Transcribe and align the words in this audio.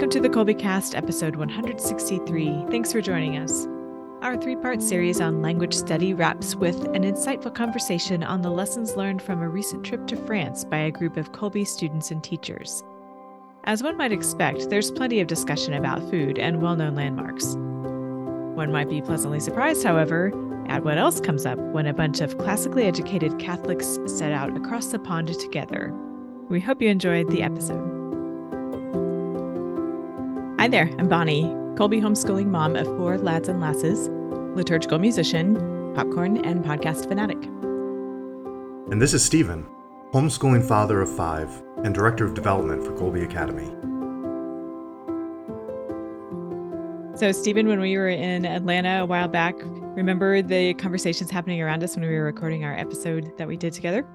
Welcome 0.00 0.22
to 0.22 0.28
the 0.28 0.34
Kolbe 0.34 0.58
Cast, 0.58 0.94
episode 0.94 1.36
163. 1.36 2.64
Thanks 2.70 2.90
for 2.90 3.02
joining 3.02 3.36
us. 3.36 3.66
Our 4.22 4.34
three 4.38 4.56
part 4.56 4.80
series 4.80 5.20
on 5.20 5.42
language 5.42 5.74
study 5.74 6.14
wraps 6.14 6.54
with 6.54 6.82
an 6.94 7.02
insightful 7.02 7.54
conversation 7.54 8.22
on 8.22 8.40
the 8.40 8.48
lessons 8.48 8.96
learned 8.96 9.20
from 9.20 9.42
a 9.42 9.48
recent 9.50 9.84
trip 9.84 10.06
to 10.06 10.16
France 10.16 10.64
by 10.64 10.78
a 10.78 10.90
group 10.90 11.18
of 11.18 11.32
Kolbe 11.32 11.66
students 11.66 12.10
and 12.10 12.24
teachers. 12.24 12.82
As 13.64 13.82
one 13.82 13.98
might 13.98 14.10
expect, 14.10 14.70
there's 14.70 14.90
plenty 14.90 15.20
of 15.20 15.26
discussion 15.26 15.74
about 15.74 16.08
food 16.08 16.38
and 16.38 16.62
well 16.62 16.76
known 16.76 16.94
landmarks. 16.94 17.56
One 18.56 18.72
might 18.72 18.88
be 18.88 19.02
pleasantly 19.02 19.40
surprised, 19.40 19.84
however, 19.84 20.32
at 20.66 20.82
what 20.82 20.96
else 20.96 21.20
comes 21.20 21.44
up 21.44 21.58
when 21.58 21.86
a 21.86 21.92
bunch 21.92 22.22
of 22.22 22.38
classically 22.38 22.84
educated 22.84 23.38
Catholics 23.38 23.98
set 24.06 24.32
out 24.32 24.56
across 24.56 24.86
the 24.86 24.98
pond 24.98 25.38
together. 25.38 25.94
We 26.48 26.58
hope 26.58 26.80
you 26.80 26.88
enjoyed 26.88 27.28
the 27.28 27.42
episode. 27.42 27.89
Hi 30.60 30.68
there, 30.68 30.90
I'm 30.98 31.08
Bonnie, 31.08 31.44
Kolbe 31.74 32.02
homeschooling 32.02 32.48
mom 32.48 32.76
of 32.76 32.86
four 32.98 33.16
lads 33.16 33.48
and 33.48 33.62
lasses, 33.62 34.10
liturgical 34.54 34.98
musician, 34.98 35.54
popcorn, 35.94 36.44
and 36.44 36.62
podcast 36.62 37.08
fanatic. 37.08 37.42
And 38.92 39.00
this 39.00 39.14
is 39.14 39.24
Stephen, 39.24 39.66
homeschooling 40.12 40.68
father 40.68 41.00
of 41.00 41.16
five 41.16 41.48
and 41.82 41.94
director 41.94 42.26
of 42.26 42.34
development 42.34 42.84
for 42.84 42.92
Kolbe 42.92 43.24
Academy. 43.24 43.68
So, 47.16 47.32
Stephen, 47.32 47.66
when 47.66 47.80
we 47.80 47.96
were 47.96 48.10
in 48.10 48.44
Atlanta 48.44 49.04
a 49.04 49.06
while 49.06 49.28
back, 49.28 49.54
remember 49.64 50.42
the 50.42 50.74
conversations 50.74 51.30
happening 51.30 51.62
around 51.62 51.82
us 51.82 51.96
when 51.96 52.06
we 52.06 52.14
were 52.14 52.24
recording 52.24 52.66
our 52.66 52.76
episode 52.76 53.32
that 53.38 53.48
we 53.48 53.56
did 53.56 53.72
together? 53.72 54.06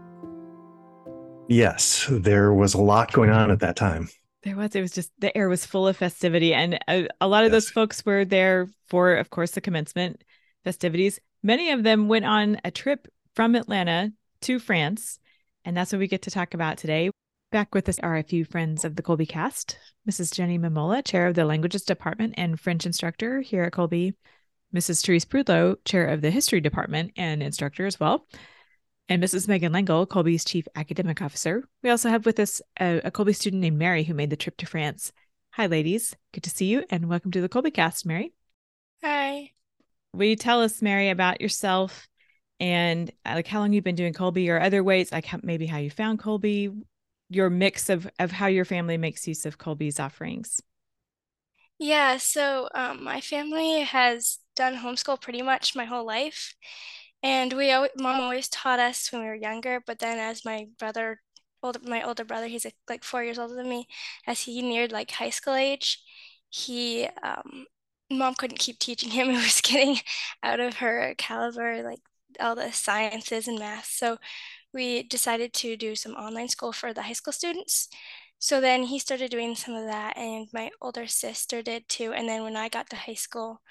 Yes, 1.47 2.05
there 2.07 2.53
was 2.53 2.75
a 2.75 2.81
lot 2.81 3.11
going 3.13 3.31
on 3.31 3.49
at 3.49 3.61
that 3.61 3.75
time. 3.75 4.09
There 4.45 4.55
was. 4.55 4.75
It 4.75 4.81
was 4.81 4.91
just 4.91 5.11
the 5.17 5.35
air 5.35 5.49
was 5.49 5.65
full 5.65 5.87
of 5.87 5.97
festivity, 5.97 6.53
and 6.53 6.77
a, 6.87 7.07
a 7.19 7.27
lot 7.27 7.43
of 7.43 7.51
yes. 7.51 7.63
those 7.63 7.69
folks 7.71 8.05
were 8.05 8.23
there 8.23 8.67
for, 8.87 9.15
of 9.15 9.31
course, 9.31 9.51
the 9.51 9.59
commencement 9.59 10.23
festivities. 10.63 11.19
Many 11.41 11.71
of 11.71 11.81
them 11.81 12.07
went 12.07 12.25
on 12.25 12.61
a 12.63 12.69
trip 12.69 13.07
from 13.33 13.55
Atlanta 13.55 14.13
to 14.41 14.59
France, 14.59 15.17
and 15.65 15.75
that's 15.75 15.91
what 15.91 15.97
we 15.97 16.07
get 16.07 16.21
to 16.23 16.31
talk 16.31 16.53
about 16.53 16.77
today. 16.77 17.09
Back 17.51 17.73
with 17.73 17.89
us 17.89 17.97
are 17.99 18.17
a 18.17 18.23
few 18.23 18.45
friends 18.45 18.85
of 18.85 18.95
the 18.95 19.01
Kolbe 19.01 19.27
cast 19.27 19.79
Mrs. 20.07 20.31
Jenni 20.31 20.59
Mammola, 20.59 21.03
chair 21.03 21.25
of 21.25 21.33
the 21.33 21.45
languages 21.45 21.81
department 21.81 22.35
and 22.37 22.59
French 22.59 22.85
instructor 22.85 23.41
here 23.41 23.63
at 23.63 23.73
Kolbe, 23.73 24.13
Mrs. 24.75 25.03
Therese 25.03 25.25
Prudlo, 25.25 25.77
chair 25.85 26.05
of 26.05 26.21
the 26.21 26.29
history 26.29 26.61
department 26.61 27.13
and 27.17 27.41
instructor 27.41 27.87
as 27.87 27.99
well, 27.99 28.27
and 29.07 29.21
Mrs. 29.21 29.47
Megan 29.47 29.71
Lengyel, 29.71 30.07
Kolbe's 30.07 30.43
chief 30.43 30.67
academic 30.75 31.21
officer. 31.21 31.63
We 31.83 31.89
also 31.89 32.09
have 32.09 32.25
with 32.25 32.39
us 32.39 32.61
a, 32.79 33.01
a 33.03 33.11
Kolbe 33.11 33.35
student 33.35 33.61
named 33.61 33.77
Mary 33.77 34.03
who 34.03 34.13
made 34.13 34.29
the 34.29 34.35
trip 34.35 34.57
to 34.57 34.65
France. 34.65 35.11
Hi, 35.51 35.67
ladies. 35.67 36.15
Good 36.33 36.43
to 36.43 36.49
see 36.49 36.65
you, 36.65 36.83
and 36.89 37.07
welcome 37.07 37.31
to 37.31 37.41
the 37.41 37.49
Kolbe 37.49 37.73
cast, 37.73 38.05
Mary. 38.05 38.33
Hi. 39.03 39.51
Will 40.13 40.25
you 40.25 40.35
tell 40.35 40.61
us, 40.61 40.81
Mary, 40.81 41.09
about 41.09 41.41
yourself 41.41 42.07
and 42.59 43.11
uh, 43.25 43.33
like 43.35 43.47
how 43.47 43.59
long 43.59 43.73
you've 43.73 43.83
been 43.83 43.95
doing 43.95 44.13
Kolbe 44.13 44.49
or 44.49 44.59
other 44.59 44.83
ways, 44.83 45.11
like 45.11 45.25
how, 45.25 45.39
maybe 45.43 45.65
how 45.65 45.77
you 45.77 45.89
found 45.89 46.19
Kolbe, 46.19 46.81
your 47.29 47.49
mix 47.49 47.89
of 47.89 48.07
of 48.19 48.31
how 48.31 48.47
your 48.47 48.65
family 48.65 48.97
makes 48.97 49.27
use 49.27 49.45
of 49.45 49.57
Kolbe's 49.57 49.99
offerings. 49.99 50.61
Yeah, 51.77 52.17
so 52.17 52.69
um, 52.73 53.03
my 53.03 53.19
family 53.19 53.81
has 53.81 54.39
done 54.55 54.77
homeschool 54.77 55.19
pretty 55.19 55.41
much 55.41 55.75
my 55.75 55.83
whole 55.83 56.05
life, 56.05 56.55
and 57.25 57.53
we 57.53 57.71
mom 57.97 58.21
always 58.21 58.49
taught 58.49 58.79
us 58.79 59.11
when 59.11 59.21
we 59.23 59.27
were 59.27 59.35
younger. 59.35 59.81
But 59.85 59.99
then, 59.99 60.19
as 60.19 60.45
my 60.45 60.67
brother, 60.79 61.21
older 61.63 61.79
my 61.83 62.03
older 62.03 62.23
brother, 62.25 62.47
he's 62.47 62.67
like 62.89 63.03
four 63.03 63.23
years 63.23 63.39
older 63.39 63.55
than 63.55 63.69
me, 63.69 63.87
as 64.27 64.43
he 64.43 64.61
neared 64.61 64.91
like 64.91 65.11
high 65.11 65.31
school 65.31 65.55
age, 65.55 65.99
he 66.49 67.07
um, 67.23 67.65
mom 68.11 68.35
couldn't 68.35 68.59
keep 68.59 68.79
teaching 68.79 69.09
him. 69.11 69.29
It 69.31 69.43
was 69.43 69.61
getting 69.61 69.97
out 70.43 70.59
of 70.59 70.75
her 70.77 71.15
caliber, 71.17 71.83
like 71.83 72.01
all 72.39 72.55
the 72.55 72.71
sciences 72.71 73.47
and 73.47 73.59
math. 73.59 73.87
So 73.87 74.17
we 74.73 75.03
decided 75.03 75.53
to 75.55 75.77
do 75.77 75.95
some 75.95 76.13
online 76.13 76.49
school 76.49 76.73
for 76.73 76.93
the 76.93 77.03
high 77.03 77.13
school 77.13 77.33
students. 77.33 77.89
So 78.39 78.61
then 78.61 78.83
he 78.85 78.99
started 78.99 79.31
doing 79.31 79.55
some 79.55 79.75
of 79.75 79.87
that, 79.87 80.17
and 80.17 80.47
my 80.53 80.71
older 80.81 81.07
sister 81.07 81.61
did 81.63 81.89
too. 81.89 82.13
And 82.13 82.29
then 82.29 82.43
when 82.43 82.57
I 82.57 82.69
got 82.69 82.89
to 82.91 82.97
high 82.97 83.15
school, 83.15 83.61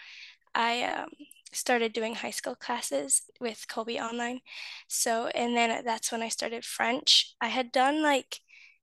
I 0.55 0.83
um, 0.85 1.11
started 1.55 1.93
doing 1.93 2.15
high 2.15 2.31
school 2.31 2.55
classes 2.55 3.23
with 3.41 3.67
Kolbe 3.69 4.01
Online. 4.01 4.41
So, 4.89 5.29
and 5.29 5.57
then 5.57 5.85
that's 5.85 6.13
when 6.13 6.23
I 6.23 6.29
started 6.29 6.65
French. 6.65 7.35
I 7.41 7.49
had 7.49 7.73
done 7.73 8.03
like 8.03 8.41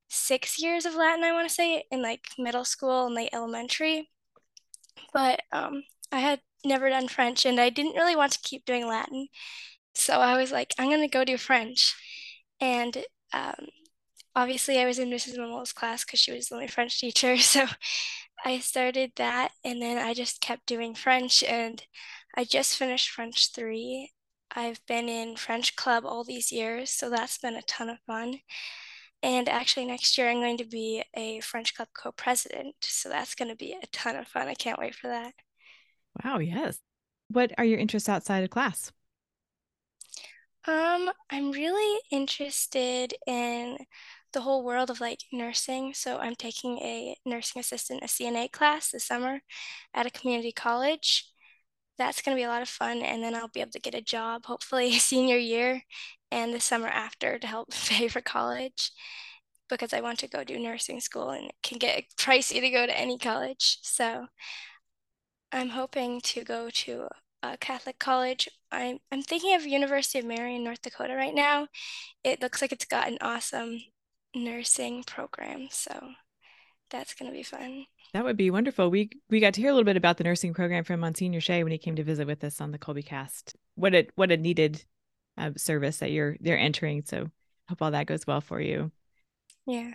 six 0.10 0.62
years 0.62 0.86
of 0.86 0.96
Latin, 0.96 1.24
I 1.24 1.32
want 1.32 1.48
to 1.48 1.54
say, 1.54 1.84
in 1.92 2.02
like 2.02 2.28
middle 2.38 2.66
school 2.66 3.06
and 3.08 3.16
like 3.16 3.30
elementary. 3.34 4.10
But 5.14 5.42
um, 5.52 5.84
I 6.12 6.20
had 6.20 6.42
never 6.66 6.90
done 6.90 7.08
French 7.08 7.46
and 7.46 7.60
I 7.60 7.70
didn't 7.70 7.96
really 7.96 8.16
want 8.16 8.34
to 8.34 8.40
keep 8.44 8.66
doing 8.66 8.88
Latin. 8.88 9.28
So 9.96 10.16
I 10.20 10.38
was 10.38 10.52
like, 10.52 10.74
I'm 10.80 10.90
going 10.90 11.02
to 11.02 11.08
go 11.08 11.26
do 11.26 11.38
French. 11.38 11.96
And 12.60 12.98
um, 13.34 13.68
obviously, 14.36 14.80
I 14.80 14.86
was 14.86 15.00
in 15.00 15.10
Mrs. 15.10 15.38
Mammola's 15.38 15.74
class 15.74 16.06
because 16.06 16.20
she 16.20 16.32
was 16.32 16.48
the 16.48 16.56
only 16.56 16.68
French 16.68 17.00
teacher. 17.00 17.36
So 17.38 17.66
I 18.44 18.60
started 18.60 19.12
that 19.18 19.52
and 19.64 19.82
then 19.82 19.98
I 20.00 20.14
just 20.14 20.42
kept 20.42 20.66
doing 20.66 20.96
French. 20.96 21.44
And 21.44 21.84
I 22.36 22.44
just 22.44 22.78
finished 22.78 23.10
French 23.10 23.52
3. 23.54 24.12
I've 24.54 24.86
been 24.86 25.08
in 25.08 25.36
French 25.36 25.76
club 25.76 26.06
all 26.06 26.24
these 26.24 26.52
years. 26.52 26.92
So 26.92 27.10
that's 27.10 27.38
been 27.38 27.56
a 27.56 27.62
ton 27.64 27.90
of 27.90 28.00
fun. 28.06 28.40
And 29.24 29.48
actually, 29.48 29.86
next 29.86 30.18
year, 30.18 30.30
I'm 30.30 30.40
going 30.40 30.58
to 30.58 30.66
be 30.66 31.04
a 31.14 31.40
French 31.42 31.76
Club 31.76 31.90
co 31.94 32.12
president. 32.12 32.76
So 32.82 33.10
that's 33.10 33.36
going 33.36 33.50
to 33.50 33.56
be 33.56 33.74
a 33.74 33.88
ton 33.88 34.16
of 34.16 34.28
fun. 34.28 34.48
I 34.48 34.56
can't 34.56 34.80
wait 34.80 34.96
for 34.96 35.08
that. 35.08 35.34
Wow, 36.24 36.40
yes. 36.40 36.80
What 37.28 37.52
are 37.58 37.66
your 37.66 37.80
interests 37.80 38.10
outside 38.10 38.44
of 38.44 38.50
class? 38.50 38.92
Um, 40.68 41.10
I'm 41.30 41.52
really 41.52 42.02
interested 42.12 43.14
in 43.28 43.78
the 44.34 44.42
whole 44.42 44.64
world 44.64 44.90
of 44.90 45.02
like 45.02 45.20
nursing. 45.32 45.94
So 45.94 46.18
I'm 46.18 46.36
taking 46.36 46.80
a 46.80 47.16
nursing 47.26 47.60
assistant, 47.60 48.04
a 48.04 48.08
CNA 48.08 48.52
class 48.52 48.92
this 48.92 49.06
summer 49.06 49.42
at 49.94 50.06
a 50.06 50.12
community 50.12 50.52
college. 50.52 51.31
That's 52.02 52.22
going 52.24 52.36
to 52.36 52.40
be 52.40 52.46
a 52.46 52.50
lot 52.50 52.64
of 52.64 52.70
fun. 52.70 53.04
And 53.04 53.22
then 53.22 53.36
I'll 53.36 53.48
be 53.48 53.62
able 53.62 53.72
to 53.72 53.80
get 53.80 53.94
a 53.94 54.02
job, 54.02 54.46
hopefully 54.46 54.92
senior 55.00 55.38
year 55.38 55.84
and 56.32 56.52
the 56.52 56.60
summer 56.60 56.88
after 56.88 57.38
to 57.38 57.48
help 57.48 57.70
pay 57.88 58.08
for 58.08 58.22
college 58.22 58.92
because 59.70 59.94
I 59.94 60.02
want 60.02 60.20
to 60.20 60.28
go 60.28 60.44
do 60.44 60.60
nursing 60.60 61.00
school 61.00 61.30
and 61.30 61.46
it 61.46 61.56
can 61.62 61.78
get 61.78 62.06
pricey 62.18 62.60
to 62.60 62.70
go 62.72 62.88
to 62.88 63.00
any 63.00 63.20
college. 63.20 63.78
So 63.84 64.26
I'm 65.52 65.70
hoping 65.70 66.22
to 66.22 66.44
go 66.44 66.70
to 66.72 67.08
a 67.44 67.58
Catholic 67.58 68.00
college. 68.00 68.50
I'm, 68.72 68.98
I'm 69.12 69.22
thinking 69.22 69.54
of 69.56 69.66
University 69.66 70.18
of 70.18 70.26
Mary 70.26 70.56
in 70.56 70.64
North 70.64 70.82
Dakota 70.82 71.16
right 71.16 71.36
now. 71.36 71.68
It 72.24 72.42
looks 72.42 72.62
like 72.62 72.72
it's 72.72 72.86
got 72.86 73.10
an 73.10 73.20
awesome 73.22 73.80
nursing 74.36 75.04
program. 75.04 75.68
So 75.70 75.92
that's 76.92 77.14
going 77.14 77.32
to 77.32 77.36
be 77.36 77.44
fun. 77.44 77.86
That 78.14 78.24
would 78.24 78.38
be 78.38 78.52
wonderful. 78.52 78.90
We 78.90 79.10
we 79.30 79.40
got 79.40 79.54
to 79.56 79.62
hear 79.62 79.70
a 79.70 79.74
little 79.74 79.86
bit 79.86 79.98
about 79.98 80.18
the 80.18 80.24
nursing 80.24 80.54
program 80.54 80.84
from 80.84 81.00
Monsignor 81.00 81.42
Shea 81.42 81.64
when 81.64 81.72
he 81.72 81.78
came 81.78 81.96
to 81.96 82.04
visit 82.04 82.28
with 82.28 82.44
us 82.44 82.62
on 82.62 82.72
the 82.72 82.78
Kolbe 82.78 83.06
Cast. 83.06 83.56
What 83.76 83.96
a 83.96 84.08
what 84.16 84.32
a 84.32 84.38
needed 84.38 84.84
uh, 85.38 85.52
service 85.58 85.98
that 85.98 86.12
you're 86.12 86.38
they're 86.40 86.60
entering. 86.60 87.04
So 87.06 87.30
hope 87.70 87.82
all 87.82 87.92
that 87.92 88.06
goes 88.08 88.28
well 88.28 88.42
for 88.42 88.60
you. 88.60 88.92
Yeah. 89.66 89.94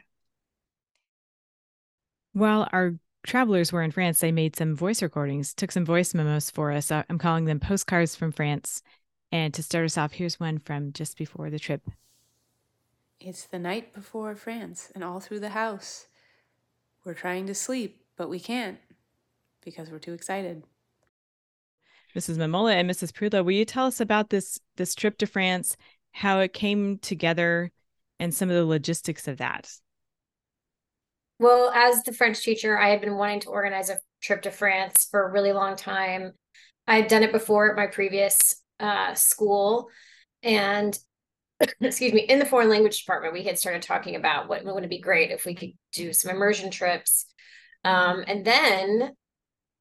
While 2.32 2.68
our 2.72 2.94
travelers 3.26 3.72
were 3.72 3.82
in 3.82 3.90
France, 3.90 4.20
they 4.20 4.32
made 4.32 4.56
some 4.56 4.74
voice 4.74 5.02
recordings, 5.02 5.54
took 5.54 5.72
some 5.72 5.84
voice 5.84 6.14
memos 6.14 6.50
for 6.50 6.72
us. 6.72 6.90
Uh, 6.90 7.02
I'm 7.08 7.18
calling 7.18 7.44
them 7.44 7.60
postcards 7.60 8.14
from 8.14 8.32
France. 8.32 8.82
And 9.32 9.52
to 9.54 9.62
start 9.62 9.84
us 9.84 9.98
off, 9.98 10.12
here's 10.12 10.38
one 10.38 10.58
from 10.58 10.92
just 10.92 11.18
before 11.18 11.50
the 11.50 11.58
trip. 11.58 11.82
It's 13.18 13.44
the 13.44 13.58
night 13.58 13.92
before 13.92 14.36
France, 14.36 14.92
and 14.94 15.02
all 15.02 15.20
through 15.20 15.40
the 15.40 15.50
house. 15.50 16.06
We're 17.06 17.14
trying 17.14 17.46
to 17.46 17.54
sleep, 17.54 18.00
but 18.18 18.28
we 18.28 18.40
can't 18.40 18.78
because 19.64 19.90
we're 19.90 20.00
too 20.00 20.12
excited. 20.12 20.64
Mrs. 22.16 22.36
Mammola 22.36 22.74
and 22.74 22.90
Mrs. 22.90 23.12
Prudlo, 23.12 23.44
will 23.44 23.52
you 23.52 23.64
tell 23.64 23.86
us 23.86 24.00
about 24.00 24.30
this 24.30 24.58
this 24.76 24.92
trip 24.92 25.16
to 25.18 25.26
France, 25.26 25.76
how 26.10 26.40
it 26.40 26.52
came 26.52 26.98
together, 26.98 27.70
and 28.18 28.34
some 28.34 28.50
of 28.50 28.56
the 28.56 28.64
logistics 28.64 29.28
of 29.28 29.36
that? 29.36 29.70
Well, 31.38 31.70
as 31.70 32.02
the 32.02 32.12
French 32.12 32.42
teacher, 32.42 32.76
I 32.76 32.88
had 32.88 33.00
been 33.00 33.16
wanting 33.16 33.40
to 33.40 33.50
organize 33.50 33.88
a 33.88 34.00
trip 34.20 34.42
to 34.42 34.50
France 34.50 35.06
for 35.08 35.22
a 35.22 35.30
really 35.30 35.52
long 35.52 35.76
time. 35.76 36.32
I 36.88 36.96
had 36.96 37.06
done 37.06 37.22
it 37.22 37.30
before 37.30 37.70
at 37.70 37.76
my 37.76 37.86
previous 37.86 38.64
uh, 38.80 39.14
school. 39.14 39.90
And 40.42 40.98
excuse 41.80 42.12
me, 42.12 42.20
in 42.20 42.38
the 42.38 42.44
foreign 42.44 42.68
language 42.68 43.00
department, 43.00 43.34
we 43.34 43.44
had 43.44 43.58
started 43.58 43.82
talking 43.82 44.16
about 44.16 44.48
what 44.48 44.64
would 44.64 44.84
it 44.84 44.90
be 44.90 45.00
great 45.00 45.30
if 45.30 45.44
we 45.44 45.54
could 45.54 45.72
do 45.92 46.12
some 46.12 46.30
immersion 46.30 46.70
trips. 46.70 47.26
Um, 47.84 48.24
and 48.26 48.44
then 48.44 49.12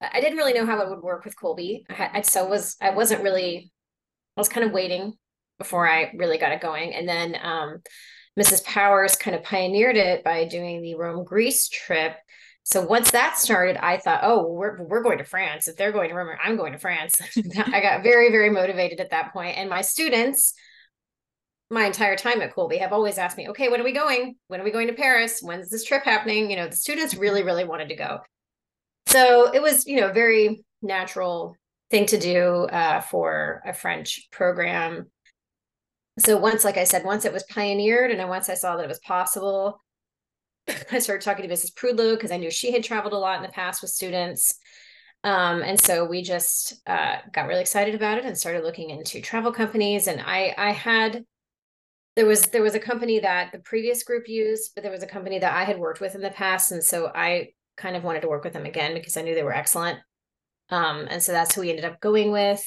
I 0.01 0.21
didn't 0.21 0.37
really 0.37 0.53
know 0.53 0.65
how 0.65 0.81
it 0.81 0.89
would 0.89 1.01
work 1.01 1.25
with 1.25 1.35
Kolbe. 1.35 1.83
I, 1.89 2.09
I 2.13 2.21
so 2.21 2.47
was 2.47 2.75
I 2.81 2.91
wasn't 2.91 3.23
really 3.23 3.71
I 4.37 4.41
was 4.41 4.49
kind 4.49 4.65
of 4.65 4.73
waiting 4.73 5.13
before 5.57 5.87
I 5.87 6.11
really 6.15 6.37
got 6.37 6.51
it 6.51 6.61
going. 6.61 6.93
And 6.93 7.07
then 7.07 7.35
um, 7.41 7.81
Mrs. 8.39 8.63
Powers 8.65 9.15
kind 9.15 9.35
of 9.35 9.43
pioneered 9.43 9.95
it 9.95 10.23
by 10.23 10.45
doing 10.45 10.81
the 10.81 10.95
Rome 10.95 11.23
Greece 11.23 11.69
trip. 11.69 12.17
so 12.63 12.85
once 12.85 13.11
that 13.11 13.37
started, 13.37 13.77
I 13.77 13.97
thought, 13.97 14.21
oh, 14.23 14.51
we're 14.51 14.83
we're 14.83 15.03
going 15.03 15.19
to 15.19 15.23
France. 15.23 15.67
If 15.67 15.77
they're 15.77 15.93
going 15.93 16.09
to 16.09 16.15
Rome, 16.15 16.35
I'm 16.43 16.57
going 16.57 16.73
to 16.73 16.79
France. 16.79 17.15
I 17.67 17.81
got 17.81 18.03
very 18.03 18.31
very 18.31 18.49
motivated 18.49 18.99
at 18.99 19.11
that 19.11 19.33
point, 19.33 19.57
and 19.57 19.69
my 19.69 19.81
students, 19.81 20.53
my 21.69 21.85
entire 21.85 22.15
time 22.15 22.41
at 22.41 22.55
Kolbe, 22.55 22.79
have 22.79 22.93
always 22.93 23.17
asked 23.17 23.37
me, 23.37 23.49
okay, 23.49 23.69
when 23.69 23.81
are 23.81 23.85
we 23.85 23.91
going? 23.91 24.35
When 24.47 24.61
are 24.61 24.63
we 24.63 24.71
going 24.71 24.87
to 24.87 24.93
Paris? 24.93 25.39
When's 25.41 25.69
this 25.69 25.83
trip 25.83 26.03
happening? 26.03 26.49
You 26.49 26.57
know, 26.57 26.67
the 26.67 26.75
students 26.75 27.15
really 27.15 27.43
really 27.43 27.63
wanted 27.63 27.89
to 27.89 27.95
go, 27.95 28.19
so 29.07 29.51
it 29.51 29.61
was 29.61 29.85
you 29.85 29.99
know 29.99 30.09
a 30.09 30.13
very 30.13 30.63
natural 30.81 31.55
thing 31.91 32.05
to 32.07 32.19
do 32.19 32.65
uh, 32.65 33.01
for 33.01 33.61
a 33.65 33.73
French 33.73 34.27
program. 34.31 35.11
So 36.17 36.37
once, 36.37 36.63
like 36.63 36.77
I 36.77 36.85
said, 36.85 37.03
once 37.03 37.25
it 37.25 37.33
was 37.33 37.43
pioneered, 37.43 38.11
and 38.11 38.29
once 38.29 38.49
I 38.49 38.53
saw 38.53 38.77
that 38.77 38.85
it 38.85 38.89
was 38.89 38.99
possible 38.99 39.81
I 40.91 40.99
started 40.99 41.23
talking 41.23 41.47
to 41.47 41.53
Mrs. 41.53 41.73
Prudlo 41.73 42.15
because 42.15 42.31
I 42.31 42.37
knew 42.37 42.51
she 42.51 42.71
had 42.71 42.83
traveled 42.83 43.13
a 43.13 43.17
lot 43.17 43.37
in 43.37 43.43
the 43.43 43.49
past 43.49 43.81
with 43.81 43.91
students. 43.91 44.55
Um, 45.23 45.63
and 45.63 45.79
so 45.79 46.05
we 46.05 46.21
just 46.21 46.81
uh, 46.85 47.17
got 47.33 47.47
really 47.47 47.61
excited 47.61 47.95
about 47.95 48.19
it 48.19 48.25
and 48.25 48.37
started 48.37 48.63
looking 48.63 48.91
into 48.91 49.21
travel 49.21 49.51
companies. 49.51 50.07
And 50.07 50.21
I, 50.21 50.53
I 50.57 50.71
had, 50.71 51.25
there 52.15 52.25
was 52.25 52.43
there 52.47 52.61
was 52.61 52.75
a 52.75 52.79
company 52.79 53.19
that 53.19 53.51
the 53.51 53.59
previous 53.59 54.03
group 54.03 54.27
used, 54.27 54.71
but 54.73 54.83
there 54.83 54.91
was 54.91 55.03
a 55.03 55.07
company 55.07 55.39
that 55.39 55.53
I 55.53 55.63
had 55.63 55.79
worked 55.79 56.01
with 56.01 56.15
in 56.15 56.21
the 56.21 56.29
past, 56.29 56.71
and 56.71 56.83
so 56.83 57.11
I 57.13 57.49
kind 57.77 57.95
of 57.95 58.03
wanted 58.03 58.21
to 58.21 58.29
work 58.29 58.43
with 58.43 58.53
them 58.53 58.65
again 58.65 58.93
because 58.93 59.17
I 59.17 59.21
knew 59.21 59.35
they 59.35 59.43
were 59.43 59.53
excellent. 59.53 59.99
Um, 60.69 61.07
and 61.09 61.21
so 61.21 61.31
that's 61.31 61.53
who 61.53 61.61
we 61.61 61.69
ended 61.69 61.85
up 61.85 61.99
going 61.99 62.31
with. 62.31 62.65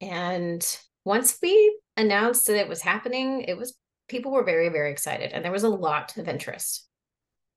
And 0.00 0.64
once 1.04 1.38
we 1.42 1.78
announced 1.96 2.46
that 2.46 2.58
it 2.58 2.68
was 2.68 2.82
happening, 2.82 3.42
it 3.42 3.56
was 3.56 3.74
people 4.08 4.32
were 4.32 4.44
very 4.44 4.68
very 4.68 4.90
excited, 4.90 5.32
and 5.32 5.44
there 5.44 5.52
was 5.52 5.64
a 5.64 5.68
lot 5.68 6.16
of 6.16 6.28
interest 6.28 6.88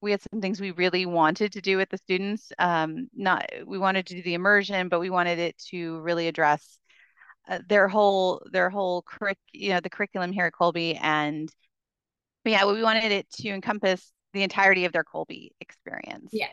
we 0.02 0.12
had 0.12 0.22
some 0.32 0.42
things 0.42 0.62
we 0.62 0.72
really 0.72 1.06
wanted 1.06 1.52
to 1.54 1.62
do 1.62 1.78
with 1.78 1.90
the 1.90 1.98
students. 1.98 2.52
Um, 2.60 3.10
not 3.16 3.50
we 3.66 3.78
wanted 3.78 4.06
to 4.08 4.16
do 4.16 4.22
the 4.22 4.36
immersion, 4.36 4.90
but 4.90 5.00
we 5.00 5.10
wanted 5.10 5.40
it 5.40 5.58
to 5.70 6.00
really 6.02 6.28
address 6.28 6.78
their 7.68 7.88
whole 7.88 8.42
their 8.52 8.70
whole 8.70 9.04
curric 9.04 9.38
you 9.54 9.70
know 9.70 9.80
the 9.80 9.90
curriculum 9.90 10.32
here 10.32 10.46
at 10.46 10.54
Kolbe, 10.54 10.98
and 11.02 11.50
yeah, 12.46 12.66
we 12.66 12.82
wanted 12.82 13.12
it 13.12 13.30
to 13.32 13.50
encompass 13.50 14.12
the 14.34 14.44
entirety 14.44 14.86
of 14.86 14.94
their 14.94 15.04
Kolbe 15.04 15.50
experience. 15.60 16.30
Yeah. 16.32 16.48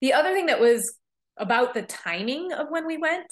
The 0.00 0.12
other 0.12 0.32
thing 0.32 0.46
that 0.46 0.60
was 0.60 0.98
about 1.36 1.74
the 1.74 1.82
timing 1.82 2.52
of 2.52 2.68
when 2.70 2.86
we 2.86 2.98
went. 2.98 3.26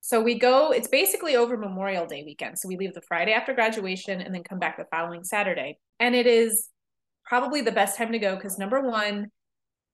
So 0.00 0.20
we 0.20 0.38
go, 0.38 0.70
it's 0.70 0.88
basically 0.88 1.36
over 1.36 1.56
Memorial 1.56 2.06
Day 2.06 2.22
weekend. 2.24 2.58
So 2.58 2.68
we 2.68 2.76
leave 2.76 2.94
the 2.94 3.02
Friday 3.02 3.32
after 3.32 3.54
graduation 3.54 4.20
and 4.20 4.34
then 4.34 4.44
come 4.44 4.58
back 4.58 4.76
the 4.76 4.84
following 4.90 5.24
Saturday. 5.24 5.78
And 5.98 6.14
it 6.14 6.26
is 6.26 6.68
probably 7.24 7.60
the 7.60 7.72
best 7.72 7.98
time 7.98 8.12
to 8.12 8.18
go 8.18 8.36
because 8.36 8.56
number 8.56 8.80
one, 8.80 9.28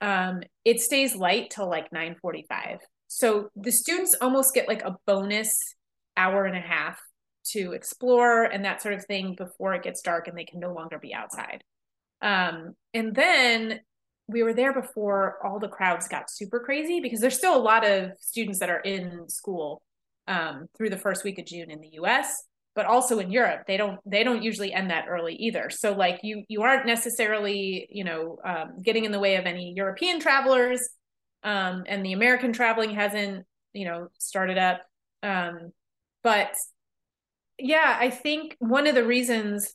um, 0.00 0.42
it 0.64 0.80
stays 0.80 1.14
light 1.14 1.50
till 1.50 1.68
like 1.68 1.90
9:45. 1.92 2.78
So 3.08 3.48
the 3.56 3.72
students 3.72 4.14
almost 4.20 4.54
get 4.54 4.68
like 4.68 4.82
a 4.82 4.96
bonus 5.06 5.56
hour 6.16 6.44
and 6.44 6.56
a 6.56 6.60
half 6.60 7.00
to 7.44 7.72
explore 7.72 8.44
and 8.44 8.64
that 8.64 8.80
sort 8.82 8.94
of 8.94 9.04
thing 9.04 9.34
before 9.36 9.74
it 9.74 9.82
gets 9.82 10.00
dark 10.00 10.28
and 10.28 10.36
they 10.36 10.44
can 10.44 10.60
no 10.60 10.72
longer 10.72 10.98
be 10.98 11.14
outside. 11.14 11.64
Um, 12.20 12.74
and 12.94 13.14
then 13.14 13.80
we 14.28 14.42
were 14.42 14.54
there 14.54 14.72
before 14.72 15.44
all 15.44 15.58
the 15.58 15.68
crowds 15.68 16.06
got 16.06 16.30
super 16.30 16.60
crazy 16.60 17.00
because 17.00 17.20
there's 17.20 17.36
still 17.36 17.56
a 17.56 17.58
lot 17.58 17.84
of 17.84 18.12
students 18.20 18.60
that 18.60 18.70
are 18.70 18.80
in 18.80 19.28
school 19.28 19.82
um, 20.28 20.68
through 20.76 20.90
the 20.90 20.96
first 20.96 21.24
week 21.24 21.38
of 21.38 21.46
June 21.46 21.70
in 21.70 21.80
the 21.80 21.94
US 21.94 22.44
but 22.74 22.86
also 22.86 23.18
in 23.18 23.30
Europe. 23.30 23.64
They 23.66 23.76
don't 23.76 23.98
they 24.06 24.24
don't 24.24 24.42
usually 24.42 24.72
end 24.72 24.90
that 24.90 25.06
early 25.08 25.34
either. 25.34 25.68
So 25.70 25.92
like 25.92 26.20
you 26.22 26.44
you 26.48 26.62
aren't 26.62 26.86
necessarily 26.86 27.86
you 27.90 28.04
know 28.04 28.38
um, 28.44 28.80
getting 28.82 29.04
in 29.04 29.12
the 29.12 29.20
way 29.20 29.36
of 29.36 29.46
any 29.46 29.72
European 29.76 30.20
travelers 30.20 30.80
um, 31.42 31.84
and 31.86 32.04
the 32.04 32.12
American 32.12 32.52
traveling 32.52 32.90
hasn't 32.90 33.44
you 33.72 33.84
know 33.84 34.08
started 34.18 34.58
up. 34.58 34.80
Um, 35.22 35.72
but 36.22 36.54
yeah 37.58 37.96
I 37.98 38.10
think 38.10 38.56
one 38.58 38.86
of 38.86 38.94
the 38.94 39.04
reasons 39.04 39.74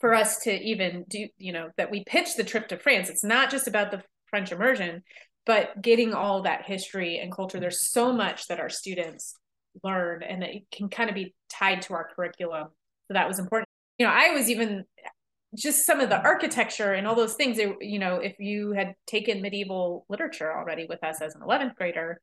for 0.00 0.14
us 0.14 0.40
to 0.40 0.52
even 0.52 1.04
do 1.08 1.28
you 1.38 1.52
know 1.52 1.70
that 1.76 1.90
we 1.90 2.04
pitch 2.04 2.36
the 2.36 2.44
trip 2.44 2.68
to 2.68 2.78
France 2.78 3.08
it's 3.08 3.24
not 3.24 3.50
just 3.50 3.66
about 3.66 3.90
the 3.90 4.02
French 4.30 4.52
immersion 4.52 5.02
but 5.46 5.80
getting 5.82 6.14
all 6.14 6.42
that 6.42 6.64
history 6.64 7.18
and 7.18 7.30
culture. 7.30 7.60
There's 7.60 7.90
so 7.90 8.12
much 8.12 8.46
that 8.46 8.60
our 8.60 8.70
students 8.70 9.34
learn 9.82 10.22
and 10.22 10.42
it 10.42 10.62
can 10.72 10.88
kind 10.88 11.10
of 11.10 11.14
be 11.14 11.34
tied 11.50 11.82
to 11.82 11.94
our 11.94 12.08
curriculum. 12.14 12.68
So 13.08 13.14
that 13.14 13.28
was 13.28 13.38
important. 13.38 13.68
You 13.98 14.06
know 14.06 14.12
i 14.12 14.30
was 14.30 14.50
even 14.50 14.84
just 15.56 15.86
some 15.86 16.00
of 16.00 16.08
the 16.08 16.20
architecture 16.20 16.94
and 16.94 17.06
all 17.06 17.14
those 17.14 17.34
things 17.34 17.58
you 17.80 17.98
know 18.00 18.16
if 18.16 18.34
you 18.40 18.72
had 18.72 18.94
taken 19.06 19.40
medieval 19.40 20.04
literature 20.08 20.52
already 20.52 20.86
with 20.88 21.04
us 21.04 21.20
as 21.22 21.36
an 21.36 21.42
11th 21.42 21.76
grader 21.76 22.20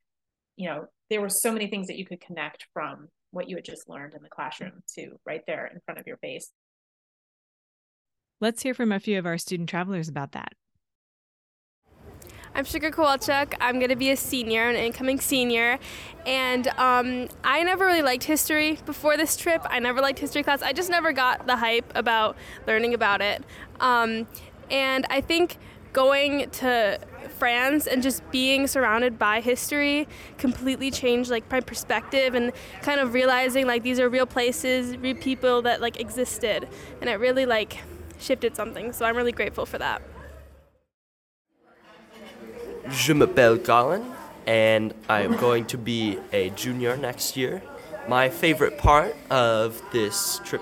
you 0.58 0.68
know 0.68 0.86
there 1.10 1.22
were 1.22 1.30
so 1.30 1.50
many 1.50 1.68
things 1.68 1.88
that 1.88 1.98
you 1.98 2.06
could 2.06 2.20
connect 2.20 2.68
from 2.74 3.08
what 3.32 3.50
you 3.50 3.56
had 3.56 3.66
just 3.66 3.90
learned 3.90 4.14
in 4.14 4.22
the 4.22 4.30
classroom 4.30 4.84
to 4.96 5.20
right 5.26 5.42
there 5.48 5.68
in 5.68 5.80
front 5.86 6.00
of 6.00 6.08
your 6.08 6.18
face 6.18 6.52
let's 8.40 8.64
hear 8.64 8.74
from 8.74 8.92
a 8.92 9.00
few 9.00 9.18
of 9.18 9.26
our 9.26 9.38
student 9.38 9.70
travelers 9.70 10.08
about 10.08 10.32
that 10.32 10.54
I'm 12.54 12.66
Sugar 12.66 12.92
Kowalchuk. 12.92 13.54
I'm 13.62 13.80
going 13.80 13.92
to 13.92 13.96
be 13.96 14.12
a 14.12 14.18
senior, 14.18 14.68
an 14.68 14.76
incoming 14.76 15.22
senior. 15.22 15.80
And 16.26 16.68
um, 16.78 17.30
I 17.46 17.64
never 17.64 17.86
really 17.86 18.02
liked 18.02 18.26
history 18.26 18.78
before 18.86 19.16
this 19.16 19.38
trip. 19.38 19.66
I 19.70 19.80
never 19.80 20.02
liked 20.02 20.20
history 20.20 20.44
class. 20.44 20.62
I 20.62 20.74
just 20.74 20.90
never 20.90 21.14
got 21.14 21.48
the 21.48 21.56
hype 21.56 21.90
about 21.96 22.36
learning 22.68 22.94
about 22.94 23.22
it. 23.22 23.44
Um, 23.80 24.28
and 24.70 25.06
I 25.10 25.22
think 25.22 25.58
going 25.94 26.50
to 26.50 27.00
France 27.38 27.88
and 27.88 28.04
just 28.04 28.30
being 28.32 28.68
surrounded 28.68 29.18
by 29.18 29.42
history 29.42 30.08
completely 30.38 30.92
changed 30.92 31.32
like 31.32 31.50
my 31.50 31.60
perspective 31.60 32.36
and 32.36 32.52
kind 32.82 33.00
of 33.00 33.14
realizing 33.14 33.66
like 33.66 33.84
these 33.84 34.00
are 34.00 34.10
real 34.10 34.26
places, 34.26 34.96
real 34.98 35.16
people 35.16 35.62
that 35.64 35.82
like 35.82 36.00
existed. 36.00 36.68
And 37.02 37.10
it 37.10 37.16
really 37.16 37.46
like 37.46 37.80
shifted 38.20 38.56
something. 38.56 38.94
So 38.94 39.06
I'm 39.06 39.18
really 39.18 39.32
grateful 39.32 39.66
for 39.66 39.78
that. 39.80 40.02
Je 42.90 43.14
m'appelle 43.14 43.58
Colin, 43.58 44.06
and 44.46 44.94
I 45.08 45.22
am 45.22 45.36
going 45.38 45.66
to 45.66 45.78
be 45.78 46.20
a 46.34 46.50
junior 46.52 46.98
next 46.98 47.38
year. 47.38 47.62
My 48.08 48.30
favorite 48.30 48.78
part 48.78 49.16
of 49.30 49.82
this 49.92 50.42
trip 50.44 50.62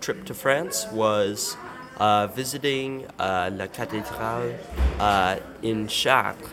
trip 0.00 0.24
to 0.26 0.34
France 0.34 0.86
was 0.92 1.56
uh, 1.98 2.26
visiting 2.28 3.06
uh, 3.18 3.50
La 3.52 3.66
Cathédrale 3.66 4.58
uh, 4.98 5.38
in 5.62 5.88
Chartres. 5.88 6.48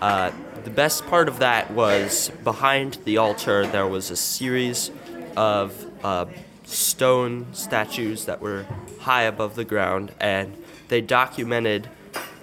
Uh, 0.00 0.32
the 0.64 0.70
best 0.70 1.06
part 1.06 1.28
of 1.28 1.38
that 1.38 1.70
was 1.70 2.30
behind 2.42 2.98
the 3.04 3.18
altar 3.18 3.66
there 3.66 3.86
was 3.86 4.10
a 4.10 4.16
series 4.16 4.90
of 5.36 5.86
uh, 6.04 6.26
stone 6.64 7.46
statues 7.52 8.24
that 8.24 8.40
were 8.40 8.66
high 9.00 9.22
above 9.22 9.54
the 9.54 9.64
ground, 9.64 10.12
and 10.20 10.56
they 10.88 11.00
documented 11.00 11.88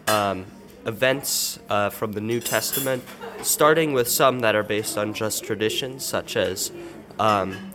um, 0.08 0.46
events 0.86 1.60
uh, 1.70 1.90
from 1.90 2.14
the 2.14 2.22
New 2.22 2.40
Testament, 2.40 3.04
starting 3.42 3.94
with 3.94 4.08
some 4.08 4.40
that 4.40 4.56
are 4.56 4.64
based 4.64 4.98
on 4.98 5.14
just 5.14 5.44
traditions, 5.44 6.06
such 6.06 6.36
as 6.36 6.72
um, 7.20 7.74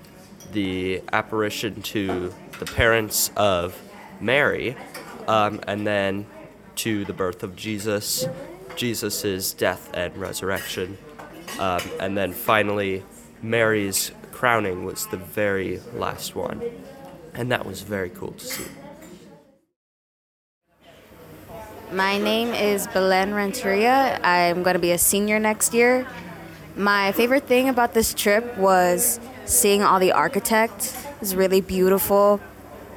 the 0.52 1.02
apparition 1.12 1.82
to 1.82 2.32
the 2.58 2.66
parents 2.66 3.30
of 3.36 3.80
Mary, 4.24 4.76
um, 5.28 5.60
and 5.66 5.86
then 5.86 6.26
to 6.76 7.04
the 7.04 7.12
birth 7.12 7.42
of 7.42 7.54
Jesus, 7.54 8.26
Jesus' 8.74 9.52
death 9.52 9.90
and 9.94 10.16
resurrection, 10.16 10.98
um, 11.60 11.80
and 12.00 12.16
then 12.16 12.32
finally 12.32 13.04
Mary's 13.42 14.10
crowning 14.32 14.84
was 14.84 15.06
the 15.08 15.16
very 15.16 15.80
last 15.94 16.34
one. 16.34 16.62
And 17.34 17.50
that 17.52 17.66
was 17.66 17.82
very 17.82 18.10
cool 18.10 18.32
to 18.32 18.46
see. 18.46 18.64
My 21.92 22.18
name 22.18 22.48
is 22.54 22.86
Belen 22.88 23.34
Renteria. 23.34 24.18
I'm 24.22 24.62
going 24.62 24.74
to 24.74 24.80
be 24.80 24.92
a 24.92 24.98
senior 24.98 25.38
next 25.38 25.74
year. 25.74 26.06
My 26.76 27.12
favorite 27.12 27.46
thing 27.46 27.68
about 27.68 27.94
this 27.94 28.14
trip 28.14 28.56
was 28.56 29.20
seeing 29.44 29.82
all 29.82 30.00
the 30.00 30.12
architect. 30.12 30.96
It 31.14 31.20
was 31.20 31.36
really 31.36 31.60
beautiful 31.60 32.40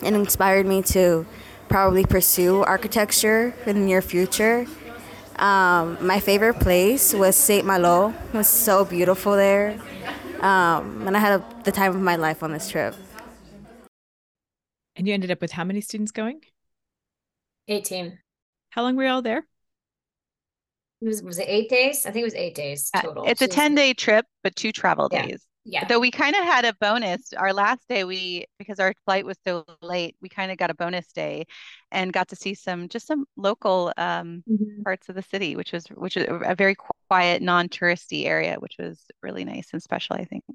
and 0.04 0.16
inspired 0.16 0.66
me 0.66 0.82
to 0.84 1.25
probably 1.70 2.06
pursue 2.06 2.63
architecture 2.63 3.54
in 3.66 3.80
the 3.80 3.86
near 3.86 4.01
future. 4.01 4.66
Um, 5.38 5.98
my 6.06 6.20
favorite 6.20 6.60
place 6.60 7.13
was 7.13 7.36
Saint 7.36 7.66
Malo. 7.66 8.13
It 8.34 8.38
was 8.38 8.48
so 8.48 8.86
beautiful 8.86 9.34
there. 9.34 9.80
Um, 10.39 11.08
and 11.08 11.16
I 11.16 11.20
had 11.20 11.39
a, 11.39 11.63
the 11.63 11.72
time 11.72 11.96
of 11.96 12.01
my 12.01 12.16
life 12.16 12.44
on 12.44 12.51
this 12.51 12.70
trip. 12.70 12.96
And 14.96 15.08
you 15.08 15.13
ended 15.13 15.30
up 15.30 15.42
with 15.42 15.51
how 15.51 15.63
many 15.63 15.82
students 15.82 16.12
going? 16.12 16.42
18. 17.68 18.18
How 18.72 18.84
long 18.84 18.96
were 18.96 19.04
you 19.04 19.10
all 19.10 19.22
there? 19.22 19.46
It 21.01 21.06
was, 21.06 21.22
was 21.22 21.38
it 21.38 21.46
eight 21.48 21.70
days? 21.70 22.06
I 22.06 22.12
think 22.12 22.22
it 22.22 22.25
was 22.25 22.34
eight 22.34 22.56
days 22.56 22.89
uh, 22.94 23.01
total. 23.01 23.25
Uh, 23.25 23.30
it's 23.30 23.42
a 23.42 23.48
10 23.48 23.75
day 23.75 23.94
trip, 23.94 24.25
but 24.44 24.56
two 24.56 24.72
travel 24.72 25.10
yeah. 25.12 25.27
days. 25.27 25.44
Yeah. 25.69 25.86
Though 25.86 26.00
we 26.00 26.12
kind 26.12 26.33
of 26.33 26.45
had 26.45 26.63
a 26.63 26.74
bonus 26.79 27.33
our 27.33 27.51
last 27.51 27.81
day, 27.89 28.05
we 28.05 28.45
because 28.57 28.79
our 28.79 28.93
flight 29.03 29.25
was 29.25 29.38
so 29.45 29.65
late, 29.81 30.15
we 30.21 30.29
kind 30.29 30.50
of 30.50 30.57
got 30.57 30.69
a 30.69 30.74
bonus 30.74 31.12
day 31.12 31.45
and 31.91 32.13
got 32.13 32.29
to 32.29 32.38
see 32.38 32.53
some 32.53 32.88
just 32.88 33.05
some 33.05 33.25
local 33.36 33.91
um, 33.97 34.43
mm-hmm. 34.50 34.83
parts 34.83 35.09
of 35.09 35.15
the 35.15 35.21
city, 35.21 35.57
which 35.57 35.74
was 35.74 35.86
which 35.88 36.15
is 36.15 36.25
a 36.29 36.55
very 36.55 36.75
quiet, 37.09 37.41
non-touristy 37.41 38.25
area, 38.25 38.55
which 38.59 38.75
was 38.79 39.03
really 39.21 39.43
nice 39.43 39.67
and 39.74 39.83
special, 39.83 40.15
I 40.15 40.24
think. 40.24 40.45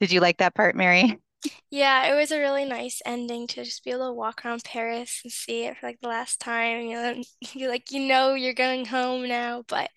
Did 0.00 0.10
you 0.10 0.18
like 0.18 0.38
that 0.38 0.54
part, 0.54 0.74
Mary? 0.74 1.18
Yeah, 1.72 2.12
it 2.12 2.16
was 2.16 2.30
a 2.30 2.38
really 2.38 2.64
nice 2.64 3.02
ending 3.04 3.48
to 3.48 3.64
just 3.64 3.82
be 3.84 3.90
able 3.90 4.06
to 4.06 4.12
walk 4.12 4.44
around 4.44 4.62
Paris 4.62 5.22
and 5.24 5.32
see 5.32 5.64
it 5.64 5.76
for 5.76 5.88
like 5.88 5.98
the 6.00 6.06
last 6.06 6.38
time. 6.38 6.86
You 6.86 6.94
know, 6.94 7.22
you 7.52 7.68
like 7.68 7.90
you 7.90 8.06
know 8.06 8.34
you're 8.34 8.54
going 8.54 8.84
home 8.84 9.26
now, 9.26 9.64
but 9.66 9.90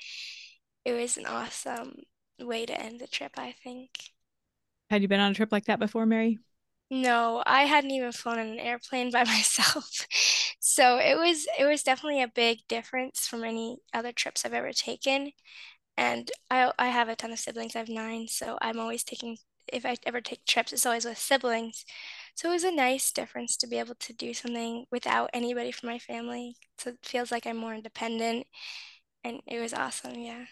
it 0.85 0.93
was 0.93 1.17
an 1.17 1.27
awesome 1.27 1.93
way 2.39 2.65
to 2.65 2.79
end 2.79 2.99
the 2.99 3.07
trip, 3.07 3.33
I 3.37 3.51
think. 3.53 4.11
Had 4.89 5.01
you 5.03 5.07
been 5.07 5.19
on 5.19 5.31
a 5.31 5.35
trip 5.35 5.51
like 5.51 5.65
that 5.65 5.77
before, 5.79 6.05
Mary? 6.07 6.39
No, 6.89 7.41
I 7.45 7.63
hadn't 7.63 7.91
even 7.91 8.11
flown 8.11 8.39
in 8.39 8.47
an 8.47 8.59
airplane 8.59 9.11
by 9.11 9.23
myself. 9.25 10.07
so 10.59 10.97
it 10.97 11.17
was 11.17 11.47
it 11.59 11.65
was 11.65 11.83
definitely 11.83 12.21
a 12.21 12.27
big 12.27 12.59
difference 12.67 13.27
from 13.27 13.43
any 13.43 13.77
other 13.93 14.11
trips 14.11 14.45
I've 14.45 14.53
ever 14.53 14.71
taken. 14.73 15.31
And 15.97 16.31
I 16.51 16.73
I 16.79 16.89
have 16.89 17.09
a 17.09 17.15
ton 17.17 17.31
of 17.33 17.39
siblings. 17.39 17.75
I 17.75 17.79
have 17.81 17.89
nine, 17.89 18.27
so 18.29 18.57
I'm 18.61 18.79
always 18.79 19.03
taking 19.03 19.37
if 19.73 19.85
I 19.85 19.97
ever 20.05 20.21
take 20.21 20.45
trips, 20.45 20.73
it's 20.73 20.85
always 20.85 21.05
with 21.05 21.17
siblings. 21.19 21.85
So 22.35 22.49
it 22.49 22.53
was 22.53 22.63
a 22.65 22.71
nice 22.71 23.11
difference 23.11 23.57
to 23.59 23.67
be 23.67 23.79
able 23.79 23.95
to 23.95 24.13
do 24.13 24.33
something 24.33 24.85
without 24.91 25.29
anybody 25.33 25.71
from 25.71 25.89
my 25.89 25.99
family. 25.99 26.57
So 26.79 26.91
it 26.91 26.99
feels 27.03 27.31
like 27.31 27.47
I'm 27.47 27.57
more 27.57 27.75
independent 27.75 28.47
and 29.23 29.41
it 29.47 29.59
was 29.61 29.73
awesome, 29.73 30.15
yeah. 30.19 30.45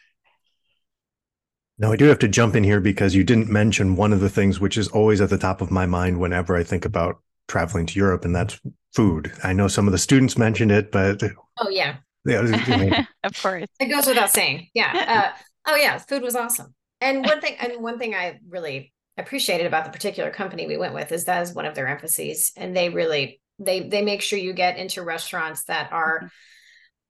Now, 1.80 1.92
I 1.92 1.96
do 1.96 2.06
have 2.06 2.20
to 2.20 2.28
jump 2.28 2.56
in 2.56 2.64
here 2.64 2.80
because 2.80 3.16
you 3.16 3.24
didn't 3.24 3.50
mention 3.50 3.96
one 3.96 4.14
of 4.14 4.20
the 4.20 4.30
things 4.30 4.60
which 4.60 4.78
is 4.78 4.88
always 4.90 5.22
at 5.22 5.30
the 5.30 5.38
top 5.38 5.62
of 5.62 5.72
my 5.72 5.86
mind 5.86 6.20
whenever 6.20 6.56
I 6.56 6.64
think 6.64 6.86
about 6.86 7.20
traveling 7.48 7.86
to 7.88 8.00
Europe, 8.00 8.26
and 8.26 8.36
that's 8.36 8.60
food. 8.94 9.32
I 9.44 9.54
know 9.54 9.68
some 9.68 9.88
of 9.88 9.92
the 9.92 9.98
students 9.98 10.38
mentioned 10.38 10.72
it, 10.72 10.92
but 10.92 11.22
oh 11.60 11.70
yeah, 11.70 11.98
yeah, 12.26 13.06
of 13.24 13.42
course, 13.42 13.66
it 13.80 13.88
goes 13.88 14.06
without 14.06 14.32
saying. 14.32 14.70
Yeah. 14.74 15.32
Uh, 15.66 15.72
oh 15.74 15.76
yeah, 15.76 15.98
food 15.98 16.22
was 16.22 16.36
awesome. 16.36 16.74
And 17.02 17.26
one 17.26 17.42
thing, 17.42 17.56
and 17.60 17.82
one 17.82 17.98
thing 17.98 18.14
I 18.14 18.40
really 18.48 18.94
appreciated 19.18 19.66
about 19.66 19.86
the 19.86 19.92
particular 19.92 20.30
company 20.30 20.68
we 20.68 20.78
went 20.78 20.94
with 20.94 21.12
is 21.12 21.26
that 21.26 21.42
is 21.42 21.54
one 21.54 21.66
of 21.66 21.76
their 21.76 21.88
emphases, 21.88 22.52
and 22.56 22.76
they 22.76 22.90
really 22.90 23.42
they 23.60 23.82
they 23.82 24.02
make 24.02 24.22
sure 24.22 24.38
you 24.38 24.54
get 24.54 24.78
into 24.78 25.02
restaurants 25.02 25.64
that 25.66 25.92
are. 25.92 26.20
Mm-hmm 26.20 26.28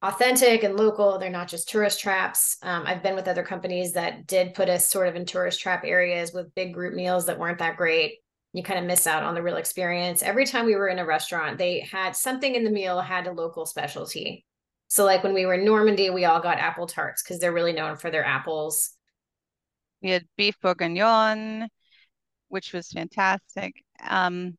authentic 0.03 0.63
and 0.63 0.75
local. 0.75 1.17
They're 1.17 1.29
not 1.29 1.47
just 1.47 1.69
tourist 1.69 1.99
traps. 1.99 2.57
Um, 2.61 2.83
I've 2.85 3.01
been 3.01 3.15
with 3.15 3.27
other 3.27 3.43
companies 3.43 3.93
that 3.93 4.27
did 4.27 4.53
put 4.53 4.69
us 4.69 4.89
sort 4.89 5.07
of 5.07 5.15
in 5.15 5.25
tourist 5.25 5.61
trap 5.61 5.83
areas 5.85 6.33
with 6.33 6.53
big 6.55 6.73
group 6.73 6.93
meals 6.93 7.25
that 7.25 7.39
weren't 7.39 7.59
that 7.59 7.77
great. 7.77 8.19
You 8.51 8.61
kind 8.61 8.79
of 8.79 8.85
miss 8.85 9.07
out 9.07 9.23
on 9.23 9.33
the 9.33 9.41
real 9.41 9.55
experience. 9.55 10.21
Every 10.21 10.45
time 10.45 10.65
we 10.65 10.75
were 10.75 10.89
in 10.89 10.99
a 10.99 11.05
restaurant, 11.05 11.57
they 11.57 11.79
had 11.79 12.15
something 12.15 12.53
in 12.53 12.63
the 12.63 12.69
meal 12.69 12.99
had 12.99 13.25
a 13.25 13.31
local 13.31 13.65
specialty. 13.65 14.45
So, 14.89 15.05
like 15.05 15.23
when 15.23 15.33
we 15.33 15.47
were 15.47 15.55
in 15.55 15.65
Normandy, 15.65 16.11
we 16.11 16.25
all 16.25 16.39
got 16.39 16.59
apple 16.59 16.85
tarts 16.85 17.23
because 17.23 17.39
they're 17.39 17.53
really 17.53 17.73
known 17.73 17.95
for 17.95 18.11
their 18.11 18.23
apples. 18.23 18.91
We 20.03 20.11
had 20.11 20.25
beef 20.37 20.59
bourguignon, 20.61 21.67
which 22.49 22.73
was 22.73 22.91
fantastic. 22.91 23.73
Um, 24.07 24.55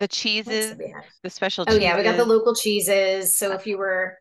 the 0.00 0.08
cheeses, 0.08 0.78
the 1.22 1.28
special. 1.28 1.66
Oh 1.68 1.76
yeah, 1.76 1.96
we 1.96 2.04
got 2.04 2.16
the 2.16 2.24
local 2.24 2.54
cheeses. 2.54 3.36
So 3.36 3.52
if 3.52 3.66
you 3.66 3.76
were 3.76 4.16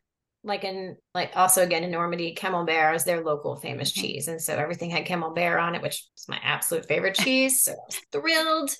like 0.47 0.63
in 0.63 0.97
like 1.13 1.31
also 1.35 1.63
again 1.63 1.83
in 1.83 1.91
Normandy, 1.91 2.33
Camembert 2.33 2.95
is 2.95 3.03
their 3.03 3.23
local 3.23 3.55
famous 3.55 3.91
mm-hmm. 3.91 4.01
cheese, 4.01 4.27
and 4.27 4.41
so 4.41 4.55
everything 4.55 4.89
had 4.89 5.05
Camembert 5.05 5.61
on 5.61 5.75
it, 5.75 5.81
which 5.81 6.05
is 6.17 6.25
my 6.27 6.39
absolute 6.41 6.87
favorite 6.87 7.15
cheese. 7.23 7.63
So 7.63 7.73
I 7.73 7.75
was 7.85 7.99
thrilled. 8.11 8.71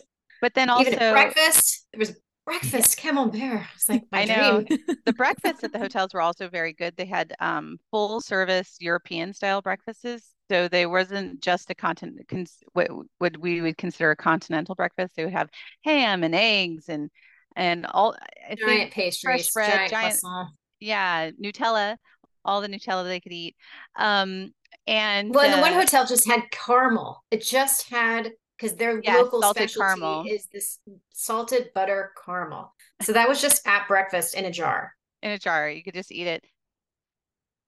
But 0.42 0.54
then 0.54 0.70
also 0.70 0.88
Even 0.88 1.00
at 1.00 1.14
breakfast, 1.14 1.88
there 1.92 2.00
was 2.00 2.16
breakfast 2.48 2.98
camembert. 2.98 3.66
It's 3.76 3.90
like 3.90 4.04
I 4.14 4.26
know 4.26 4.64
the 5.06 5.14
breakfasts 5.14 5.64
at 5.64 5.74
the 5.74 5.80
hotels 5.80 6.14
were 6.14 6.22
also 6.22 6.48
very 6.48 6.74
good. 6.74 6.96
They 6.96 7.06
had 7.06 7.34
um, 7.40 7.78
full 7.92 8.22
service 8.22 8.78
European 8.80 9.34
style 9.34 9.62
breakfasts. 9.62 10.34
So 10.50 10.70
they 10.70 10.86
wasn't 10.86 11.42
just 11.42 11.70
a 11.70 11.76
continent 11.76 12.26
cons- 12.30 12.64
what, 12.72 12.88
what 13.18 13.38
we 13.38 13.60
would 13.60 13.78
consider 13.78 14.12
a 14.12 14.16
continental 14.16 14.76
breakfast. 14.76 15.16
They 15.16 15.26
would 15.26 15.34
have 15.34 15.50
ham 15.84 16.24
and 16.24 16.34
eggs 16.34 16.86
and 16.88 17.12
and 17.58 17.86
all 17.88 18.16
I 18.50 18.56
giant 18.56 18.92
pastries, 18.92 19.50
fresh 19.50 19.52
bread, 19.52 19.90
giant, 19.90 19.92
giant 19.92 20.50
yeah, 20.80 21.32
Nutella, 21.32 21.98
all 22.46 22.62
the 22.62 22.68
Nutella 22.68 23.06
they 23.06 23.20
could 23.20 23.34
eat. 23.34 23.56
Um, 23.98 24.54
and 24.86 25.34
well, 25.34 25.52
uh, 25.52 25.56
the 25.56 25.62
one 25.62 25.74
uh, 25.74 25.80
hotel 25.80 26.06
just 26.06 26.28
had 26.28 26.44
caramel. 26.52 27.24
It 27.32 27.44
just 27.44 27.90
had 27.90 28.32
because 28.58 28.76
their 28.78 29.02
yeah, 29.04 29.18
local 29.18 29.42
specialty 29.42 30.00
caramel. 30.00 30.26
is 30.28 30.48
this 30.52 30.80
salted 31.14 31.70
butter 31.76 32.12
caramel. 32.26 32.74
So 33.02 33.14
that 33.14 33.28
was 33.28 33.42
just 33.42 33.68
at 33.68 33.88
breakfast 33.88 34.34
in 34.34 34.46
a 34.46 34.52
jar. 34.52 34.94
In 35.22 35.32
a 35.32 35.38
jar, 35.38 35.70
you 35.70 35.84
could 35.84 35.94
just 35.94 36.12
eat 36.12 36.28
it. 36.28 36.44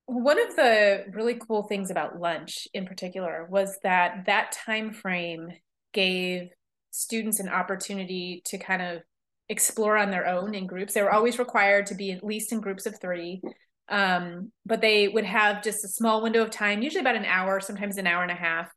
One 0.06 0.40
of 0.42 0.56
the 0.56 1.06
really 1.12 1.36
cool 1.36 1.64
things 1.64 1.92
about 1.92 2.20
lunch 2.20 2.68
in 2.74 2.88
particular 2.88 3.48
was 3.50 3.78
that 3.84 4.26
that 4.26 4.52
time 4.52 4.92
frame 4.92 5.50
gave 5.94 6.50
students 6.90 7.40
an 7.40 7.50
opportunity 7.50 8.42
to 8.46 8.58
kind 8.58 8.82
of 8.82 9.04
explore 9.50 9.98
on 9.98 10.12
their 10.12 10.28
own 10.28 10.54
in 10.54 10.68
groups. 10.68 10.94
They 10.94 11.02
were 11.02 11.12
always 11.12 11.40
required 11.40 11.88
to 11.88 11.96
be 11.96 12.12
at 12.12 12.24
least 12.24 12.52
in 12.52 12.62
groups 12.62 12.86
of 12.86 13.00
three. 13.02 13.42
Um, 13.90 14.52
but 14.68 14.82
they 14.82 15.08
would 15.08 15.26
have 15.26 15.64
just 15.64 15.84
a 15.84 15.88
small 15.88 16.22
window 16.22 16.44
of 16.44 16.52
time, 16.52 16.84
usually 16.84 17.02
about 17.02 17.16
an 17.16 17.26
hour, 17.26 17.60
sometimes 17.60 17.98
an 17.98 18.06
hour 18.06 18.22
and 18.22 18.32
a 18.32 18.36
half, 18.36 18.70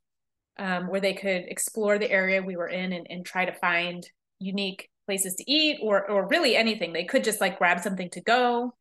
um, 0.58 0.88
where 0.88 1.02
they 1.02 1.12
could 1.12 1.44
explore 1.48 1.98
the 1.98 2.10
area 2.10 2.42
we 2.42 2.56
were 2.56 2.68
in 2.68 2.94
and, 2.94 3.06
and 3.10 3.26
try 3.26 3.44
to 3.44 3.52
find 3.52 4.08
unique 4.38 4.88
places 5.06 5.34
to 5.34 5.44
eat 5.50 5.78
or 5.82 6.08
or 6.10 6.28
really 6.28 6.56
anything. 6.56 6.92
They 6.92 7.04
could 7.04 7.24
just 7.24 7.40
like 7.42 7.58
grab 7.58 7.80
something 7.80 8.08
to 8.10 8.22
go, 8.22 8.74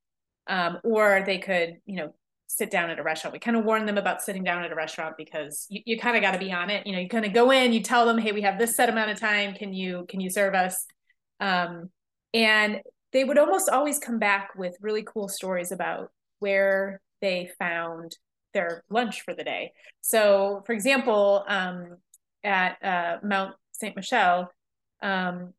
um, 0.48 0.80
or 0.86 1.24
they 1.26 1.40
could, 1.40 1.78
you 1.86 1.98
know, 1.98 2.14
sit 2.48 2.72
down 2.72 2.90
at 2.90 3.00
a 3.00 3.04
restaurant. 3.04 3.34
We 3.34 3.40
kind 3.40 3.58
of 3.58 3.66
warn 3.66 3.86
them 3.86 3.98
about 3.98 4.22
sitting 4.22 4.44
down 4.44 4.64
at 4.64 4.72
a 4.72 4.76
restaurant 4.76 5.16
because 5.18 5.68
you, 5.70 5.82
you 5.86 6.00
kind 6.00 6.16
of 6.16 6.22
got 6.22 6.32
to 6.32 6.40
be 6.40 6.52
on 6.54 6.70
it. 6.70 6.88
You 6.88 6.94
know, 6.94 7.00
you 7.00 7.10
kind 7.10 7.26
of 7.26 7.34
go 7.34 7.52
in, 7.52 7.74
you 7.74 7.82
tell 7.82 8.06
them, 8.06 8.18
hey, 8.18 8.32
we 8.32 8.42
have 8.42 8.58
this 8.58 8.76
set 8.76 8.88
amount 8.88 9.12
of 9.12 9.20
time. 9.20 9.54
Can 9.54 9.74
you 9.74 10.06
can 10.08 10.22
you 10.22 10.30
serve 10.30 10.54
us? 10.54 10.86
Um, 11.42 11.90
and 12.34 12.80
they 13.12 13.24
would 13.26 13.38
almost 13.38 13.68
always 13.68 14.00
come 14.00 14.20
back 14.20 14.52
with 14.56 14.78
really 14.80 15.04
cool 15.04 15.28
stories 15.28 15.72
about 15.72 16.12
where 16.40 17.02
they 17.22 17.52
found 17.60 18.16
their 18.54 18.84
lunch 18.90 19.22
for 19.22 19.34
the 19.34 19.44
day. 19.44 19.74
So, 20.02 20.64
for 20.66 20.74
example, 20.74 21.44
um, 21.48 21.98
at 22.44 22.78
uh, 22.84 23.18
Mount 23.24 23.56
Saint 23.74 23.96
Michel, 23.96 24.50
um, 25.02 25.54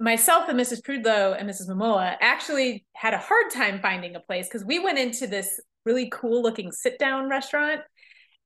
myself 0.00 0.48
and 0.48 0.58
Mrs. 0.58 0.82
Prudlo 0.82 1.36
and 1.38 1.48
Mrs. 1.48 1.68
Mammola 1.68 2.16
actually 2.20 2.84
had 2.94 3.14
a 3.14 3.18
hard 3.18 3.50
time 3.52 3.80
finding 3.80 4.16
a 4.16 4.20
place 4.20 4.48
because 4.48 4.64
we 4.64 4.78
went 4.78 4.98
into 4.98 5.26
this 5.26 5.60
really 5.84 6.08
cool 6.10 6.42
looking 6.42 6.72
sit 6.72 6.98
down 6.98 7.28
restaurant 7.28 7.80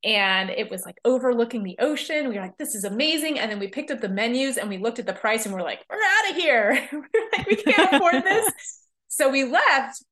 and 0.04 0.50
it 0.50 0.70
was 0.70 0.84
like 0.84 0.98
overlooking 1.04 1.62
the 1.62 1.76
ocean. 1.78 2.28
We 2.28 2.36
were 2.36 2.42
like, 2.42 2.58
this 2.58 2.74
is 2.74 2.84
amazing. 2.84 3.38
And 3.38 3.50
then 3.50 3.58
we 3.58 3.68
picked 3.68 3.90
up 3.90 4.00
the 4.00 4.08
menus 4.08 4.56
and 4.56 4.68
we 4.68 4.78
looked 4.78 4.98
at 4.98 5.06
the 5.06 5.12
price 5.12 5.46
and 5.46 5.54
we're 5.54 5.62
like, 5.62 5.84
we're 5.90 5.96
out 5.96 6.30
of 6.30 6.36
here. 6.36 6.88
we're 6.92 7.28
like, 7.36 7.46
we 7.46 7.56
can't 7.56 7.92
afford 7.92 8.24
this. 8.24 8.50
So 9.08 9.30
we 9.30 9.44
left 9.44 10.02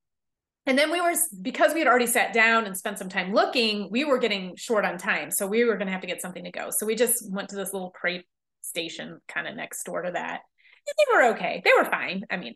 and 0.67 0.79
then 0.79 0.91
we 0.91 1.01
were 1.01 1.13
because 1.43 1.75
we 1.75 1.81
had 1.81 1.89
already 1.89 2.07
sat 2.07 2.33
down 2.33 2.65
and 2.65 2.77
spent 2.77 2.99
some 2.99 3.09
time 3.09 3.33
looking 3.33 3.89
we 3.91 4.05
were 4.05 4.19
getting 4.19 4.57
short 4.57 4.85
on 4.85 4.99
time 4.99 5.31
so 5.31 5.47
we 5.47 5.65
were 5.65 5.77
going 5.77 5.87
to 5.87 5.93
have 5.93 6.01
to 6.01 6.07
get 6.07 6.23
something 6.23 6.45
to 6.45 6.51
go 6.51 6.69
so 6.71 6.87
we 6.87 6.95
just 6.95 7.31
went 7.31 7.49
to 7.49 7.57
this 7.57 7.73
little 7.73 7.91
crepe 7.91 8.27
station 8.63 9.21
kind 9.29 9.47
of 9.47 9.55
next 9.55 9.85
door 9.85 10.03
to 10.03 10.11
that 10.11 10.41
and 10.87 10.95
they 10.99 11.17
were 11.17 11.35
okay 11.35 11.63
they 11.65 11.71
were 11.77 11.85
fine 11.85 12.25
i 12.31 12.37
mean 12.37 12.55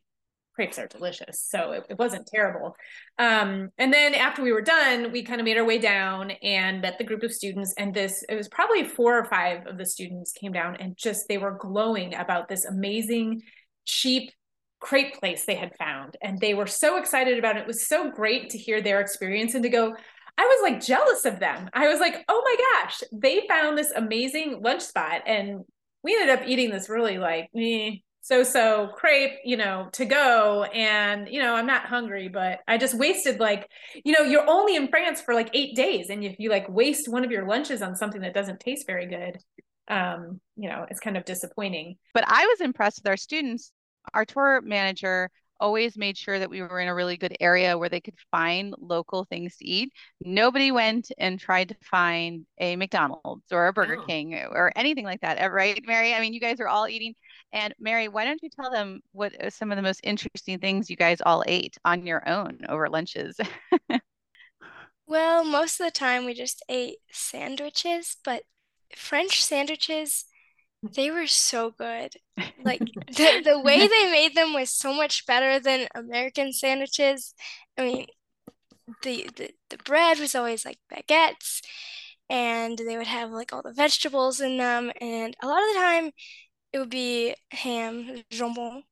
crepes 0.59 0.79
are 0.79 0.89
delicious 0.89 1.47
so 1.49 1.71
it, 1.71 1.85
it 1.89 1.99
wasn't 1.99 2.27
terrible 2.27 2.75
um, 3.19 3.69
and 3.79 3.93
then 3.93 4.13
after 4.13 4.43
we 4.43 4.51
were 4.51 4.61
done 4.61 5.13
we 5.13 5.23
kind 5.23 5.41
of 5.41 5.45
made 5.45 5.57
our 5.57 5.65
way 5.65 5.79
down 5.79 6.33
and 6.43 6.83
met 6.83 6.99
the 6.99 7.05
group 7.05 7.23
of 7.23 7.33
students 7.33 7.73
and 7.79 7.95
this 7.95 8.25
it 8.29 8.35
was 8.35 8.49
probably 8.49 8.83
four 8.83 9.17
or 9.17 9.25
five 9.27 9.65
of 9.69 9.79
the 9.79 9.87
students 9.87 10.33
came 10.33 10.51
down 10.51 10.75
and 10.81 10.97
just 10.97 11.29
they 11.29 11.39
were 11.39 11.57
glowing 11.61 12.13
about 12.15 12.49
this 12.49 12.65
amazing 12.65 13.41
cheap 13.85 14.33
crepe 14.81 15.19
place 15.19 15.45
they 15.45 15.55
had 15.55 15.77
found 15.77 16.17
and 16.23 16.41
they 16.41 16.55
were 16.55 16.67
so 16.67 16.99
excited 16.99 17.39
about 17.39 17.57
it. 17.57 17.61
It 17.61 17.67
was 17.67 17.87
so 17.87 18.11
great 18.11 18.51
to 18.51 18.59
hear 18.59 18.81
their 18.81 19.01
experience 19.01 19.55
and 19.55 19.63
to 19.63 19.69
go, 19.69 19.95
I 20.37 20.43
was 20.43 20.71
like 20.71 20.81
jealous 20.81 21.25
of 21.25 21.41
them. 21.41 21.69
I 21.73 21.89
was 21.89 22.01
like, 22.01 22.25
oh 22.29 22.43
my 22.45 22.83
gosh, 22.83 23.03
they 23.13 23.47
found 23.49 23.77
this 23.77 23.91
amazing 23.91 24.61
lunch 24.63 24.83
spot. 24.83 25.23
And 25.27 25.65
we 26.05 26.15
ended 26.15 26.39
up 26.39 26.47
eating 26.47 26.71
this 26.71 26.89
really 26.89 27.19
like 27.19 27.51
eh, 27.57 27.97
so 28.29 28.43
so 28.43 28.89
crepe, 28.95 29.39
you 29.43 29.57
know, 29.57 29.89
to 29.93 30.05
go. 30.05 30.65
And, 30.65 31.27
you 31.31 31.41
know, 31.41 31.55
I'm 31.55 31.65
not 31.65 31.87
hungry, 31.87 32.29
but 32.29 32.61
I 32.69 32.77
just 32.77 32.93
wasted 32.93 33.41
like, 33.41 33.71
you 34.05 34.13
know, 34.13 34.21
you're 34.21 34.47
only 34.47 34.77
in 34.77 34.89
France 34.89 35.23
for 35.23 35.33
like 35.33 35.49
eight 35.55 35.75
days. 35.75 36.11
And 36.11 36.23
if 36.23 36.39
you 36.39 36.51
like 36.51 36.69
waste 36.69 37.09
one 37.09 37.25
of 37.25 37.31
your 37.31 37.47
lunches 37.47 37.81
on 37.81 37.97
something 37.97 38.21
that 38.21 38.35
doesn't 38.35 38.61
taste 38.61 38.87
very 38.87 39.07
good, 39.07 39.39
um, 39.89 40.43
you 40.57 40.69
know, 40.69 40.85
it's 40.91 41.01
kind 41.01 41.17
of 41.17 41.25
disappointing. 41.25 41.97
But 42.13 42.25
I 42.27 42.45
was 42.45 42.61
impressed 42.61 43.01
with 43.03 43.09
our 43.09 43.17
students 43.17 43.73
our 44.13 44.27
tour 44.27 44.61
manager 44.61 45.31
always 45.61 45.97
made 45.97 46.17
sure 46.17 46.39
that 46.39 46.51
we 46.51 46.63
were 46.63 46.81
in 46.81 46.89
a 46.89 46.95
really 46.95 47.17
good 47.17 47.37
area 47.41 47.77
where 47.77 47.89
they 47.89 48.01
could 48.01 48.19
find 48.31 48.75
local 48.79 49.25
things 49.25 49.57
to 49.57 49.65
eat. 49.67 49.93
Nobody 50.21 50.71
went 50.73 51.11
and 51.19 51.39
tried 51.39 51.69
to 51.71 51.77
find 51.83 52.47
a 52.59 52.77
McDonald's 52.77 53.51
or 53.53 53.67
a 53.69 53.73
Burger 53.73 53.99
Oh. 53.99 54.07
King 54.07 54.35
or 54.35 54.73
anything 54.77 55.05
like 55.05 55.21
that, 55.23 55.39
eh, 55.39 55.47
right, 55.47 55.83
Mary? 55.87 56.15
I 56.15 56.21
mean, 56.21 56.33
you 56.33 56.41
guys 56.41 56.61
are 56.61 56.69
all 56.69 56.89
eating. 56.89 57.15
And 57.53 57.75
Mary, 57.79 58.09
why 58.09 58.25
don't 58.25 58.43
you 58.43 58.51
tell 58.51 58.71
them 58.71 59.01
what 59.13 59.33
are 59.43 59.51
some 59.51 59.71
of 59.73 59.77
the 59.77 59.83
most 59.83 60.01
interesting 60.05 60.59
things 60.59 60.91
you 60.91 60.97
guys 60.97 61.21
all 61.25 61.45
ate 61.47 61.77
on 61.85 62.07
your 62.07 62.29
own 62.29 62.61
over 62.69 62.89
lunches? 62.89 63.39
Well, 65.07 65.45
most 65.45 65.81
of 65.81 65.87
the 65.87 65.91
time 65.91 66.25
we 66.25 66.35
just 66.35 66.63
ate 66.69 66.99
sandwiches, 67.11 68.17
but 68.25 68.45
French 68.95 69.43
sandwiches, 69.43 70.27
they 70.83 71.11
were 71.11 71.27
so 71.27 71.71
good. 71.71 72.15
Like 72.65 72.91
the 73.09 73.41
the 73.45 73.61
way 73.61 73.79
they 73.89 74.11
made 74.11 74.35
them 74.35 74.53
was 74.55 74.71
so 74.71 74.93
much 74.95 75.27
better 75.27 75.61
than 75.61 75.89
American 75.95 76.53
sandwiches. 76.53 77.35
I 77.79 77.83
mean, 77.83 78.07
the 79.03 79.31
the, 79.37 79.51
the 79.71 79.79
bread 79.79 80.19
was 80.19 80.35
always 80.35 80.65
like 80.65 80.79
baguettes, 80.93 81.63
and 82.31 82.79
they 82.79 82.97
would 82.99 83.07
have 83.07 83.31
like 83.31 83.53
all 83.53 83.63
the 83.63 83.73
vegetables 83.73 84.41
in 84.41 84.59
them, 84.59 84.93
and 85.01 85.37
a 85.43 85.47
lot 85.47 85.63
of 85.63 85.69
the 85.75 85.81
time 85.81 86.13
it 86.73 86.79
would 86.81 86.91
be 86.91 87.35
ham, 87.53 88.25
jambon. 88.33 88.83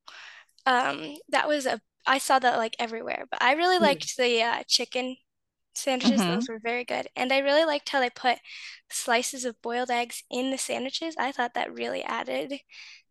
Um, 0.67 1.17
that 1.31 1.49
was 1.49 1.67
a 1.67 1.81
I 2.07 2.19
saw 2.19 2.39
that 2.39 2.57
like 2.59 2.77
everywhere, 2.79 3.27
but 3.31 3.43
I 3.43 3.53
really 3.55 3.79
Mm. 3.81 3.81
liked 3.81 4.17
the 4.17 4.43
uh, 4.43 4.63
chicken 4.69 5.17
sandwiches. 5.77 6.21
Mhm. 6.21 6.27
Those 6.27 6.49
were 6.49 6.59
very 6.59 6.85
good. 6.85 7.09
And 7.17 7.33
I 7.33 7.39
really 7.39 7.65
liked 7.65 7.89
how 7.91 8.01
they 8.01 8.11
put 8.11 8.39
slices 8.91 9.45
of 9.45 9.61
boiled 9.63 9.91
eggs 9.91 10.23
in 10.31 10.51
the 10.51 10.59
sandwiches. 10.59 11.17
I 11.19 11.33
thought 11.33 11.55
that 11.55 11.73
really 11.73 12.03
added 12.05 12.61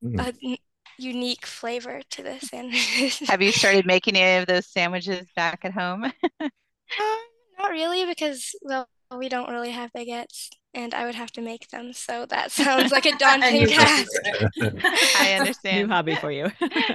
Mm. 0.03 0.19
a 0.19 0.33
n- 0.43 0.57
unique 0.97 1.45
flavor 1.45 2.01
to 2.11 2.23
the 2.23 2.39
sandwiches. 2.39 3.21
Have 3.27 3.41
you 3.41 3.51
started 3.51 3.85
making 3.85 4.15
any 4.15 4.41
of 4.41 4.47
those 4.47 4.67
sandwiches 4.67 5.27
back 5.35 5.59
at 5.63 5.73
home? 5.73 6.11
Um, 6.99 7.17
not 7.59 7.71
really 7.71 8.05
because, 8.05 8.55
well, 8.61 8.87
we 9.15 9.29
don't 9.29 9.49
really 9.49 9.71
have 9.71 9.91
baguettes 9.93 10.49
and 10.75 10.93
I 10.93 11.05
would 11.05 11.15
have 11.15 11.31
to 11.31 11.41
make 11.41 11.69
them. 11.69 11.93
So 11.93 12.25
that 12.27 12.51
sounds 12.51 12.91
like 12.91 13.05
a 13.05 13.15
daunting 13.17 13.67
task. 13.67 14.11
I 14.61 15.33
understand. 15.39 15.39
New 15.39 15.39
understand. 15.39 15.91
hobby 15.91 16.15
for 16.15 16.31
you. 16.31 16.51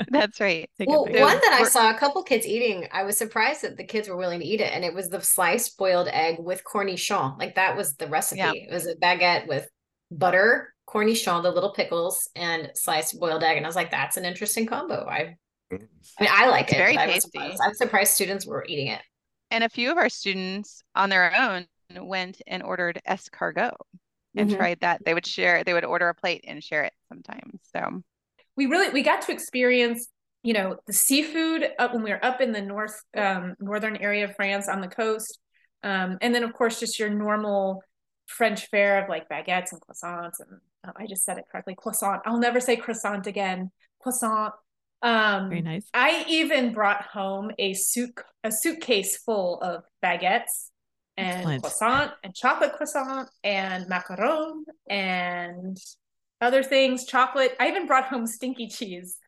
That's 0.08 0.38
right. 0.38 0.70
Well, 0.78 1.06
one 1.06 1.14
that 1.40 1.58
I 1.60 1.64
saw 1.64 1.90
a 1.90 1.94
couple 1.98 2.22
kids 2.22 2.46
eating, 2.46 2.86
I 2.92 3.02
was 3.02 3.16
surprised 3.16 3.62
that 3.62 3.76
the 3.76 3.84
kids 3.84 4.08
were 4.08 4.16
willing 4.16 4.40
to 4.40 4.46
eat 4.46 4.60
it, 4.60 4.72
and 4.72 4.84
it 4.84 4.94
was 4.94 5.08
the 5.08 5.20
sliced 5.20 5.76
boiled 5.78 6.08
egg 6.08 6.36
with 6.38 6.62
cornichon. 6.62 7.38
Like 7.38 7.56
that 7.56 7.76
was 7.76 7.96
the 7.96 8.06
recipe. 8.06 8.38
Yeah. 8.38 8.52
It 8.54 8.70
was 8.72 8.86
a 8.86 8.94
baguette 8.96 9.48
with 9.48 9.66
butter, 10.10 10.74
cornichon, 10.88 11.42
the 11.42 11.50
little 11.50 11.72
pickles, 11.72 12.28
and 12.36 12.70
sliced 12.74 13.18
boiled 13.18 13.42
egg. 13.42 13.56
And 13.56 13.64
I 13.64 13.68
was 13.68 13.76
like, 13.76 13.90
that's 13.90 14.16
an 14.18 14.24
interesting 14.24 14.66
combo. 14.66 15.06
I, 15.06 15.36
I 15.72 15.76
mean, 15.76 15.88
I 16.30 16.48
like 16.48 16.64
It's 16.64 16.74
it. 16.74 16.76
very 16.76 16.94
but 16.96 17.02
I 17.02 17.06
was 17.06 17.14
tasty. 17.14 17.30
surprised. 17.38 17.60
I'm 17.64 17.74
surprised 17.74 18.14
students 18.14 18.46
were 18.46 18.64
eating 18.68 18.88
it. 18.88 19.00
And 19.50 19.64
a 19.64 19.68
few 19.68 19.90
of 19.90 19.96
our 19.98 20.08
students 20.08 20.82
on 20.94 21.10
their 21.10 21.34
own 21.36 21.66
went 21.98 22.40
and 22.46 22.62
ordered 22.62 23.00
escargot 23.08 23.74
and 24.36 24.48
Mhm. 24.50 24.56
tried 24.56 24.80
that. 24.80 25.04
They 25.04 25.14
would 25.14 25.26
share, 25.26 25.64
they 25.64 25.72
would 25.72 25.84
order 25.84 26.08
a 26.08 26.14
plate 26.14 26.44
and 26.46 26.62
share 26.62 26.84
it 26.84 26.92
sometimes. 27.08 27.60
So 27.74 28.02
we 28.56 28.66
really 28.66 28.90
we 28.90 29.02
got 29.02 29.22
to 29.22 29.32
experience 29.32 30.08
you 30.42 30.52
know 30.52 30.76
the 30.86 30.92
seafood 30.92 31.68
up 31.78 31.92
when 31.92 32.02
we 32.02 32.10
were 32.10 32.24
up 32.24 32.40
in 32.40 32.52
the 32.52 32.60
north 32.62 32.98
um, 33.16 33.54
northern 33.60 33.96
area 33.96 34.24
of 34.24 34.34
France 34.36 34.68
on 34.68 34.80
the 34.80 34.88
coast 34.88 35.38
um, 35.82 36.18
and 36.20 36.34
then 36.34 36.42
of 36.44 36.52
course 36.52 36.80
just 36.80 36.98
your 36.98 37.10
normal 37.10 37.82
French 38.26 38.66
fare 38.68 39.02
of 39.02 39.08
like 39.08 39.28
baguettes 39.28 39.72
and 39.72 39.80
croissants 39.82 40.40
and 40.40 40.60
uh, 40.86 40.92
I 40.96 41.06
just 41.06 41.24
said 41.24 41.36
it 41.38 41.44
correctly 41.50 41.74
croissant 41.74 42.22
I'll 42.24 42.38
never 42.38 42.60
say 42.60 42.76
croissant 42.76 43.26
again 43.26 43.70
croissant 44.00 44.54
um, 45.02 45.48
Very 45.48 45.62
nice. 45.62 45.86
I 45.94 46.24
even 46.28 46.72
brought 46.72 47.02
home 47.02 47.50
a 47.58 47.74
suit 47.74 48.18
a 48.44 48.52
suitcase 48.52 49.16
full 49.18 49.60
of 49.60 49.84
baguettes 50.04 50.70
and 51.16 51.38
Excellent. 51.38 51.62
croissant 51.62 52.12
and 52.24 52.34
chocolate 52.34 52.72
croissant 52.74 53.28
and 53.44 53.86
macaron 53.90 54.62
and 54.88 55.76
other 56.40 56.62
things, 56.62 57.04
chocolate. 57.04 57.54
I 57.60 57.68
even 57.68 57.86
brought 57.86 58.06
home 58.06 58.26
stinky 58.26 58.66
cheese, 58.66 59.18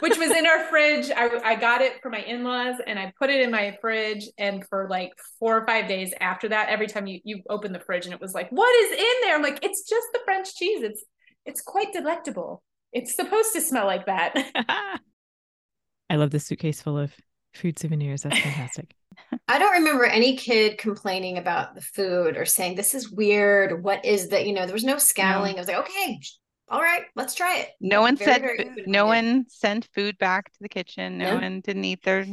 which 0.00 0.16
was 0.16 0.30
in 0.30 0.46
our 0.46 0.64
fridge. 0.70 1.10
I, 1.10 1.28
I 1.44 1.54
got 1.56 1.80
it 1.80 2.00
for 2.00 2.10
my 2.10 2.20
in-laws 2.20 2.76
and 2.86 2.98
I 2.98 3.12
put 3.18 3.28
it 3.28 3.40
in 3.40 3.50
my 3.50 3.76
fridge. 3.80 4.28
And 4.38 4.64
for 4.68 4.86
like 4.88 5.10
four 5.40 5.58
or 5.58 5.66
five 5.66 5.88
days 5.88 6.14
after 6.20 6.48
that, 6.50 6.68
every 6.68 6.86
time 6.86 7.08
you, 7.08 7.20
you 7.24 7.42
open 7.48 7.72
the 7.72 7.80
fridge 7.80 8.04
and 8.04 8.14
it 8.14 8.20
was 8.20 8.34
like, 8.34 8.50
what 8.50 8.72
is 8.84 8.92
in 8.92 9.14
there? 9.22 9.34
I'm 9.34 9.42
like, 9.42 9.64
it's 9.64 9.88
just 9.88 10.06
the 10.12 10.20
French 10.24 10.54
cheese. 10.54 10.82
It's 10.82 11.04
it's 11.44 11.60
quite 11.60 11.92
delectable. 11.92 12.62
It's 12.92 13.14
supposed 13.14 13.52
to 13.54 13.60
smell 13.60 13.86
like 13.86 14.06
that. 14.06 14.34
I 16.10 16.16
love 16.16 16.30
the 16.30 16.40
suitcase 16.40 16.82
full 16.82 16.98
of 16.98 17.12
food 17.54 17.78
souvenirs. 17.78 18.22
That's 18.22 18.38
fantastic. 18.38 18.94
I 19.48 19.58
don't 19.58 19.72
remember 19.72 20.04
any 20.04 20.36
kid 20.36 20.78
complaining 20.78 21.36
about 21.38 21.74
the 21.74 21.80
food 21.80 22.36
or 22.36 22.44
saying 22.46 22.76
this 22.76 22.94
is 22.94 23.10
weird. 23.10 23.82
What 23.82 24.04
is 24.04 24.28
that? 24.28 24.46
You 24.46 24.52
know, 24.52 24.64
there 24.66 24.72
was 24.74 24.84
no 24.84 24.98
scowling. 24.98 25.56
I 25.56 25.58
was 25.58 25.68
like, 25.68 25.78
okay, 25.78 26.18
all 26.68 26.80
right, 26.80 27.02
let's 27.16 27.34
try 27.34 27.58
it. 27.58 27.68
no 27.80 28.00
one 28.00 28.16
Very, 28.16 28.32
said, 28.32 28.40
very 28.42 28.84
no 28.86 29.06
one 29.06 29.44
sent 29.48 29.88
food 29.94 30.16
back 30.18 30.52
to 30.52 30.58
the 30.60 30.68
kitchen. 30.68 31.18
No 31.18 31.34
No. 31.34 31.40
one 31.40 31.60
didn't 31.60 31.84
eat 31.84 32.02
their. 32.04 32.24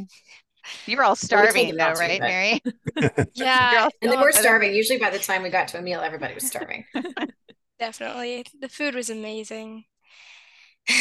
You 0.86 0.96
were 0.96 1.02
all 1.02 1.16
starving 1.28 1.76
them 1.76 1.94
though, 1.94 2.00
right, 2.00 2.20
Mary? 2.20 2.62
Yeah, 3.34 3.88
And 4.00 4.12
they 4.12 4.16
still 4.16 4.20
were 4.20 4.28
up 4.28 4.32
for 4.32 4.32
the- 4.32 4.38
starving. 4.38 4.74
Usually 4.74 4.98
by 4.98 5.10
the 5.10 5.18
time 5.18 5.42
we 5.42 5.50
got 5.50 5.68
to 5.68 5.78
a 5.78 5.82
meal, 5.82 6.00
everybody 6.00 6.34
was 6.34 6.46
starving. 6.46 6.84
definitely. 7.78 8.44
The 8.60 8.68
food 8.68 8.94
was 8.94 9.10
amazing. 9.10 9.84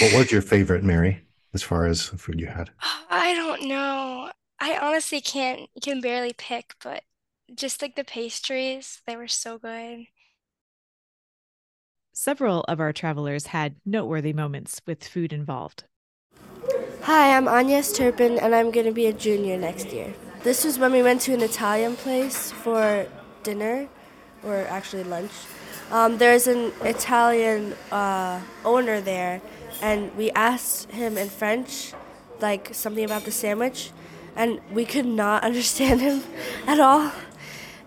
What 0.01 0.13
was 0.13 0.31
your 0.31 0.41
favorite, 0.41 0.83
Mary, 0.83 1.21
as 1.57 1.63
far 1.63 1.87
as 1.87 2.11
the 2.11 2.19
food 2.19 2.39
you 2.39 2.45
had? 2.45 2.69
I 3.09 3.33
don't 3.33 3.67
know. 3.67 4.29
I 4.59 4.77
honestly 4.77 5.21
can't 5.21 5.67
can 5.81 6.01
barely 6.01 6.33
pick, 6.37 6.75
but 6.83 7.01
just 7.55 7.81
like 7.81 7.95
the 7.95 8.03
pastries, 8.03 9.01
they 9.07 9.15
were 9.15 9.27
so 9.27 9.57
good. 9.57 10.05
Several 12.13 12.61
of 12.67 12.79
our 12.79 12.93
travelers 12.93 13.47
had 13.47 13.77
noteworthy 13.85 14.33
moments 14.33 14.81
with 14.85 15.03
food 15.03 15.33
involved. 15.33 15.85
Hi, 17.01 17.35
I'm 17.35 17.47
Agnes 17.47 17.91
Turpin, 17.91 18.37
and 18.37 18.53
I'm 18.53 18.69
going 18.69 18.85
to 18.85 18.91
be 18.91 19.07
a 19.07 19.13
junior 19.13 19.57
next 19.57 19.87
year. 19.91 20.13
This 20.43 20.63
was 20.63 20.77
when 20.77 20.91
we 20.91 21.01
went 21.01 21.21
to 21.21 21.33
an 21.33 21.41
Italian 21.41 21.95
place 21.95 22.51
for 22.51 23.07
dinner, 23.41 23.87
or 24.43 24.57
actually 24.69 25.05
lunch. 25.05 25.31
Um, 25.89 26.17
there's 26.17 26.45
an 26.45 26.71
Italian 26.81 27.73
uh, 27.91 28.41
owner 28.63 29.01
there, 29.01 29.41
and 29.81 30.15
we 30.15 30.31
asked 30.31 30.91
him 30.91 31.17
in 31.17 31.29
French, 31.29 31.93
like 32.39 32.73
something 32.73 33.03
about 33.03 33.23
the 33.23 33.31
sandwich, 33.31 33.91
and 34.35 34.59
we 34.71 34.85
could 34.85 35.05
not 35.05 35.43
understand 35.49 36.01
him 36.01 36.23
at 36.65 36.79
all. 36.79 37.11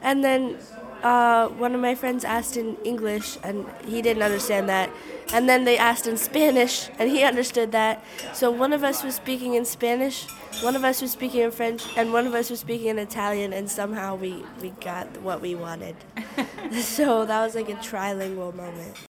And 0.03 0.24
then 0.24 0.59
uh, 1.03 1.48
one 1.48 1.74
of 1.74 1.81
my 1.81 1.94
friends 1.94 2.24
asked 2.24 2.57
in 2.57 2.76
English, 2.85 3.38
and 3.42 3.66
he 3.87 4.03
didn't 4.03 4.22
understand 4.22 4.68
that. 4.68 4.90
And 5.33 5.48
then 5.48 5.64
they 5.64 5.79
asked 5.79 6.07
in 6.07 6.16
Spanish, 6.16 6.90
and 6.98 7.11
he 7.11 7.22
understood 7.22 7.72
that. 7.72 8.05
So 8.35 8.50
one 8.50 8.72
of 8.72 8.83
us 8.83 9.03
was 9.03 9.14
speaking 9.14 9.55
in 9.55 9.64
Spanish, 9.64 10.26
one 10.62 10.74
of 10.74 10.85
us 10.85 11.00
was 11.00 11.12
speaking 11.12 11.40
in 11.40 11.50
French, 11.50 11.85
and 11.96 12.12
one 12.12 12.26
of 12.26 12.35
us 12.35 12.50
was 12.50 12.61
speaking 12.61 12.88
in 12.88 12.98
Italian, 12.98 13.53
and 13.53 13.70
somehow 13.70 14.16
we, 14.16 14.44
we 14.61 14.70
got 14.81 15.07
what 15.22 15.40
we 15.40 15.55
wanted. 15.55 15.96
so 16.72 17.24
that 17.24 17.44
was 17.44 17.55
like 17.55 17.68
a 17.68 17.74
trilingual 17.74 18.55
moment. 18.55 19.09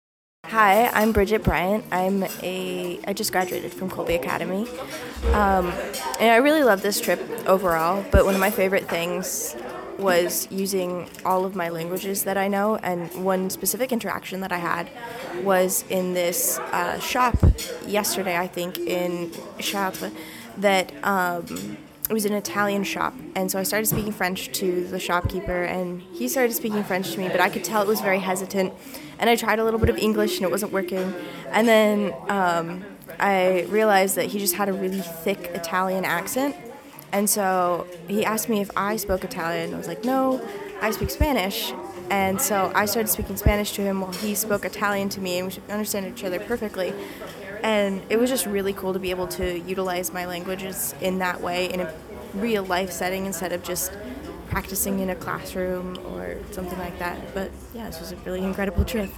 Hi, 0.52 0.88
I'm 0.88 1.14
Bridget 1.14 1.46
Bryant. 1.46 1.86
I'm 1.94 2.26
a 2.44 3.00
I 3.08 3.14
just 3.14 3.32
graduated 3.32 3.72
from 3.74 3.90
Kolbe 3.90 4.14
Academy, 4.16 4.68
um, 5.28 5.72
and 6.20 6.30
I 6.30 6.36
really 6.36 6.62
love 6.62 6.82
this 6.82 7.00
trip 7.00 7.22
overall. 7.48 8.04
But 8.12 8.26
one 8.26 8.34
of 8.34 8.42
my 8.42 8.52
favorite 8.52 8.90
things 8.90 9.56
was 9.98 10.50
using 10.52 11.10
all 11.24 11.46
of 11.46 11.56
my 11.56 11.70
languages 11.70 12.26
that 12.26 12.36
I 12.36 12.50
know. 12.50 12.76
And 12.76 13.10
one 13.24 13.50
specific 13.50 13.94
interaction 13.94 14.42
that 14.42 14.52
I 14.52 14.58
had 14.58 14.90
was 15.42 15.86
in 15.90 16.14
this 16.14 16.60
uh, 16.60 17.00
shop 17.00 17.38
yesterday, 17.88 18.38
I 18.38 18.48
think, 18.48 18.78
in 18.78 19.32
Chartres, 19.58 20.12
that. 20.58 20.92
Um, 21.06 21.78
it 22.12 22.13
was 22.13 22.26
an 22.26 22.34
Italian 22.34 22.84
shop, 22.84 23.13
and 23.36 23.50
so 23.50 23.58
I 23.58 23.63
started 23.63 23.86
speaking 23.86 24.12
French 24.12 24.52
to 24.60 24.86
the 24.86 25.00
shopkeeper, 25.00 25.63
and 25.63 26.02
he 26.02 26.28
started 26.28 26.52
speaking 26.52 26.84
French 26.84 27.13
to 27.13 27.19
me, 27.19 27.30
but 27.30 27.39
I 27.39 27.47
could 27.47 27.63
tell 27.63 27.82
it 27.82 27.88
was 27.88 28.02
very 28.02 28.19
hesitant. 28.19 28.74
And 29.17 29.30
I 29.30 29.38
tried 29.38 29.60
a 29.60 29.63
little 29.63 29.80
bit 29.80 29.88
of 29.88 29.97
English, 29.97 30.36
and 30.36 30.43
it 30.43 30.52
wasn't 30.52 30.74
working. 30.74 31.15
And 31.52 31.65
then 31.65 32.13
um, 32.28 32.84
I 33.17 33.62
realized 33.69 34.17
that 34.17 34.26
he 34.26 34.39
just 34.39 34.56
had 34.56 34.67
a 34.67 34.74
really 34.74 35.00
thick 35.00 35.52
Italian 35.54 36.04
accent, 36.04 36.54
and 37.13 37.30
so 37.30 37.88
he 38.10 38.26
asked 38.26 38.50
me 38.50 38.60
if 38.60 38.71
I 38.76 38.97
spoke 38.97 39.24
Italian. 39.24 39.74
I 39.74 39.78
was 39.78 39.88
like, 39.88 40.04
no, 40.04 40.45
I 40.82 40.91
speak 40.91 41.12
Spanish. 41.12 41.71
And 42.10 42.41
so 42.41 42.74
I 42.76 42.88
started 42.88 43.08
speaking 43.08 43.38
Spanish 43.38 43.71
to 43.76 43.84
him 43.84 44.02
while 44.02 44.12
he 44.12 44.36
spoke 44.36 44.65
Italian 44.65 45.08
to 45.10 45.21
me, 45.21 45.39
and 45.39 45.47
we 45.47 45.74
understand 45.74 46.08
each 46.08 46.26
other 46.26 46.41
perfectly. 46.41 46.93
And 47.63 48.02
it 48.10 48.17
was 48.17 48.30
just 48.30 48.45
really 48.45 48.74
cool 48.74 48.93
to 48.93 49.00
be 49.00 49.12
able 49.12 49.28
to 49.28 49.60
utilize 49.60 50.12
my 50.12 50.26
languages 50.26 50.95
in 51.02 51.19
that 51.19 51.41
way 51.41 51.71
in 51.71 51.82
a 51.82 51.93
real 52.34 52.63
life 52.63 52.91
setting 52.91 53.26
instead 53.26 53.52
of 53.52 53.63
just 53.63 53.91
practicing 54.50 55.00
in 55.00 55.10
a 55.10 55.15
classroom 55.15 55.97
or 56.08 56.38
something 56.52 56.78
like 56.80 56.97
that. 57.00 57.34
But 57.34 57.52
yeah, 57.74 57.86
this 57.86 58.00
was 58.00 58.12
a 58.12 58.15
really 58.17 58.43
incredible 58.43 58.84
trip. 58.84 59.10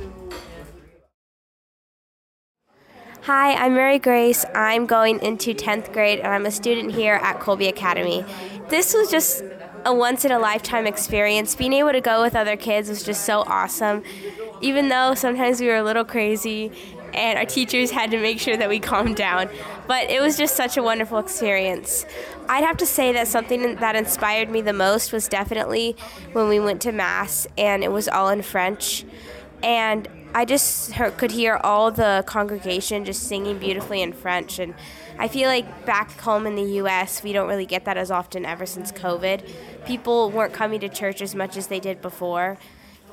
Hi, 3.21 3.53
I'm 3.53 3.75
Mary 3.75 3.99
Grace. 3.99 4.43
I'm 4.53 4.85
going 4.85 5.21
into 5.21 5.53
10th 5.53 5.93
grade 5.93 6.19
and 6.19 6.27
I'm 6.27 6.45
a 6.45 6.51
student 6.51 6.91
here 6.91 7.15
at 7.15 7.39
Kolbe 7.39 7.69
Academy. 7.69 8.25
This 8.67 8.93
was 8.93 9.09
just 9.09 9.43
a 9.85 9.95
once 9.95 10.25
in 10.25 10.31
a 10.33 10.39
lifetime 10.39 10.85
experience. 10.85 11.55
Being 11.55 11.71
able 11.71 11.93
to 11.93 12.01
go 12.01 12.21
with 12.21 12.35
other 12.35 12.57
kids 12.57 12.89
was 12.89 13.01
just 13.01 13.23
so 13.23 13.45
awesome. 13.47 14.03
Even 14.59 14.89
though 14.89 15.13
sometimes 15.13 15.61
we 15.61 15.67
were 15.67 15.77
a 15.77 15.83
little 15.83 16.03
crazy 16.03 16.71
and 17.13 17.37
our 17.37 17.45
teachers 17.45 17.91
had 17.91 18.11
to 18.11 18.19
make 18.19 18.39
sure 18.39 18.57
that 18.57 18.69
we 18.69 18.79
calmed 18.79 19.15
down, 19.15 19.49
but 19.87 20.09
it 20.09 20.21
was 20.21 20.37
just 20.37 20.55
such 20.55 20.77
a 20.77 20.83
wonderful 20.83 21.19
experience. 21.19 22.05
I'd 22.49 22.63
have 22.63 22.77
to 22.77 22.85
say 22.85 23.13
that 23.13 23.27
something 23.27 23.75
that 23.75 23.95
inspired 23.95 24.49
me 24.49 24.61
the 24.61 24.73
most 24.73 25.13
was 25.13 25.27
definitely 25.27 25.95
when 26.33 26.49
we 26.49 26.59
went 26.59 26.81
to 26.81 26.91
Mass 26.91 27.47
and 27.57 27.83
it 27.83 27.91
was 27.91 28.07
all 28.07 28.29
in 28.29 28.41
French. 28.41 29.05
And 29.61 30.07
I 30.35 30.45
just 30.45 30.93
heard, 30.93 31.17
could 31.17 31.31
hear 31.31 31.59
all 31.63 31.91
the 31.91 32.23
congregation 32.25 33.05
just 33.05 33.23
singing 33.23 33.59
beautifully 33.59 34.01
in 34.01 34.13
French. 34.13 34.57
And 34.57 34.73
I 35.19 35.27
feel 35.27 35.47
like 35.47 35.85
back 35.85 36.19
home 36.19 36.47
in 36.47 36.55
the 36.55 36.63
U.S., 36.63 37.21
we 37.21 37.33
don't 37.33 37.47
really 37.47 37.67
get 37.67 37.85
that 37.85 37.97
as 37.97 38.09
often 38.09 38.45
ever 38.45 38.65
since 38.65 38.91
COVID. 38.91 39.47
People 39.85 40.31
weren't 40.31 40.53
coming 40.53 40.79
to 40.79 40.89
church 40.89 41.21
as 41.21 41.35
much 41.35 41.55
as 41.55 41.67
they 41.67 41.79
did 41.79 42.01
before. 42.01 42.57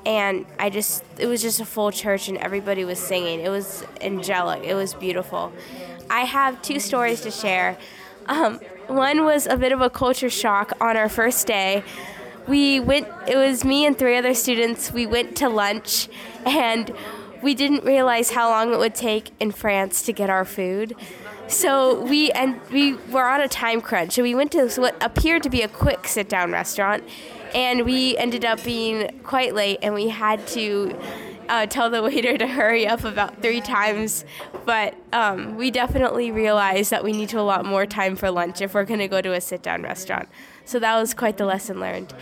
And 0.07 0.47
I 0.59 0.71
just, 0.71 1.05
it 1.19 1.27
was 1.27 1.43
just 1.43 1.61
a 1.61 1.65
full 1.65 1.93
church 1.93 2.29
and 2.29 2.39
everybody 2.39 2.85
was 2.85 2.99
singing. 2.99 3.41
It 3.41 3.51
was 3.51 3.85
angelic, 4.01 4.65
it 4.65 4.75
was 4.75 4.95
beautiful. 4.95 5.53
I 6.09 6.23
have 6.23 6.61
two 6.63 6.81
stories 6.81 7.21
to 7.23 7.31
share. 7.31 7.79
Um, 8.27 8.59
one 8.87 9.25
was 9.25 9.47
a 9.47 9.57
bit 9.57 9.73
of 9.73 9.81
a 9.81 9.91
culture 9.91 10.31
shock 10.31 10.73
on 10.81 10.97
our 10.97 11.09
first 11.09 11.47
day 11.47 11.85
we 12.49 12.81
went 12.81 13.07
it 13.29 13.37
was 13.37 13.65
me 13.65 13.87
and 13.87 13.97
three 13.97 14.17
other 14.17 14.35
students 14.35 14.91
we 14.91 15.07
went 15.07 15.37
to 15.37 15.49
lunch 15.49 16.09
and 16.45 16.93
we 17.43 17.55
didn't 17.55 17.85
realize 17.85 18.31
how 18.31 18.49
long 18.51 18.73
it 18.73 18.79
would 18.79 18.95
take 18.95 19.31
in 19.41 19.51
France 19.51 20.03
to 20.03 20.13
get 20.13 20.29
our 20.29 20.45
food. 20.45 20.95
So 21.49 22.03
we 22.05 22.31
and 22.33 22.61
we 22.71 22.95
were 22.95 23.27
on 23.27 23.41
a 23.41 23.49
time 23.49 23.81
crunch. 23.81 24.13
So 24.13 24.23
we 24.23 24.35
went 24.35 24.53
to 24.53 24.69
what 24.77 24.95
appeared 25.03 25.43
to 25.45 25.51
be 25.51 25.63
a 25.63 25.69
quick 25.69 26.07
sit 26.07 26.29
down 26.29 26.53
restaurant 26.53 27.03
and 27.55 27.85
we 27.85 28.17
ended 28.17 28.45
up 28.45 28.63
being 28.65 29.21
quite 29.23 29.55
late 29.55 29.79
and 29.83 29.95
we 29.95 30.09
had 30.09 30.47
to 30.49 30.99
uh, 31.49 31.67
tell 31.67 31.91
the 31.91 32.03
waiter 32.03 32.39
to 32.39 32.47
hurry 32.47 32.87
up 32.87 33.05
about 33.05 33.43
three 33.43 33.61
times. 33.61 34.25
But 34.65 34.95
um, 35.13 35.57
we 35.57 35.71
definitely 35.71 36.31
realized 36.31 36.91
that 36.91 37.03
we 37.03 37.13
need 37.13 37.29
to 37.31 37.41
allot 37.41 37.65
more 37.65 37.87
time 37.87 38.17
for 38.17 38.31
lunch 38.31 38.61
if 38.61 38.75
we're 38.75 38.85
going 38.85 39.01
to 39.01 39.09
go 39.09 39.21
to 39.21 39.33
a 39.33 39.41
sit 39.41 39.63
down 39.63 39.83
restaurant. 39.83 40.29
So 40.65 40.79
that 40.79 40.99
was 40.99 41.13
quite 41.13 41.37
the 41.37 41.47
lesson 41.47 41.81
learned. 41.81 42.15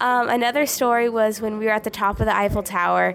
Um, 0.00 0.28
another 0.28 0.66
story 0.66 1.08
was 1.08 1.40
when 1.40 1.58
we 1.58 1.64
were 1.64 1.72
at 1.72 1.84
the 1.84 1.90
top 1.90 2.20
of 2.20 2.26
the 2.26 2.36
Eiffel 2.36 2.62
Tower. 2.62 3.14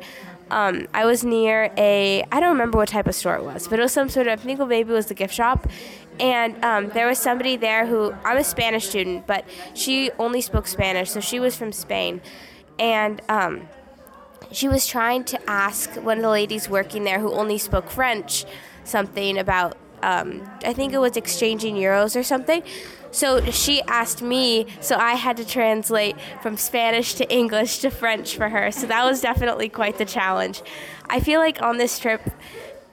Um, 0.52 0.88
I 0.94 1.06
was 1.06 1.24
near 1.24 1.72
a, 1.78 2.24
I 2.30 2.40
don't 2.42 2.50
remember 2.50 2.78
what 2.78 2.90
type 2.90 3.08
of 3.08 3.16
store 3.16 3.38
it 3.38 3.44
was, 3.44 3.70
but 3.70 3.80
it 3.80 3.82
was 3.82 3.94
some 3.94 4.10
sort 4.10 4.28
of, 4.28 4.42
I 4.42 4.44
think 4.44 4.60
maybe 4.60 4.92
it 4.92 4.94
was 4.94 5.06
the 5.06 5.14
gift 5.14 5.34
shop. 5.34 5.66
And 6.20 6.62
um, 6.64 6.90
there 6.90 7.08
was 7.08 7.20
somebody 7.20 7.56
there 7.56 7.86
who, 7.86 8.14
I'm 8.26 8.36
a 8.36 8.44
Spanish 8.44 8.90
student, 8.90 9.26
but 9.26 9.46
she 9.74 10.12
only 10.20 10.42
spoke 10.42 10.68
Spanish, 10.68 11.10
so 11.10 11.22
she 11.22 11.40
was 11.40 11.56
from 11.56 11.72
Spain. 11.72 12.22
And 12.78 13.22
um, 13.30 13.70
she 14.52 14.68
was 14.68 14.86
trying 14.86 15.24
to 15.26 15.50
ask 15.50 15.90
one 15.96 16.18
of 16.18 16.24
the 16.24 16.30
ladies 16.30 16.68
working 16.68 17.06
there 17.06 17.20
who 17.20 17.32
only 17.32 17.58
spoke 17.58 17.90
French 17.90 18.46
something 18.84 19.38
about, 19.38 19.78
um, 20.04 20.42
I 20.66 20.74
think 20.74 20.92
it 20.92 20.98
was 20.98 21.16
exchanging 21.16 21.76
euros 21.76 22.20
or 22.20 22.24
something. 22.24 22.62
So 23.12 23.44
she 23.52 23.82
asked 23.84 24.22
me, 24.22 24.68
so 24.80 24.96
I 24.96 25.14
had 25.14 25.38
to 25.38 25.46
translate 25.46 26.16
from 26.42 26.58
Spanish 26.58 27.14
to 27.16 27.30
English 27.32 27.80
to 27.80 27.90
French 27.90 28.36
for 28.36 28.50
her. 28.50 28.72
So 28.72 28.88
that 28.88 29.04
was 29.06 29.22
definitely 29.22 29.70
quite 29.70 29.98
the 29.98 30.06
challenge. 30.06 30.62
I 31.10 31.20
feel 31.20 31.40
like 31.40 31.62
on 31.62 31.78
this 31.78 32.00
trip, 32.00 32.22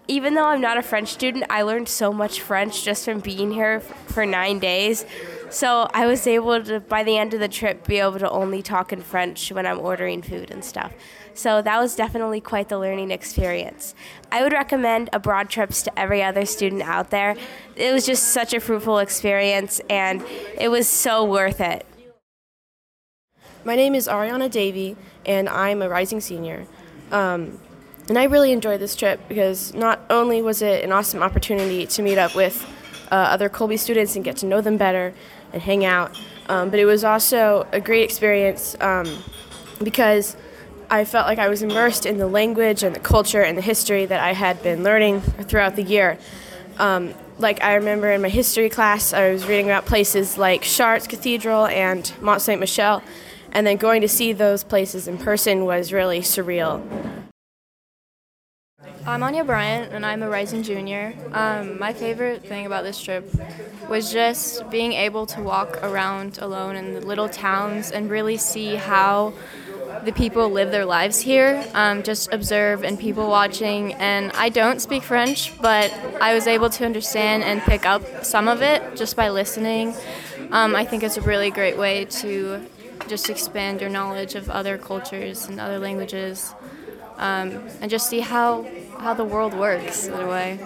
even 0.08 0.34
though 0.34 0.46
I'm 0.46 0.60
not 0.60 0.76
a 0.76 0.82
French 0.82 1.08
student, 1.08 1.44
I 1.50 1.62
learned 1.62 1.88
so 1.88 2.12
much 2.12 2.40
French 2.40 2.82
just 2.82 3.04
from 3.04 3.20
being 3.20 3.52
here 3.52 3.80
for 3.80 4.26
nine 4.26 4.58
days. 4.58 5.04
So 5.50 5.88
I 5.94 6.06
was 6.06 6.26
able 6.26 6.62
to, 6.64 6.80
by 6.80 7.04
the 7.04 7.16
end 7.16 7.32
of 7.34 7.40
the 7.40 7.48
trip, 7.48 7.86
be 7.86 7.98
able 7.98 8.18
to 8.18 8.30
only 8.30 8.62
talk 8.62 8.92
in 8.92 9.02
French 9.02 9.52
when 9.52 9.66
I'm 9.66 9.78
ordering 9.78 10.22
food 10.22 10.50
and 10.50 10.64
stuff. 10.64 10.92
So 11.38 11.62
that 11.62 11.78
was 11.78 11.94
definitely 11.94 12.40
quite 12.40 12.68
the 12.68 12.80
learning 12.80 13.12
experience. 13.12 13.94
I 14.32 14.42
would 14.42 14.52
recommend 14.52 15.08
abroad 15.12 15.48
trips 15.48 15.84
to 15.84 15.96
every 15.96 16.20
other 16.20 16.44
student 16.44 16.82
out 16.82 17.10
there. 17.10 17.36
It 17.76 17.92
was 17.92 18.04
just 18.04 18.32
such 18.32 18.52
a 18.54 18.58
fruitful 18.58 18.98
experience 18.98 19.80
and 19.88 20.24
it 20.58 20.68
was 20.68 20.88
so 20.88 21.22
worth 21.22 21.60
it. 21.60 21.86
My 23.64 23.76
name 23.76 23.94
is 23.94 24.08
Ariana 24.08 24.50
Davey 24.50 24.96
and 25.24 25.48
I'm 25.48 25.80
a 25.80 25.88
rising 25.88 26.20
senior. 26.20 26.66
Um, 27.12 27.60
and 28.08 28.18
I 28.18 28.24
really 28.24 28.50
enjoyed 28.50 28.80
this 28.80 28.96
trip 28.96 29.20
because 29.28 29.72
not 29.74 30.00
only 30.10 30.42
was 30.42 30.60
it 30.60 30.82
an 30.82 30.90
awesome 30.90 31.22
opportunity 31.22 31.86
to 31.86 32.02
meet 32.02 32.18
up 32.18 32.34
with 32.34 32.66
uh, 33.12 33.14
other 33.14 33.48
Kolbe 33.48 33.78
students 33.78 34.16
and 34.16 34.24
get 34.24 34.38
to 34.38 34.46
know 34.46 34.60
them 34.60 34.76
better 34.76 35.14
and 35.52 35.62
hang 35.62 35.84
out, 35.84 36.18
um, 36.48 36.70
but 36.70 36.80
it 36.80 36.84
was 36.84 37.04
also 37.04 37.64
a 37.70 37.80
great 37.80 38.02
experience 38.02 38.76
um, 38.80 39.22
because 39.84 40.36
I 40.90 41.04
felt 41.04 41.26
like 41.26 41.38
I 41.38 41.48
was 41.48 41.62
immersed 41.62 42.06
in 42.06 42.16
the 42.16 42.26
language 42.26 42.82
and 42.82 42.96
the 42.96 43.00
culture 43.00 43.42
and 43.42 43.58
the 43.58 43.62
history 43.62 44.06
that 44.06 44.20
I 44.20 44.32
had 44.32 44.62
been 44.62 44.82
learning 44.82 45.20
throughout 45.20 45.76
the 45.76 45.82
year. 45.82 46.18
Um, 46.78 47.12
like 47.38 47.62
I 47.62 47.74
remember 47.74 48.10
in 48.10 48.22
my 48.22 48.30
history 48.30 48.70
class, 48.70 49.12
I 49.12 49.30
was 49.30 49.46
reading 49.46 49.66
about 49.66 49.84
places 49.84 50.38
like 50.38 50.62
Chartres 50.62 51.06
Cathedral 51.06 51.66
and 51.66 52.10
Mont 52.22 52.40
Saint 52.40 52.58
Michel, 52.58 53.02
and 53.52 53.66
then 53.66 53.76
going 53.76 54.00
to 54.00 54.08
see 54.08 54.32
those 54.32 54.64
places 54.64 55.06
in 55.06 55.18
person 55.18 55.66
was 55.66 55.92
really 55.92 56.20
surreal. 56.20 56.82
I'm 59.06 59.22
Anya 59.22 59.44
Bryant, 59.44 59.92
and 59.92 60.04
I'm 60.06 60.22
a 60.22 60.28
rising 60.28 60.62
junior. 60.62 61.14
Um, 61.32 61.78
my 61.78 61.92
favorite 61.92 62.46
thing 62.46 62.66
about 62.66 62.84
this 62.84 63.00
trip 63.00 63.30
was 63.88 64.12
just 64.12 64.68
being 64.70 64.92
able 64.92 65.26
to 65.26 65.42
walk 65.42 65.82
around 65.82 66.38
alone 66.38 66.76
in 66.76 66.94
the 66.94 67.00
little 67.00 67.28
towns 67.28 67.90
and 67.90 68.10
really 68.10 68.36
see 68.36 68.74
how 68.74 69.32
the 70.04 70.12
people 70.12 70.50
live 70.50 70.70
their 70.70 70.84
lives 70.84 71.20
here, 71.20 71.64
um, 71.74 72.02
just 72.02 72.32
observe 72.32 72.84
and 72.84 72.98
people 72.98 73.28
watching. 73.28 73.94
And 73.94 74.32
I 74.32 74.48
don't 74.48 74.80
speak 74.80 75.02
French, 75.02 75.58
but 75.60 75.92
I 76.20 76.34
was 76.34 76.46
able 76.46 76.70
to 76.70 76.84
understand 76.84 77.42
and 77.42 77.60
pick 77.62 77.86
up 77.86 78.24
some 78.24 78.48
of 78.48 78.62
it 78.62 78.96
just 78.96 79.16
by 79.16 79.30
listening. 79.30 79.94
Um, 80.50 80.74
I 80.74 80.84
think 80.84 81.02
it's 81.02 81.16
a 81.16 81.22
really 81.22 81.50
great 81.50 81.76
way 81.76 82.04
to 82.06 82.64
just 83.08 83.30
expand 83.30 83.80
your 83.80 83.90
knowledge 83.90 84.34
of 84.34 84.50
other 84.50 84.78
cultures 84.78 85.46
and 85.46 85.60
other 85.60 85.78
languages, 85.78 86.54
um, 87.16 87.50
and 87.80 87.90
just 87.90 88.08
see 88.08 88.20
how 88.20 88.66
how 88.98 89.14
the 89.14 89.24
world 89.24 89.54
works 89.54 90.06
in 90.06 90.14
a 90.14 90.26
way. 90.26 90.58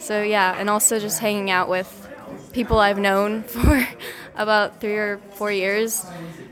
So 0.00 0.22
yeah, 0.22 0.56
and 0.58 0.68
also 0.68 0.98
just 0.98 1.20
hanging 1.20 1.50
out 1.50 1.68
with 1.68 1.98
people 2.52 2.78
I've 2.78 2.98
known 2.98 3.42
for 3.44 3.86
about 4.36 4.80
three 4.80 4.96
or 4.96 5.18
four 5.34 5.52
years, 5.52 6.04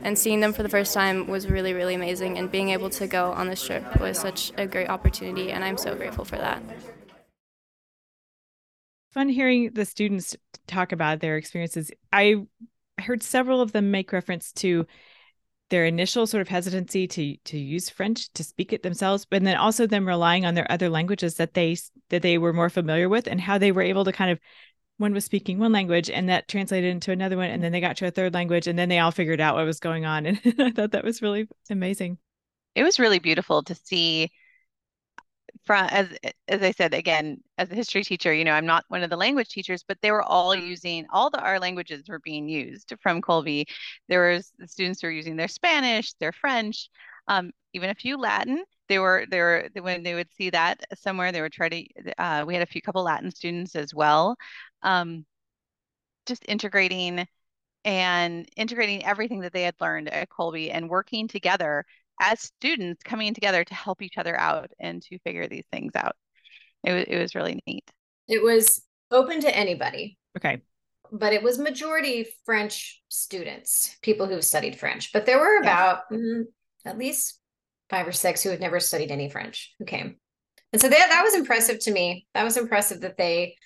and 0.03 0.17
seeing 0.17 0.39
them 0.39 0.53
for 0.53 0.63
the 0.63 0.69
first 0.69 0.93
time 0.93 1.27
was 1.27 1.47
really, 1.47 1.73
really 1.73 1.95
amazing. 1.95 2.37
And 2.37 2.51
being 2.51 2.69
able 2.69 2.89
to 2.91 3.07
go 3.07 3.31
on 3.31 3.47
this 3.47 3.65
trip 3.65 3.99
was 3.99 4.19
such 4.19 4.51
a 4.57 4.67
great 4.67 4.89
opportunity, 4.89 5.51
and 5.51 5.63
I'm 5.63 5.77
so 5.77 5.95
grateful 5.95 6.25
for 6.25 6.37
that. 6.37 6.61
Fun 9.11 9.29
hearing 9.29 9.71
the 9.73 9.85
students 9.85 10.35
talk 10.67 10.91
about 10.91 11.19
their 11.19 11.37
experiences. 11.37 11.91
I 12.13 12.45
heard 12.97 13.23
several 13.23 13.61
of 13.61 13.71
them 13.71 13.91
make 13.91 14.13
reference 14.13 14.51
to 14.53 14.85
their 15.69 15.85
initial 15.85 16.27
sort 16.27 16.41
of 16.41 16.47
hesitancy 16.49 17.07
to 17.07 17.37
to 17.45 17.57
use 17.57 17.89
French 17.89 18.31
to 18.33 18.43
speak 18.43 18.73
it 18.73 18.83
themselves, 18.83 19.25
but 19.25 19.41
then 19.43 19.55
also 19.55 19.87
them 19.87 20.07
relying 20.07 20.45
on 20.45 20.53
their 20.53 20.69
other 20.71 20.89
languages 20.89 21.35
that 21.35 21.53
they 21.53 21.77
that 22.09 22.21
they 22.21 22.37
were 22.37 22.53
more 22.53 22.69
familiar 22.69 23.09
with, 23.09 23.27
and 23.27 23.41
how 23.41 23.57
they 23.57 23.71
were 23.71 23.81
able 23.81 24.05
to 24.05 24.11
kind 24.11 24.31
of 24.31 24.39
one 25.01 25.13
was 25.13 25.25
speaking 25.25 25.59
one 25.59 25.71
language 25.71 26.09
and 26.09 26.29
that 26.29 26.47
translated 26.47 26.91
into 26.91 27.11
another 27.11 27.35
one 27.35 27.49
and 27.49 27.61
then 27.63 27.71
they 27.71 27.81
got 27.81 27.97
to 27.97 28.07
a 28.07 28.11
third 28.11 28.33
language 28.33 28.67
and 28.67 28.79
then 28.79 28.89
they 28.89 28.99
all 28.99 29.11
figured 29.11 29.41
out 29.41 29.55
what 29.55 29.65
was 29.65 29.79
going 29.79 30.05
on 30.05 30.25
and 30.25 30.39
i 30.59 30.71
thought 30.71 30.91
that 30.91 31.03
was 31.03 31.21
really 31.21 31.47
amazing. 31.69 32.17
It 32.75 32.83
was 32.83 32.99
really 32.99 33.19
beautiful 33.19 33.63
to 33.63 33.75
see 33.75 34.31
from 35.65 35.85
as 35.91 36.07
as 36.47 36.61
i 36.61 36.71
said 36.71 36.93
again 36.93 37.37
as 37.57 37.69
a 37.69 37.75
history 37.75 38.03
teacher 38.03 38.33
you 38.33 38.45
know 38.45 38.53
i'm 38.53 38.65
not 38.65 38.85
one 38.87 39.03
of 39.03 39.09
the 39.09 39.17
language 39.17 39.49
teachers 39.49 39.83
but 39.85 39.97
they 40.01 40.09
were 40.09 40.23
all 40.23 40.55
using 40.55 41.05
all 41.11 41.29
the 41.29 41.39
our 41.39 41.59
languages 41.59 42.05
were 42.07 42.19
being 42.19 42.47
used 42.47 42.93
from 43.01 43.21
Kolbe. 43.21 43.65
There 44.07 44.31
was 44.31 44.53
the 44.57 44.67
students 44.67 45.01
who 45.01 45.07
were 45.07 45.11
using 45.11 45.35
their 45.35 45.49
spanish 45.49 46.13
their 46.13 46.31
french 46.31 46.89
um, 47.27 47.51
even 47.73 47.89
a 47.89 47.95
few 47.95 48.17
latin. 48.17 48.63
They 48.89 48.99
were 48.99 49.25
they 49.29 49.39
were 49.39 49.69
when 49.79 50.03
they 50.03 50.15
would 50.15 50.31
see 50.33 50.49
that 50.49 50.81
somewhere 50.95 51.31
they 51.31 51.41
would 51.41 51.53
try 51.53 51.69
to 51.69 51.85
uh, 52.17 52.43
we 52.45 52.53
had 52.53 52.63
a 52.63 52.71
few 52.71 52.81
couple 52.81 53.03
latin 53.03 53.31
students 53.31 53.75
as 53.75 53.93
well 53.93 54.35
um, 54.83 55.25
just 56.25 56.43
integrating 56.47 57.25
and 57.83 58.47
integrating 58.55 59.03
everything 59.05 59.41
that 59.41 59.53
they 59.53 59.63
had 59.63 59.75
learned 59.81 60.09
at 60.09 60.29
Kolbe 60.29 60.69
and 60.71 60.89
working 60.89 61.27
together 61.27 61.83
as 62.19 62.41
students 62.41 63.01
coming 63.03 63.33
together 63.33 63.63
to 63.63 63.73
help 63.73 64.01
each 64.01 64.17
other 64.17 64.39
out 64.39 64.69
and 64.79 65.01
to 65.01 65.17
figure 65.19 65.47
these 65.47 65.65
things 65.71 65.91
out 65.95 66.15
it 66.83 66.93
was, 66.93 67.05
it 67.07 67.17
was 67.17 67.33
really 67.33 67.59
neat 67.65 67.89
it 68.27 68.43
was 68.43 68.83
open 69.09 69.41
to 69.41 69.55
anybody 69.57 70.19
okay 70.37 70.61
but 71.11 71.33
it 71.33 71.41
was 71.41 71.57
majority 71.57 72.27
french 72.45 73.01
students 73.09 73.97
people 74.03 74.27
who 74.27 74.39
studied 74.39 74.75
french 74.75 75.11
but 75.13 75.25
there 75.25 75.39
were 75.39 75.59
about 75.59 76.01
yeah. 76.11 76.17
mm, 76.17 76.43
at 76.85 76.99
least 76.99 77.41
five 77.91 78.07
or 78.07 78.13
six 78.13 78.41
who 78.41 78.49
had 78.49 78.61
never 78.61 78.79
studied 78.79 79.11
any 79.11 79.29
French 79.29 79.75
who 79.77 79.85
came. 79.85 80.15
And 80.73 80.81
so 80.81 80.89
that 80.89 81.09
that 81.09 81.23
was 81.23 81.35
impressive 81.35 81.79
to 81.79 81.91
me. 81.91 82.25
That 82.33 82.43
was 82.43 82.57
impressive 82.57 83.01
that 83.01 83.17
they 83.17 83.57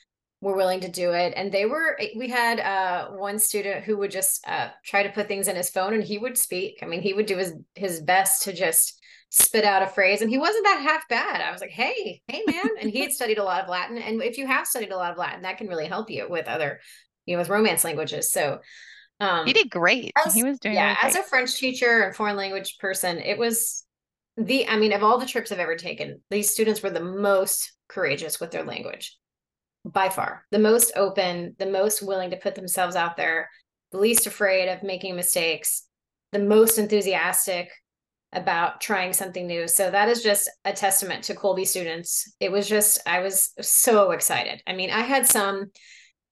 were 0.45 0.55
willing 0.55 0.79
to 0.81 0.87
do 0.87 1.11
it. 1.11 1.33
And 1.35 1.51
they 1.51 1.65
were 1.65 1.99
we 2.15 2.29
had 2.29 2.59
uh 2.59 3.09
one 3.09 3.39
student 3.39 3.83
who 3.83 3.97
would 3.97 4.11
just 4.11 4.47
uh 4.47 4.69
try 4.85 5.01
to 5.01 5.09
put 5.09 5.27
things 5.27 5.47
in 5.47 5.55
his 5.55 5.71
phone 5.71 5.95
and 5.95 6.03
he 6.03 6.19
would 6.19 6.37
speak. 6.37 6.77
I 6.83 6.85
mean, 6.85 7.01
he 7.01 7.13
would 7.13 7.25
do 7.25 7.37
his 7.37 7.53
his 7.73 7.99
best 8.01 8.43
to 8.43 8.53
just 8.53 9.01
spit 9.31 9.65
out 9.65 9.81
a 9.81 9.87
phrase 9.87 10.21
and 10.21 10.29
he 10.29 10.37
wasn't 10.37 10.65
that 10.65 10.81
half 10.81 11.07
bad. 11.09 11.41
I 11.41 11.51
was 11.51 11.61
like, 11.61 11.71
"Hey, 11.71 12.21
hey 12.27 12.43
man." 12.45 12.69
And 12.79 12.91
he 12.91 13.01
had 13.01 13.11
studied 13.19 13.39
a 13.39 13.43
lot 13.43 13.63
of 13.63 13.69
Latin 13.69 13.97
and 13.97 14.21
if 14.21 14.37
you 14.37 14.45
have 14.45 14.67
studied 14.67 14.91
a 14.91 14.97
lot 14.97 15.11
of 15.11 15.17
Latin, 15.17 15.41
that 15.41 15.57
can 15.57 15.67
really 15.67 15.87
help 15.87 16.11
you 16.11 16.27
with 16.29 16.47
other 16.47 16.79
you 17.25 17.35
know, 17.35 17.39
with 17.39 17.49
romance 17.49 17.83
languages. 17.83 18.31
So 18.31 18.59
um, 19.19 19.47
he 19.47 19.53
did 19.53 19.71
great. 19.71 20.11
As, 20.23 20.35
he 20.35 20.43
was 20.43 20.59
doing 20.59 20.75
yeah. 20.75 20.95
Really 21.01 21.15
as 21.15 21.15
a 21.15 21.23
French 21.23 21.55
teacher 21.55 22.03
and 22.03 22.15
foreign 22.15 22.35
language 22.35 22.77
person, 22.77 23.17
it 23.17 23.39
was 23.39 23.83
the. 24.37 24.67
I 24.67 24.77
mean, 24.77 24.93
of 24.93 25.03
all 25.03 25.17
the 25.17 25.25
trips 25.25 25.51
I've 25.51 25.59
ever 25.59 25.75
taken, 25.75 26.21
these 26.29 26.51
students 26.51 26.83
were 26.83 26.91
the 26.91 27.03
most 27.03 27.73
courageous 27.87 28.39
with 28.39 28.51
their 28.51 28.63
language, 28.63 29.17
by 29.85 30.09
far, 30.09 30.45
the 30.51 30.59
most 30.59 30.91
open, 30.95 31.55
the 31.59 31.65
most 31.65 32.01
willing 32.01 32.31
to 32.31 32.37
put 32.37 32.55
themselves 32.55 32.95
out 32.95 33.17
there, 33.17 33.49
the 33.91 33.99
least 33.99 34.27
afraid 34.27 34.67
of 34.67 34.83
making 34.83 35.15
mistakes, 35.15 35.87
the 36.31 36.39
most 36.39 36.77
enthusiastic 36.77 37.69
about 38.33 38.81
trying 38.81 39.13
something 39.13 39.47
new. 39.47 39.67
So 39.67 39.89
that 39.89 40.09
is 40.09 40.21
just 40.21 40.49
a 40.65 40.73
testament 40.73 41.23
to 41.25 41.35
Kolbe 41.35 41.65
students. 41.65 42.33
It 42.39 42.51
was 42.51 42.67
just 42.67 42.99
I 43.07 43.21
was 43.21 43.51
so 43.61 44.11
excited. 44.11 44.61
I 44.67 44.73
mean, 44.73 44.89
I 44.89 45.01
had 45.01 45.27
some 45.27 45.71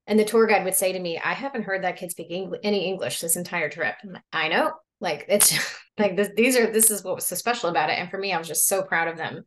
and 0.06 0.20
the 0.20 0.26
tour 0.26 0.46
guide 0.48 0.66
would 0.66 0.76
say 0.76 0.92
to 0.92 1.00
me, 1.00 1.18
I 1.18 1.34
haven't 1.34 1.64
heard 1.64 1.84
that 1.84 1.96
kid 1.96 2.12
speak 2.12 2.30
English, 2.30 2.60
any 2.64 2.86
English 2.86 3.22
this 3.22 3.38
entire 3.38 3.70
trip. 3.70 3.96
Like, 4.04 4.24
i 4.34 4.48
know. 4.50 4.74
Like 5.00 5.26
it's 5.30 5.58
like 5.98 6.16
this, 6.16 6.30
these 6.36 6.58
are 6.58 6.72
this 6.72 6.92
is 6.92 7.04
what 7.04 7.16
was 7.16 7.26
so 7.26 7.36
special 7.36 7.70
about 7.70 7.90
it. 7.90 8.00
And 8.00 8.10
for 8.10 8.18
me, 8.18 8.34
I 8.34 8.38
was 8.38 8.48
just 8.48 8.68
so 8.68 8.84
proud 8.84 9.08
of 9.08 9.18
them. 9.18 9.46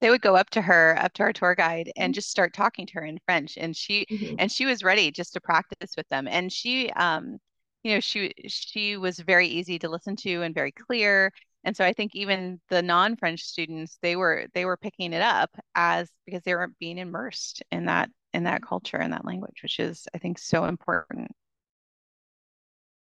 They 0.00 0.10
would 0.10 0.22
go 0.22 0.36
up 0.36 0.50
to 0.50 0.62
her, 0.62 0.98
up 0.98 1.12
to 1.14 1.22
our 1.22 1.32
tour 1.32 1.54
guide, 1.54 1.90
and 1.96 2.10
mm-hmm. 2.10 2.14
just 2.14 2.30
start 2.30 2.52
talking 2.54 2.86
to 2.86 2.94
her 2.94 3.04
in 3.04 3.18
French. 3.24 3.56
And 3.56 3.76
she 3.76 4.06
mm-hmm. 4.10 4.36
and 4.38 4.50
she 4.50 4.66
was 4.66 4.82
ready 4.82 5.10
just 5.10 5.32
to 5.34 5.40
practice 5.40 5.94
with 5.96 6.08
them. 6.08 6.28
And 6.28 6.52
she 6.52 6.90
um, 6.90 7.38
you 7.82 7.94
know, 7.94 8.00
she 8.00 8.32
she 8.48 8.96
was 8.96 9.18
very 9.18 9.48
easy 9.48 9.78
to 9.78 9.88
listen 9.88 10.16
to 10.16 10.42
and 10.42 10.54
very 10.54 10.72
clear. 10.72 11.32
And 11.64 11.76
so 11.76 11.84
I 11.84 11.92
think 11.94 12.14
even 12.14 12.60
the 12.68 12.82
non-French 12.82 13.42
students, 13.42 13.98
they 14.02 14.16
were 14.16 14.46
they 14.54 14.64
were 14.64 14.76
picking 14.76 15.12
it 15.12 15.22
up 15.22 15.50
as 15.74 16.10
because 16.26 16.42
they 16.42 16.54
weren't 16.54 16.78
being 16.78 16.98
immersed 16.98 17.62
in 17.70 17.86
that 17.86 18.10
in 18.34 18.44
that 18.44 18.62
culture 18.62 18.96
and 18.96 19.12
that 19.12 19.24
language, 19.24 19.62
which 19.62 19.78
is, 19.78 20.06
I 20.14 20.18
think, 20.18 20.38
so 20.38 20.64
important. 20.64 21.30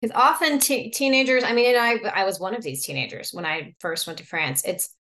Because 0.01 0.15
often 0.15 0.59
t- 0.59 0.91
teenagers, 0.91 1.43
I 1.45 1.55
mean, 1.55 1.75
and 1.75 1.79
I, 1.79 2.23
I 2.23 2.25
was 2.25 2.39
one 2.39 2.55
of 2.55 2.63
these 2.63 2.85
teenagers 2.85 3.33
when 3.33 3.47
I 3.47 3.75
first 3.81 4.07
went 4.07 4.19
to 4.19 4.27
France. 4.27 4.63
It's, 4.67 4.95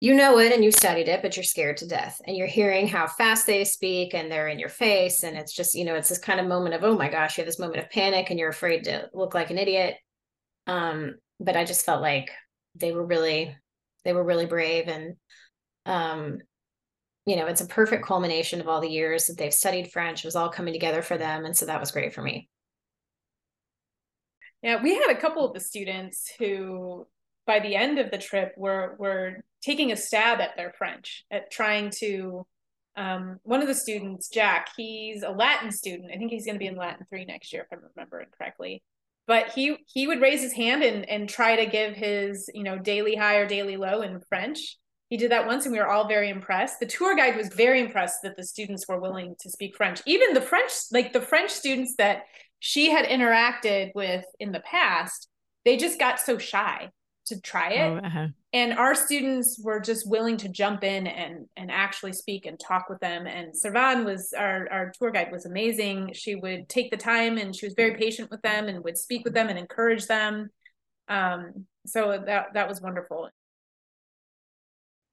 you 0.00 0.14
know 0.14 0.38
it 0.38 0.52
and 0.52 0.62
you 0.62 0.70
studied 0.70 1.08
it, 1.08 1.22
but 1.22 1.36
you're 1.36 1.44
scared 1.44 1.78
to 1.78 1.88
death. 1.88 2.20
And 2.26 2.36
you're 2.36 2.46
hearing 2.46 2.86
how 2.86 3.06
fast 3.06 3.46
they 3.46 3.64
speak 3.64 4.14
and 4.14 4.30
they're 4.30 4.48
in 4.48 4.58
your 4.58 4.68
face. 4.68 5.22
And 5.22 5.36
it's 5.36 5.54
just, 5.54 5.74
you 5.74 5.84
know, 5.84 5.94
it's 5.94 6.08
this 6.08 6.18
kind 6.18 6.38
of 6.38 6.46
moment 6.46 6.74
of, 6.74 6.84
oh 6.84 6.96
my 6.96 7.08
gosh, 7.08 7.36
you 7.36 7.42
have 7.42 7.48
this 7.48 7.58
moment 7.58 7.80
of 7.80 7.90
panic 7.90 8.30
and 8.30 8.38
you're 8.38 8.50
afraid 8.50 8.84
to 8.84 9.08
look 9.14 9.34
like 9.34 9.50
an 9.50 9.58
idiot. 9.58 9.96
Um, 10.66 11.14
but 11.40 11.56
I 11.56 11.64
just 11.64 11.86
felt 11.86 12.02
like 12.02 12.30
they 12.74 12.92
were 12.92 13.06
really, 13.06 13.56
they 14.04 14.12
were 14.12 14.24
really 14.24 14.46
brave 14.46 14.88
and 14.88 15.16
um 15.86 16.38
you 17.26 17.34
know, 17.34 17.46
it's 17.46 17.60
a 17.60 17.66
perfect 17.66 18.06
culmination 18.06 18.60
of 18.60 18.68
all 18.68 18.80
the 18.80 18.88
years 18.88 19.26
that 19.26 19.36
they've 19.36 19.52
studied 19.52 19.90
French. 19.90 20.24
It 20.24 20.28
was 20.28 20.36
all 20.36 20.48
coming 20.48 20.72
together 20.72 21.02
for 21.02 21.18
them. 21.18 21.44
And 21.44 21.56
so 21.56 21.66
that 21.66 21.80
was 21.80 21.90
great 21.90 22.14
for 22.14 22.22
me. 22.22 22.48
Yeah, 24.62 24.80
we 24.80 24.94
had 24.94 25.10
a 25.10 25.20
couple 25.20 25.44
of 25.44 25.52
the 25.52 25.60
students 25.60 26.30
who 26.38 27.06
by 27.46 27.60
the 27.60 27.74
end 27.74 27.98
of 27.98 28.10
the 28.10 28.18
trip 28.18 28.52
were 28.56 28.94
were 28.98 29.44
taking 29.62 29.92
a 29.92 29.96
stab 29.96 30.40
at 30.40 30.56
their 30.56 30.72
French, 30.76 31.24
at 31.30 31.50
trying 31.50 31.90
to 31.98 32.46
um, 32.96 33.38
one 33.42 33.60
of 33.60 33.68
the 33.68 33.74
students, 33.74 34.28
Jack, 34.28 34.70
he's 34.74 35.22
a 35.22 35.28
Latin 35.30 35.70
student. 35.70 36.10
I 36.14 36.16
think 36.16 36.30
he's 36.30 36.46
going 36.46 36.54
to 36.54 36.60
be 36.60 36.66
in 36.66 36.76
Latin 36.76 37.04
three 37.10 37.26
next 37.26 37.52
year, 37.52 37.62
if 37.62 37.76
I'm 37.76 37.84
remembering 37.94 38.28
correctly. 38.36 38.82
But 39.26 39.50
he 39.52 39.76
he 39.86 40.06
would 40.06 40.20
raise 40.20 40.40
his 40.40 40.52
hand 40.52 40.82
and 40.82 41.08
and 41.08 41.28
try 41.28 41.56
to 41.56 41.66
give 41.70 41.94
his 41.94 42.48
you 42.54 42.62
know 42.62 42.78
daily 42.78 43.16
high 43.16 43.36
or 43.36 43.46
daily 43.46 43.76
low 43.76 44.02
in 44.02 44.20
French, 44.28 44.78
he 45.08 45.16
did 45.16 45.30
that 45.30 45.46
once 45.46 45.64
and 45.64 45.72
we 45.72 45.78
were 45.78 45.88
all 45.88 46.08
very 46.08 46.28
impressed 46.28 46.80
the 46.80 46.86
tour 46.86 47.14
guide 47.16 47.36
was 47.36 47.48
very 47.48 47.80
impressed 47.80 48.18
that 48.22 48.36
the 48.36 48.44
students 48.44 48.86
were 48.88 49.00
willing 49.00 49.34
to 49.40 49.50
speak 49.50 49.76
french 49.76 50.02
even 50.06 50.34
the 50.34 50.40
french 50.40 50.72
like 50.92 51.12
the 51.12 51.20
french 51.20 51.50
students 51.50 51.94
that 51.98 52.22
she 52.58 52.90
had 52.90 53.06
interacted 53.06 53.92
with 53.94 54.24
in 54.40 54.52
the 54.52 54.60
past 54.60 55.28
they 55.64 55.76
just 55.76 55.98
got 55.98 56.20
so 56.20 56.38
shy 56.38 56.90
to 57.26 57.40
try 57.40 57.70
it. 57.70 57.90
Oh, 57.90 57.96
uh-huh. 57.96 58.28
and 58.52 58.72
our 58.74 58.94
students 58.94 59.60
were 59.62 59.80
just 59.80 60.08
willing 60.08 60.36
to 60.38 60.48
jump 60.48 60.84
in 60.84 61.06
and 61.06 61.46
and 61.56 61.70
actually 61.70 62.12
speak 62.12 62.46
and 62.46 62.58
talk 62.58 62.88
with 62.88 63.00
them. 63.00 63.26
And 63.26 63.56
Servan 63.56 64.04
was 64.04 64.32
our 64.36 64.68
our 64.70 64.92
tour 64.98 65.10
guide 65.10 65.30
was 65.32 65.46
amazing. 65.46 66.12
She 66.14 66.34
would 66.34 66.68
take 66.68 66.90
the 66.90 66.96
time 66.96 67.38
and 67.38 67.54
she 67.54 67.66
was 67.66 67.74
very 67.74 67.96
patient 67.96 68.30
with 68.30 68.42
them 68.42 68.68
and 68.68 68.82
would 68.84 68.98
speak 68.98 69.24
with 69.24 69.34
them 69.34 69.48
and 69.48 69.58
encourage 69.58 70.06
them. 70.06 70.50
Um 71.08 71.66
so 71.86 72.22
that 72.26 72.54
that 72.54 72.68
was 72.68 72.80
wonderful. 72.80 73.28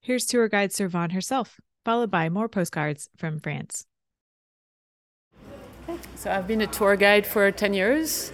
Here's 0.01 0.25
tour 0.25 0.49
guide 0.49 0.73
Servan 0.73 1.11
herself, 1.11 1.59
followed 1.85 2.11
by 2.11 2.29
more 2.29 2.49
postcards 2.49 3.09
from 3.17 3.39
France. 3.39 3.85
So 6.15 6.31
I've 6.31 6.47
been 6.47 6.61
a 6.61 6.67
tour 6.67 6.95
guide 6.95 7.27
for 7.27 7.51
10 7.51 7.73
years, 7.73 8.31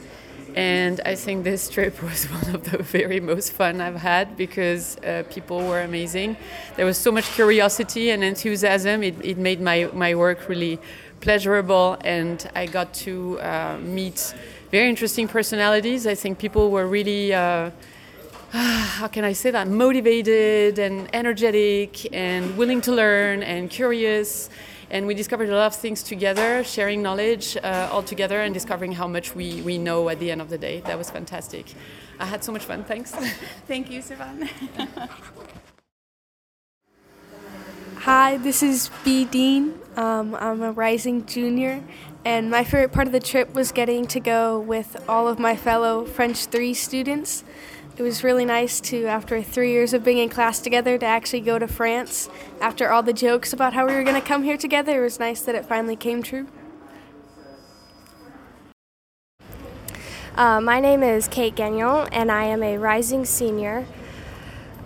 and 0.56 1.02
I 1.06 1.16
think 1.16 1.44
this 1.44 1.70
trip 1.70 2.02
was 2.10 2.26
one 2.26 2.56
of 2.56 2.70
the 2.72 2.84
very 2.84 3.20
most 3.20 3.54
fun 3.54 3.82
I've 3.82 3.96
had 3.96 4.38
because 4.38 4.98
uh, 4.98 5.24
people 5.30 5.68
were 5.68 5.82
amazing. 5.82 6.38
There 6.76 6.86
was 6.86 6.98
so 6.98 7.12
much 7.12 7.26
curiosity 7.32 8.12
and 8.12 8.24
enthusiasm. 8.24 9.04
It, 9.04 9.16
it 9.24 9.38
made 9.38 9.62
my, 9.62 9.90
my 9.94 10.16
work 10.16 10.50
really 10.50 10.80
pleasurable, 11.22 11.98
and 12.02 12.50
I 12.56 12.66
got 12.66 12.94
to 13.06 13.40
uh, 13.42 13.78
meet 13.82 14.34
very 14.72 14.90
interesting 14.90 15.28
personalities. 15.28 16.08
I 16.08 16.16
think 16.16 16.40
people 16.40 16.72
were 16.72 16.88
really. 16.88 17.34
Uh, 17.34 17.72
how 18.52 19.08
can 19.08 19.24
I 19.24 19.34
say 19.34 19.52
that, 19.52 19.68
motivated 19.68 20.80
and 20.80 21.08
energetic 21.14 22.12
and 22.12 22.58
willing 22.58 22.82
to 22.82 22.92
learn 22.92 23.44
and 23.44 23.70
curious. 23.70 24.50
And 24.92 25.06
we 25.06 25.14
discovered 25.14 25.50
a 25.50 25.56
lot 25.56 25.68
of 25.68 25.76
things 25.76 26.02
together, 26.02 26.64
sharing 26.64 27.04
knowledge 27.04 27.56
uh, 27.58 27.90
all 27.92 28.02
together 28.02 28.42
and 28.42 28.52
discovering 28.54 28.92
how 28.94 29.08
much 29.08 29.36
we, 29.36 29.62
we 29.62 29.78
know 29.78 30.10
at 30.10 30.20
the 30.20 30.32
end 30.32 30.42
of 30.42 30.50
the 30.50 30.58
day. 30.58 30.82
That 30.82 30.98
was 30.98 31.12
fantastic. 31.12 31.68
I 32.20 32.26
had 32.26 32.44
so 32.44 32.52
much 32.52 32.66
fun. 32.66 32.84
Thanks. 32.84 33.12
Thank 33.68 33.92
you, 33.92 34.02
Servan. 34.02 34.50
Hi, 37.98 38.38
this 38.38 38.64
is 38.64 38.90
B. 39.04 39.26
Dean. 39.26 39.78
Um, 39.96 40.34
I'm 40.36 40.64
a 40.64 40.72
rising 40.72 41.26
junior, 41.26 41.84
and 42.26 42.50
my 42.50 42.64
favorite 42.64 42.92
part 42.92 43.06
of 43.06 43.14
the 43.14 43.20
trip 43.20 43.54
was 43.54 43.72
getting 43.72 44.08
to 44.08 44.20
go 44.20 44.60
with 44.60 44.96
all 45.08 45.28
of 45.28 45.38
my 45.38 45.56
fellow 45.56 46.06
French 46.06 46.46
3 46.46 46.74
students 46.74 47.44
it 48.00 48.04
was 48.04 48.24
really 48.24 48.46
nice 48.46 48.80
to, 48.80 49.08
after 49.08 49.44
three 49.44 49.74
years 49.74 49.94
of 49.94 50.06
being 50.06 50.20
in 50.20 50.30
class 50.30 50.60
together, 50.60 50.98
to 50.98 51.06
actually 51.06 51.42
go 51.42 51.60
to 51.60 51.68
France. 51.68 52.30
After 52.62 52.90
all 52.90 53.04
the 53.04 53.12
jokes 53.12 53.52
about 53.52 53.74
how 53.74 53.86
we 53.86 53.94
were 53.94 54.04
going 54.04 54.20
to 54.20 54.26
come 54.26 54.44
here 54.44 54.56
together, 54.56 55.02
it 55.02 55.04
was 55.04 55.20
nice 55.20 55.42
that 55.42 55.54
it 55.54 55.66
finally 55.66 55.98
came 55.98 56.24
true. 56.24 56.48
Uh, 60.34 60.62
my 60.62 60.80
name 60.80 61.04
is 61.04 61.28
Kate 61.28 61.54
Gagnon, 61.54 62.08
and 62.14 62.32
I 62.32 62.46
am 62.46 62.64
a 62.64 62.78
rising 62.78 63.26
senior. 63.26 63.86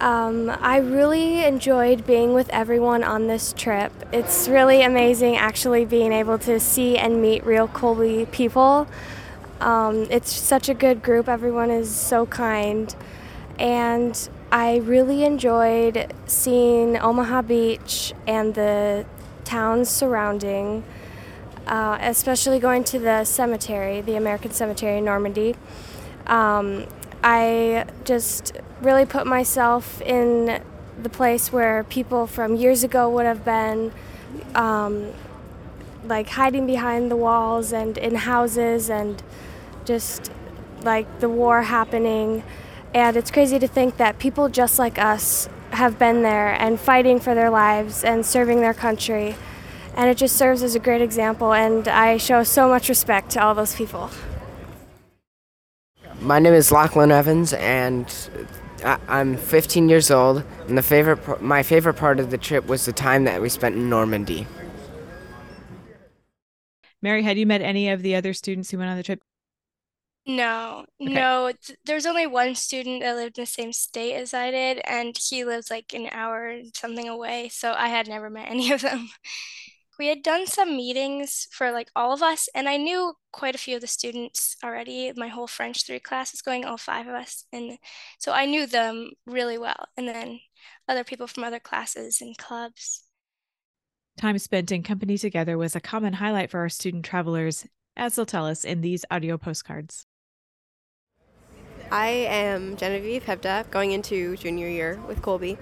Um, 0.01 0.49
I 0.59 0.77
really 0.77 1.45
enjoyed 1.45 2.07
being 2.07 2.33
with 2.33 2.49
everyone 2.49 3.03
on 3.03 3.27
this 3.27 3.53
trip. 3.53 3.91
It's 4.11 4.47
really 4.47 4.81
amazing 4.81 5.37
actually 5.37 5.85
being 5.85 6.11
able 6.11 6.39
to 6.39 6.59
see 6.59 6.97
and 6.97 7.21
meet 7.21 7.45
real 7.45 7.67
Kolbe 7.67 8.31
people. 8.31 8.87
Um, 9.63 10.07
it's 10.09 10.31
such 10.31 10.67
a 10.67 10.73
good 10.73 11.01
group. 11.01 11.29
Everyone 11.29 11.71
is 11.71 11.89
so 11.95 12.25
kind. 12.25 12.93
And 13.57 14.29
I 14.51 14.77
really 14.77 15.23
enjoyed 15.23 16.13
seeing 16.25 16.97
Omaha 16.97 17.43
Beach 17.43 18.13
and 18.27 18.53
the 18.55 19.05
towns 19.45 19.89
surrounding, 19.89 20.83
uh, 21.65 21.97
especially 22.01 22.59
going 22.59 22.83
to 22.85 22.99
the 22.99 23.23
cemetery, 23.23 24.01
the 24.01 24.15
American 24.15 24.51
Cemetery 24.51 24.97
in 24.97 25.05
Normandy. 25.05 25.55
Um, 26.27 26.85
I 27.23 27.85
just 28.03 28.57
really 28.81 29.05
put 29.05 29.25
myself 29.25 30.01
in 30.01 30.61
the 31.01 31.09
place 31.09 31.53
where 31.53 31.85
people 31.85 32.27
from 32.27 32.57
years 32.57 32.83
ago 32.83 33.09
would 33.09 33.25
have 33.25 33.45
been. 33.45 33.93
Um, 34.55 35.13
like 36.05 36.27
hiding 36.27 36.67
behind 36.67 37.09
the 37.09 37.15
walls 37.15 37.71
and 37.71 37.97
in 37.97 38.15
houses 38.15 38.89
and 38.89 39.23
just 39.85 40.31
like 40.81 41.19
the 41.19 41.29
war 41.29 41.63
happening. 41.63 42.43
And 42.93 43.17
it's 43.17 43.31
crazy 43.31 43.59
to 43.59 43.67
think 43.67 43.97
that 43.97 44.19
people 44.19 44.49
just 44.49 44.79
like 44.79 44.97
us 44.97 45.49
have 45.71 45.97
been 45.97 46.21
there 46.21 46.53
and 46.53 46.79
fighting 46.79 47.19
for 47.19 47.33
their 47.33 47.49
lives 47.49 48.03
and 48.03 48.25
serving 48.25 48.61
their 48.61 48.73
country. 48.73 49.35
And 49.95 50.09
it 50.09 50.17
just 50.17 50.35
serves 50.35 50.63
as 50.63 50.75
a 50.75 50.79
great 50.79 51.01
example, 51.01 51.53
and 51.53 51.87
I 51.87 52.17
show 52.17 52.43
so 52.43 52.67
much 52.67 52.89
respect 52.89 53.29
to 53.31 53.43
all 53.43 53.53
those 53.53 53.75
people. 53.75 54.09
My 56.19 56.39
name 56.39 56.53
is 56.53 56.71
Lachlan 56.71 57.11
Evans, 57.11 57.53
and 57.53 58.07
I, 58.83 58.97
I'm 59.07 59.37
15 59.37 59.89
years 59.89 60.09
old, 60.09 60.43
and 60.67 60.77
the 60.77 60.81
favorite 60.81 61.41
my 61.41 61.61
favorite 61.61 61.95
part 61.95 62.19
of 62.19 62.31
the 62.31 62.37
trip 62.37 62.65
was 62.65 62.85
the 62.85 62.93
time 62.93 63.25
that 63.25 63.41
we 63.41 63.49
spent 63.49 63.75
in 63.75 63.89
Normandy. 63.89 64.47
Mary, 67.01 67.21
had 67.21 67.37
you 67.37 67.45
met 67.45 67.61
any 67.61 67.89
of 67.89 68.01
the 68.01 68.15
other 68.15 68.33
students 68.33 68.71
who 68.71 68.77
went 68.77 68.89
on 68.89 68.97
the 68.97 69.03
trip? 69.03 69.21
No, 70.25 70.85
Okay. 71.05 71.13
no. 71.13 71.51
th- 71.51 71.77
There's 71.85 72.05
only 72.05 72.27
one 72.27 72.55
student 72.55 73.01
that 73.01 73.15
lived 73.15 73.37
in 73.37 73.43
the 73.43 73.45
same 73.45 73.73
state 73.73 74.15
as 74.15 74.33
I 74.33 74.51
did, 74.51 74.79
and 74.85 75.17
he 75.17 75.43
lives 75.43 75.69
like 75.69 75.93
an 75.93 76.07
hour 76.11 76.47
and 76.47 76.73
something 76.75 77.09
away, 77.09 77.49
so 77.49 77.73
I 77.73 77.89
had 77.89 78.07
never 78.07 78.29
met 78.29 78.47
any 78.49 78.71
of 78.71 78.81
them. 78.81 79.09
We 79.99 80.07
had 80.07 80.23
done 80.23 80.47
some 80.47 80.75
meetings 80.77 81.47
for 81.51 81.71
like 81.71 81.89
all 81.95 82.13
of 82.13 82.23
us, 82.23 82.49
and 82.55 82.69
I 82.69 82.77
knew 82.77 83.15
quite 83.31 83.55
a 83.55 83.57
few 83.57 83.75
of 83.75 83.81
the 83.81 83.87
students 83.87 84.55
already. 84.63 85.11
My 85.15 85.27
whole 85.27 85.47
French 85.47 85.85
three 85.85 85.99
class 85.99 86.33
is 86.33 86.41
going, 86.41 86.65
all 86.65 86.77
five 86.77 87.07
of 87.07 87.13
us, 87.15 87.45
and 87.51 87.77
so 88.19 88.31
I 88.31 88.45
knew 88.45 88.65
them 88.65 89.11
really 89.25 89.57
well. 89.57 89.87
And 89.97 90.07
then 90.07 90.39
other 90.87 91.03
people 91.03 91.27
from 91.27 91.43
other 91.43 91.59
classes 91.59 92.21
and 92.21 92.37
clubs. 92.37 93.03
Time 94.17 94.39
spent 94.39 94.71
in 94.71 94.81
company 94.81 95.17
together 95.19 95.55
was 95.57 95.75
a 95.75 95.79
common 95.81 96.13
highlight 96.13 96.49
for 96.49 96.59
our 96.59 96.69
student 96.69 97.05
travelers, 97.05 97.67
as 97.95 98.15
they'll 98.15 98.25
tell 98.25 98.45
us 98.47 98.63
in 98.63 98.81
these 98.81 99.05
audio 99.11 99.37
postcards. 99.37 100.07
I 101.93 102.07
am 102.07 102.75
Genevieve 102.75 103.23
Hebda, 103.23 103.69
going 103.69 103.91
into 103.91 104.35
junior 104.37 104.67
year 104.67 104.99
with 105.07 105.21
Kolbe. 105.21 105.59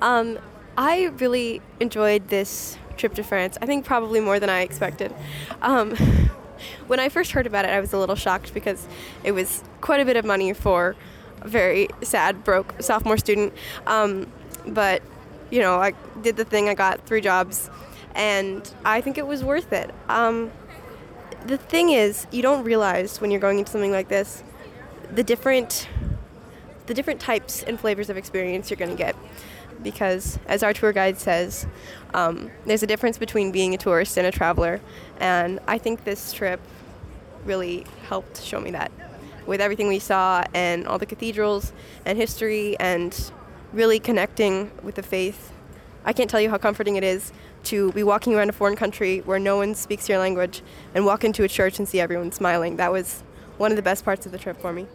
Um, 0.00 0.38
I 0.78 1.08
really 1.18 1.60
enjoyed 1.80 2.28
this 2.28 2.78
trip 2.96 3.12
to 3.16 3.22
France. 3.22 3.58
I 3.60 3.66
think 3.66 3.84
probably 3.84 4.20
more 4.20 4.40
than 4.40 4.48
I 4.48 4.62
expected. 4.62 5.14
Um, 5.60 5.94
when 6.86 6.98
I 6.98 7.10
first 7.10 7.32
heard 7.32 7.46
about 7.46 7.66
it, 7.66 7.72
I 7.72 7.80
was 7.80 7.92
a 7.92 7.98
little 7.98 8.16
shocked 8.16 8.54
because 8.54 8.88
it 9.22 9.32
was 9.32 9.62
quite 9.82 10.00
a 10.00 10.06
bit 10.06 10.16
of 10.16 10.24
money 10.24 10.54
for 10.54 10.96
a 11.42 11.48
very 11.48 11.88
sad, 12.02 12.42
broke 12.42 12.80
sophomore 12.80 13.18
student. 13.18 13.52
Um, 13.86 14.32
but 14.66 15.02
you 15.50 15.60
know, 15.60 15.76
I 15.76 15.92
did 16.22 16.36
the 16.36 16.46
thing. 16.46 16.70
I 16.70 16.74
got 16.74 17.04
three 17.04 17.20
jobs, 17.20 17.68
and 18.14 18.72
I 18.82 19.02
think 19.02 19.18
it 19.18 19.26
was 19.26 19.44
worth 19.44 19.74
it. 19.74 19.94
Um, 20.08 20.52
the 21.44 21.58
thing 21.58 21.90
is, 21.90 22.26
you 22.32 22.40
don't 22.40 22.64
realize 22.64 23.20
when 23.20 23.30
you're 23.30 23.40
going 23.40 23.58
into 23.58 23.72
something 23.72 23.92
like 23.92 24.08
this 24.08 24.42
the 25.14 25.22
different 25.22 25.88
the 26.86 26.94
different 26.94 27.20
types 27.20 27.64
and 27.64 27.80
flavors 27.80 28.08
of 28.08 28.16
experience 28.16 28.70
you're 28.70 28.76
going 28.76 28.90
to 28.90 28.96
get. 28.96 29.16
Because 29.82 30.38
as 30.46 30.62
our 30.62 30.72
tour 30.72 30.92
guide 30.92 31.18
says 31.18 31.66
um, 32.14 32.50
there's 32.64 32.84
a 32.84 32.86
difference 32.86 33.18
between 33.18 33.50
being 33.50 33.74
a 33.74 33.76
tourist 33.76 34.16
and 34.16 34.26
a 34.26 34.30
traveler. 34.30 34.80
And 35.18 35.60
i 35.66 35.78
think 35.78 36.04
this 36.04 36.32
trip 36.32 36.60
really 37.44 37.84
helped 38.08 38.42
show 38.42 38.60
me 38.60 38.70
that. 38.72 38.92
With 39.46 39.60
everything 39.60 39.88
we 39.88 39.98
saw 39.98 40.44
and 40.54 40.86
all 40.86 40.98
the 40.98 41.06
cathedrals 41.06 41.72
and 42.04 42.18
history 42.18 42.76
and 42.78 43.30
really 43.72 43.98
connecting 43.98 44.70
with 44.82 44.94
the 44.94 45.02
faith 45.02 45.52
i 46.04 46.12
can't 46.12 46.30
tell 46.30 46.40
you 46.40 46.48
how 46.48 46.56
comforting 46.56 46.94
it 46.94 47.02
is 47.02 47.32
to 47.66 47.90
be 47.92 48.04
walking 48.04 48.34
around 48.34 48.48
a 48.48 48.52
foreign 48.52 48.76
country 48.76 49.18
where 49.20 49.40
no 49.40 49.56
one 49.56 49.74
speaks 49.74 50.08
your 50.08 50.18
language 50.18 50.62
and 50.94 51.04
walk 51.04 51.24
into 51.24 51.42
a 51.42 51.48
church 51.48 51.78
and 51.78 51.88
see 51.88 51.98
everyone 51.98 52.30
smiling. 52.30 52.76
That 52.76 52.92
was 52.92 53.24
one 53.58 53.70
of 53.72 53.76
the 53.76 53.82
best 53.82 54.04
parts 54.04 54.26
of 54.26 54.32
the 54.32 54.38
trip 54.38 54.60
for 54.60 54.72
me 54.72 54.86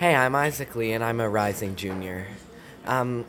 Hey, 0.00 0.14
I'm 0.14 0.34
Isaac 0.34 0.74
Lee, 0.76 0.92
and 0.92 1.04
I'm 1.04 1.20
a 1.20 1.28
rising 1.28 1.76
junior. 1.76 2.26
Um, 2.86 3.26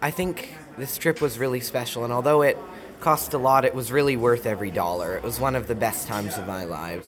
I 0.00 0.10
think 0.10 0.56
this 0.76 0.98
trip 0.98 1.20
was 1.20 1.38
really 1.38 1.60
special, 1.60 2.02
and 2.02 2.12
although 2.12 2.42
it 2.42 2.58
cost 2.98 3.34
a 3.34 3.38
lot, 3.38 3.64
it 3.64 3.72
was 3.72 3.92
really 3.92 4.16
worth 4.16 4.44
every 4.44 4.72
dollar. 4.72 5.16
It 5.16 5.22
was 5.22 5.38
one 5.38 5.54
of 5.54 5.68
the 5.68 5.76
best 5.76 6.08
times 6.08 6.36
of 6.38 6.48
my 6.48 6.64
life. 6.64 7.06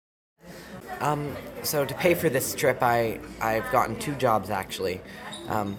Um, 1.00 1.36
so 1.64 1.84
to 1.84 1.92
pay 1.94 2.14
for 2.14 2.28
this 2.28 2.54
trip, 2.54 2.84
I 2.84 3.18
I've 3.40 3.68
gotten 3.72 3.98
two 3.98 4.14
jobs 4.14 4.48
actually. 4.48 5.00
Um, 5.48 5.76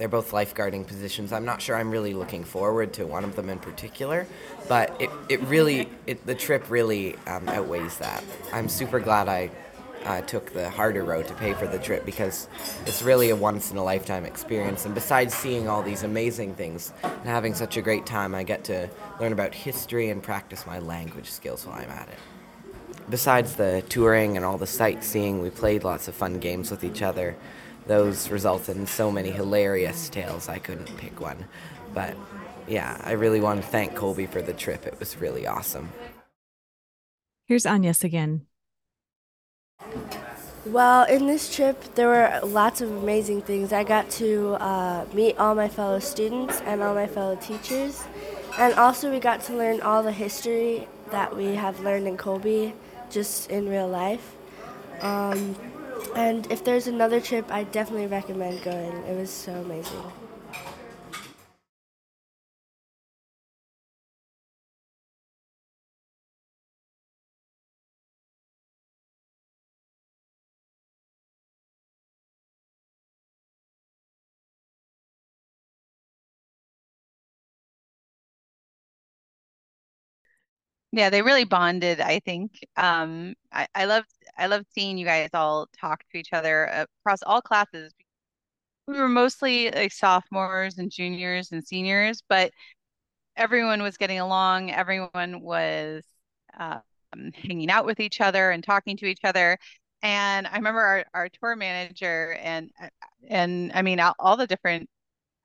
they're 0.00 0.08
both 0.08 0.32
lifeguarding 0.32 0.86
positions. 0.86 1.32
I'm 1.32 1.44
not 1.44 1.60
sure 1.60 1.76
I'm 1.76 1.90
really 1.90 2.14
looking 2.14 2.44
forward 2.44 2.92
to 2.94 3.06
one 3.06 3.24
of 3.24 3.36
them 3.36 3.50
in 3.50 3.58
particular, 3.58 4.26
but 4.68 4.96
it, 5.00 5.10
it 5.28 5.40
really 5.42 5.88
it, 6.06 6.24
the 6.26 6.34
trip 6.34 6.70
really 6.70 7.16
um, 7.26 7.48
outweighs 7.48 7.98
that. 7.98 8.24
I'm 8.52 8.68
super 8.68 9.00
glad 9.00 9.28
I 9.28 9.50
uh, 10.04 10.22
took 10.22 10.52
the 10.52 10.70
harder 10.70 11.04
road 11.04 11.26
to 11.28 11.34
pay 11.34 11.52
for 11.52 11.66
the 11.66 11.78
trip 11.78 12.06
because 12.06 12.48
it's 12.86 13.02
really 13.02 13.30
a 13.30 13.36
once 13.36 13.70
in 13.70 13.76
a 13.76 13.84
lifetime 13.84 14.24
experience. 14.24 14.86
And 14.86 14.94
besides 14.94 15.34
seeing 15.34 15.68
all 15.68 15.82
these 15.82 16.02
amazing 16.02 16.54
things 16.54 16.92
and 17.02 17.24
having 17.24 17.54
such 17.54 17.76
a 17.76 17.82
great 17.82 18.06
time, 18.06 18.34
I 18.34 18.42
get 18.42 18.64
to 18.64 18.88
learn 19.20 19.32
about 19.32 19.54
history 19.54 20.08
and 20.08 20.22
practice 20.22 20.66
my 20.66 20.78
language 20.78 21.30
skills 21.30 21.66
while 21.66 21.76
I'm 21.76 21.90
at 21.90 22.08
it. 22.08 22.18
Besides 23.10 23.56
the 23.56 23.82
touring 23.88 24.36
and 24.36 24.46
all 24.46 24.56
the 24.56 24.66
sightseeing, 24.66 25.42
we 25.42 25.50
played 25.50 25.84
lots 25.84 26.08
of 26.08 26.14
fun 26.14 26.38
games 26.38 26.70
with 26.70 26.84
each 26.84 27.02
other. 27.02 27.36
Those 27.86 28.30
resulted 28.30 28.76
in 28.76 28.86
so 28.86 29.10
many 29.10 29.30
hilarious 29.30 30.08
tales, 30.08 30.48
I 30.48 30.58
couldn't 30.58 30.96
pick 30.96 31.20
one. 31.20 31.44
But 31.94 32.16
yeah, 32.68 33.00
I 33.04 33.12
really 33.12 33.40
want 33.40 33.60
to 33.60 33.66
thank 33.66 33.94
Kolbe 33.94 34.28
for 34.28 34.42
the 34.42 34.52
trip. 34.52 34.86
It 34.86 34.98
was 34.98 35.16
really 35.16 35.46
awesome. 35.46 35.90
Here's 37.46 37.66
Agnes 37.66 38.04
again. 38.04 38.46
Well, 40.66 41.04
in 41.04 41.26
this 41.26 41.54
trip, 41.54 41.82
there 41.94 42.06
were 42.06 42.46
lots 42.46 42.80
of 42.80 42.92
amazing 42.92 43.42
things. 43.42 43.72
I 43.72 43.82
got 43.82 44.10
to 44.10 44.54
uh, 44.60 45.06
meet 45.12 45.38
all 45.38 45.54
my 45.54 45.68
fellow 45.68 45.98
students 45.98 46.60
and 46.60 46.82
all 46.82 46.94
my 46.94 47.06
fellow 47.06 47.34
teachers. 47.36 48.04
And 48.58 48.74
also, 48.74 49.10
we 49.10 49.20
got 49.20 49.40
to 49.44 49.56
learn 49.56 49.80
all 49.80 50.02
the 50.02 50.12
history 50.12 50.86
that 51.10 51.34
we 51.34 51.54
have 51.54 51.80
learned 51.80 52.06
in 52.06 52.16
Kolbe 52.16 52.72
just 53.08 53.50
in 53.50 53.68
real 53.68 53.88
life. 53.88 54.36
Um, 55.00 55.56
and 56.16 56.50
if 56.50 56.64
there's 56.64 56.86
another 56.86 57.20
trip, 57.20 57.50
I 57.50 57.64
definitely 57.64 58.06
recommend 58.06 58.62
going. 58.62 58.92
It 59.04 59.16
was 59.16 59.30
so 59.30 59.52
amazing. 59.52 60.02
Yeah, 80.92 81.10
they 81.10 81.22
really 81.22 81.44
bonded, 81.44 82.00
I 82.00 82.18
think. 82.20 82.52
Um, 82.76 83.34
I, 83.52 83.68
I 83.74 83.84
loved 83.84 84.08
I 84.40 84.46
love 84.46 84.64
seeing 84.72 84.98
you 84.98 85.04
guys 85.04 85.30
all 85.34 85.68
talk 85.78 86.02
to 86.10 86.18
each 86.18 86.32
other 86.32 86.64
across 86.64 87.22
all 87.22 87.42
classes. 87.42 87.92
We 88.86 88.98
were 88.98 89.08
mostly 89.08 89.70
like 89.70 89.92
sophomores 89.92 90.78
and 90.78 90.90
juniors 90.90 91.52
and 91.52 91.64
seniors, 91.64 92.22
but 92.28 92.52
everyone 93.36 93.82
was 93.82 93.96
getting 93.96 94.20
along. 94.20 94.70
Everyone 94.70 95.40
was 95.42 96.04
um, 96.58 96.82
hanging 97.34 97.70
out 97.70 97.86
with 97.86 98.00
each 98.00 98.20
other 98.20 98.50
and 98.50 98.64
talking 98.64 98.96
to 98.98 99.06
each 99.06 99.24
other. 99.24 99.58
And 100.02 100.46
I 100.46 100.56
remember 100.56 100.80
our, 100.80 101.04
our 101.14 101.28
tour 101.28 101.56
manager 101.56 102.38
and 102.42 102.70
and 103.28 103.72
I 103.74 103.82
mean 103.82 104.00
all, 104.00 104.14
all 104.18 104.36
the 104.36 104.46
different 104.46 104.88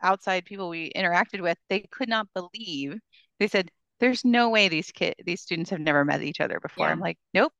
outside 0.01 0.45
people 0.45 0.69
we 0.69 0.91
interacted 0.95 1.41
with, 1.41 1.57
they 1.69 1.81
could 1.91 2.09
not 2.09 2.27
believe. 2.33 2.99
They 3.39 3.47
said, 3.47 3.71
"There's 3.99 4.23
no 4.25 4.49
way 4.49 4.69
these 4.69 4.91
kid 4.91 5.15
these 5.25 5.41
students 5.41 5.71
have 5.71 5.79
never 5.81 6.05
met 6.05 6.23
each 6.23 6.41
other 6.41 6.59
before." 6.61 6.89
I'm 6.89 6.99
like, 7.01 7.17
"Nope, 7.33 7.53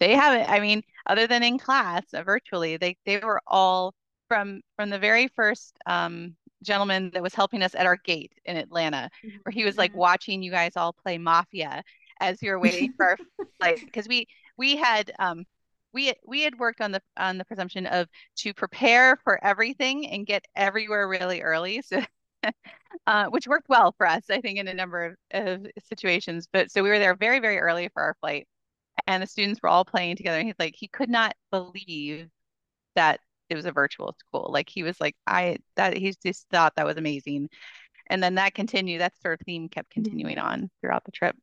they 0.00 0.14
haven't." 0.14 0.48
I 0.48 0.60
mean, 0.60 0.82
other 1.06 1.26
than 1.26 1.42
in 1.42 1.58
class, 1.58 2.02
uh, 2.14 2.22
virtually, 2.22 2.76
they 2.76 2.96
they 3.06 3.18
were 3.18 3.40
all 3.46 3.94
from 4.28 4.60
from 4.76 4.90
the 4.90 4.98
very 4.98 5.28
first 5.28 5.76
um, 5.86 6.36
gentleman 6.62 7.10
that 7.14 7.22
was 7.22 7.34
helping 7.34 7.62
us 7.62 7.74
at 7.74 7.86
our 7.86 7.96
gate 7.96 8.32
in 8.44 8.56
Atlanta, 8.56 9.10
where 9.42 9.52
he 9.52 9.64
was 9.64 9.76
like 9.76 9.94
watching 9.94 10.42
you 10.42 10.50
guys 10.50 10.76
all 10.76 10.92
play 10.92 11.18
Mafia 11.18 11.82
as 12.20 12.42
you 12.42 12.50
were 12.50 12.60
waiting 12.60 12.92
for 12.96 13.10
our 13.10 13.18
flight 13.58 13.80
because 13.84 14.08
we 14.08 14.26
we 14.56 14.76
had 14.76 15.12
um 15.18 15.44
we 15.92 16.12
we 16.26 16.42
had 16.42 16.58
worked 16.58 16.80
on 16.80 16.92
the 16.92 17.00
on 17.16 17.38
the 17.38 17.44
presumption 17.44 17.86
of 17.86 18.08
to 18.36 18.52
prepare 18.54 19.16
for 19.24 19.42
everything 19.44 20.08
and 20.10 20.26
get 20.26 20.44
everywhere 20.56 21.08
really 21.08 21.40
early 21.40 21.82
so 21.82 22.00
uh, 23.06 23.26
which 23.26 23.46
worked 23.46 23.68
well 23.68 23.94
for 23.96 24.06
us 24.06 24.24
i 24.30 24.40
think 24.40 24.58
in 24.58 24.68
a 24.68 24.74
number 24.74 25.04
of, 25.04 25.14
of 25.32 25.66
situations 25.84 26.48
but 26.52 26.70
so 26.70 26.82
we 26.82 26.88
were 26.90 26.98
there 26.98 27.14
very 27.14 27.38
very 27.38 27.58
early 27.58 27.88
for 27.94 28.02
our 28.02 28.16
flight 28.20 28.46
and 29.06 29.22
the 29.22 29.26
students 29.26 29.60
were 29.62 29.68
all 29.68 29.84
playing 29.84 30.16
together 30.16 30.38
and 30.38 30.46
he's 30.46 30.56
like 30.58 30.74
he 30.76 30.88
could 30.88 31.10
not 31.10 31.34
believe 31.50 32.28
that 32.96 33.20
it 33.50 33.56
was 33.56 33.66
a 33.66 33.72
virtual 33.72 34.16
school 34.18 34.50
like 34.52 34.68
he 34.70 34.82
was 34.82 35.00
like 35.00 35.16
i 35.26 35.56
that 35.76 35.96
he 35.96 36.14
just 36.24 36.48
thought 36.50 36.74
that 36.76 36.86
was 36.86 36.96
amazing 36.96 37.48
and 38.08 38.22
then 38.22 38.36
that 38.36 38.54
continued 38.54 39.00
that 39.00 39.14
sort 39.22 39.40
of 39.40 39.46
theme 39.46 39.68
kept 39.68 39.90
continuing 39.90 40.38
on 40.38 40.70
throughout 40.82 41.04
the 41.04 41.12
trip 41.12 41.36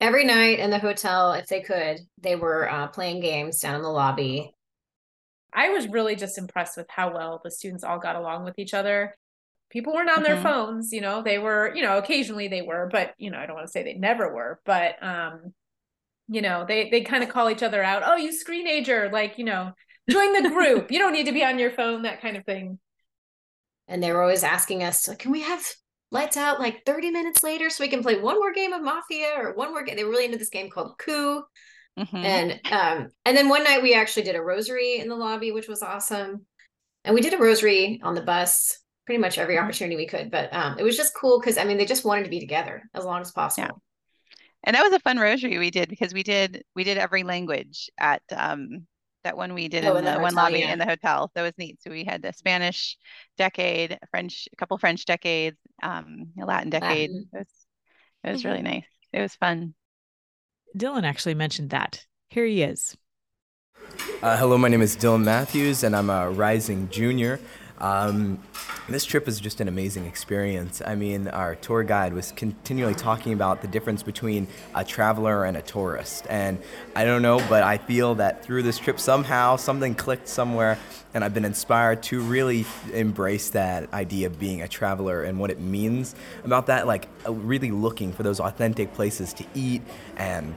Every 0.00 0.24
night 0.24 0.58
in 0.60 0.70
the 0.70 0.78
hotel, 0.78 1.32
if 1.32 1.46
they 1.48 1.60
could, 1.60 2.00
they 2.18 2.36
were 2.36 2.68
uh, 2.70 2.86
playing 2.88 3.20
games 3.20 3.60
down 3.60 3.74
in 3.76 3.82
the 3.82 3.88
lobby. 3.90 4.54
I 5.52 5.70
was 5.70 5.88
really 5.88 6.16
just 6.16 6.38
impressed 6.38 6.76
with 6.76 6.88
how 6.90 7.12
well 7.14 7.40
the 7.42 7.50
students 7.50 7.84
all 7.84 7.98
got 7.98 8.16
along 8.16 8.44
with 8.44 8.58
each 8.58 8.74
other. 8.74 9.16
People 9.70 9.94
weren't 9.94 10.10
on 10.10 10.22
their 10.22 10.36
Mhm. 10.36 10.42
phones, 10.42 10.92
you 10.92 11.00
know, 11.00 11.22
they 11.22 11.38
were, 11.38 11.74
you 11.74 11.82
know, 11.82 11.98
occasionally 11.98 12.48
they 12.48 12.62
were, 12.62 12.88
but 12.90 13.14
you 13.18 13.30
know, 13.30 13.38
I 13.38 13.46
don't 13.46 13.56
want 13.56 13.66
to 13.66 13.72
say 13.72 13.82
they 13.82 13.94
never 13.94 14.32
were, 14.34 14.60
but 14.64 15.02
um, 15.02 15.54
you 16.28 16.42
know, 16.42 16.64
they 16.66 16.90
they 16.90 17.02
kind 17.02 17.22
of 17.22 17.30
call 17.30 17.50
each 17.50 17.62
other 17.62 17.82
out, 17.82 18.02
oh, 18.04 18.16
you 18.16 18.30
screenager, 18.30 19.10
like, 19.10 19.38
you 19.38 19.44
know, 19.44 19.72
join 20.10 20.32
the 20.42 20.48
group. 20.48 20.90
You 20.90 20.98
don't 20.98 21.12
need 21.12 21.26
to 21.26 21.32
be 21.32 21.44
on 21.44 21.58
your 21.58 21.70
phone, 21.70 22.02
that 22.02 22.20
kind 22.20 22.36
of 22.36 22.44
thing. 22.44 22.78
And 23.86 24.02
they 24.02 24.12
were 24.12 24.22
always 24.22 24.44
asking 24.44 24.82
us, 24.82 25.08
can 25.18 25.32
we 25.32 25.40
have 25.42 25.64
lights 26.10 26.36
out 26.36 26.60
like 26.60 26.84
30 26.84 27.10
minutes 27.10 27.42
later 27.42 27.70
so 27.70 27.84
we 27.84 27.88
can 27.88 28.02
play 28.02 28.18
one 28.18 28.36
more 28.36 28.52
game 28.52 28.72
of 28.72 28.82
Mafia 28.82 29.32
or 29.38 29.54
one 29.54 29.72
more 29.72 29.82
game? 29.82 29.96
They 29.96 30.04
were 30.04 30.10
really 30.10 30.26
into 30.26 30.38
this 30.38 30.50
game 30.50 30.70
called 30.70 30.98
Coup. 30.98 31.42
Mm-hmm. 31.98 32.16
And 32.16 32.60
um, 32.70 33.08
and 33.24 33.36
then 33.36 33.48
one 33.48 33.64
night 33.64 33.82
we 33.82 33.94
actually 33.94 34.22
did 34.22 34.36
a 34.36 34.42
rosary 34.42 34.98
in 34.98 35.08
the 35.08 35.16
lobby, 35.16 35.50
which 35.50 35.68
was 35.68 35.82
awesome. 35.82 36.46
And 37.04 37.14
we 37.14 37.22
did 37.22 37.34
a 37.34 37.38
rosary 37.38 38.00
on 38.04 38.14
the 38.14 38.20
bus 38.20 38.78
pretty 39.06 39.18
much 39.18 39.38
every 39.38 39.56
mm-hmm. 39.56 39.64
opportunity 39.64 39.96
we 39.96 40.06
could. 40.06 40.30
But 40.30 40.52
um, 40.52 40.78
it 40.78 40.84
was 40.84 40.96
just 40.96 41.14
cool 41.14 41.40
because 41.40 41.56
I 41.56 41.64
mean 41.64 41.78
they 41.78 41.86
just 41.86 42.04
wanted 42.04 42.24
to 42.24 42.30
be 42.30 42.40
together 42.40 42.82
as 42.94 43.04
long 43.04 43.22
as 43.22 43.32
possible. 43.32 43.82
Yeah. 44.64 44.70
And 44.70 44.76
that 44.76 44.82
was 44.82 44.92
a 44.92 45.00
fun 45.00 45.18
rosary 45.18 45.58
we 45.58 45.70
did 45.70 45.88
because 45.88 46.12
we 46.12 46.22
did 46.22 46.64
we 46.74 46.84
did 46.84 46.98
every 46.98 47.22
language 47.22 47.90
at 47.98 48.22
um 48.36 48.86
that 49.24 49.36
one 49.36 49.54
we 49.54 49.68
did 49.68 49.84
oh, 49.84 49.92
in, 49.92 49.98
in, 49.98 50.04
the, 50.04 50.12
the 50.12 50.20
one 50.20 50.34
lobby 50.34 50.60
yeah. 50.60 50.72
in 50.72 50.78
the 50.78 50.86
hotel. 50.86 51.30
That 51.34 51.42
was 51.42 51.52
neat. 51.58 51.82
So 51.82 51.90
we 51.90 52.04
had 52.04 52.22
the 52.22 52.32
Spanish 52.32 52.96
decade, 53.36 53.98
French, 54.10 54.48
a 54.52 54.56
couple 54.56 54.78
French 54.78 55.04
decades, 55.04 55.58
um, 55.82 56.28
a 56.40 56.46
Latin 56.46 56.70
decade. 56.70 57.10
Latin. 57.10 57.28
It 57.32 57.38
was, 57.38 57.46
it 58.24 58.30
was 58.30 58.40
mm-hmm. 58.40 58.48
really 58.48 58.62
nice. 58.62 58.86
It 59.12 59.20
was 59.20 59.34
fun. 59.34 59.74
Dylan 60.76 61.04
actually 61.04 61.34
mentioned 61.34 61.70
that. 61.70 62.06
Here 62.28 62.46
he 62.46 62.62
is. 62.62 62.96
Uh, 64.22 64.36
hello, 64.36 64.58
my 64.58 64.68
name 64.68 64.82
is 64.82 64.96
Dylan 64.96 65.24
Matthews, 65.24 65.82
and 65.82 65.94
I'm 65.96 66.10
a 66.10 66.30
rising 66.30 66.88
junior. 66.90 67.40
Um, 67.80 68.38
this 68.88 69.04
trip 69.04 69.26
was 69.26 69.38
just 69.38 69.60
an 69.60 69.68
amazing 69.68 70.06
experience. 70.06 70.82
I 70.84 70.94
mean, 70.94 71.28
our 71.28 71.54
tour 71.54 71.82
guide 71.84 72.12
was 72.12 72.32
continually 72.32 72.94
talking 72.94 73.32
about 73.32 73.62
the 73.62 73.68
difference 73.68 74.02
between 74.02 74.48
a 74.74 74.84
traveler 74.84 75.44
and 75.44 75.56
a 75.56 75.62
tourist. 75.62 76.26
And 76.28 76.58
I 76.96 77.04
don't 77.04 77.22
know, 77.22 77.38
but 77.48 77.62
I 77.62 77.78
feel 77.78 78.16
that 78.16 78.42
through 78.42 78.62
this 78.62 78.78
trip, 78.78 78.98
somehow 78.98 79.56
something 79.56 79.94
clicked 79.94 80.28
somewhere, 80.28 80.78
and 81.14 81.22
I've 81.22 81.34
been 81.34 81.44
inspired 81.44 82.02
to 82.04 82.20
really 82.20 82.64
embrace 82.92 83.50
that 83.50 83.92
idea 83.92 84.26
of 84.26 84.38
being 84.38 84.62
a 84.62 84.68
traveler 84.68 85.22
and 85.22 85.38
what 85.38 85.50
it 85.50 85.60
means 85.60 86.14
about 86.44 86.66
that. 86.66 86.86
Like, 86.86 87.08
uh, 87.26 87.32
really 87.32 87.70
looking 87.70 88.12
for 88.12 88.22
those 88.22 88.40
authentic 88.40 88.94
places 88.94 89.32
to 89.34 89.44
eat 89.54 89.82
and 90.16 90.54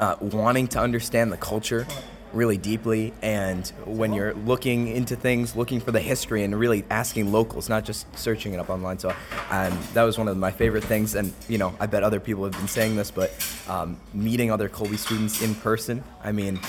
uh, 0.00 0.16
wanting 0.20 0.68
to 0.68 0.78
understand 0.78 1.32
the 1.32 1.36
culture 1.36 1.86
really 2.34 2.58
deeply. 2.58 3.12
And 3.22 3.66
when 3.86 4.12
you're 4.12 4.34
looking 4.34 4.88
into 4.88 5.16
things, 5.16 5.56
looking 5.56 5.80
for 5.80 5.92
the 5.92 6.00
history 6.00 6.42
and 6.44 6.58
really 6.58 6.84
asking 6.90 7.32
locals, 7.32 7.68
not 7.68 7.84
just 7.84 8.06
searching 8.18 8.52
it 8.52 8.60
up 8.60 8.70
online. 8.70 8.98
So 8.98 9.10
um, 9.50 9.78
that 9.94 10.02
was 10.02 10.18
one 10.18 10.28
of 10.28 10.36
my 10.36 10.50
favorite 10.50 10.84
things. 10.84 11.14
And, 11.14 11.32
you 11.48 11.58
know, 11.58 11.74
I 11.80 11.86
bet 11.86 12.02
other 12.02 12.20
people 12.20 12.44
have 12.44 12.52
been 12.52 12.68
saying 12.68 12.96
this, 12.96 13.10
but 13.10 13.32
um, 13.68 13.98
meeting 14.12 14.50
other 14.50 14.68
Kolbe 14.68 14.98
students 14.98 15.42
in 15.42 15.54
person, 15.54 16.02
I 16.22 16.32
mean, 16.32 16.60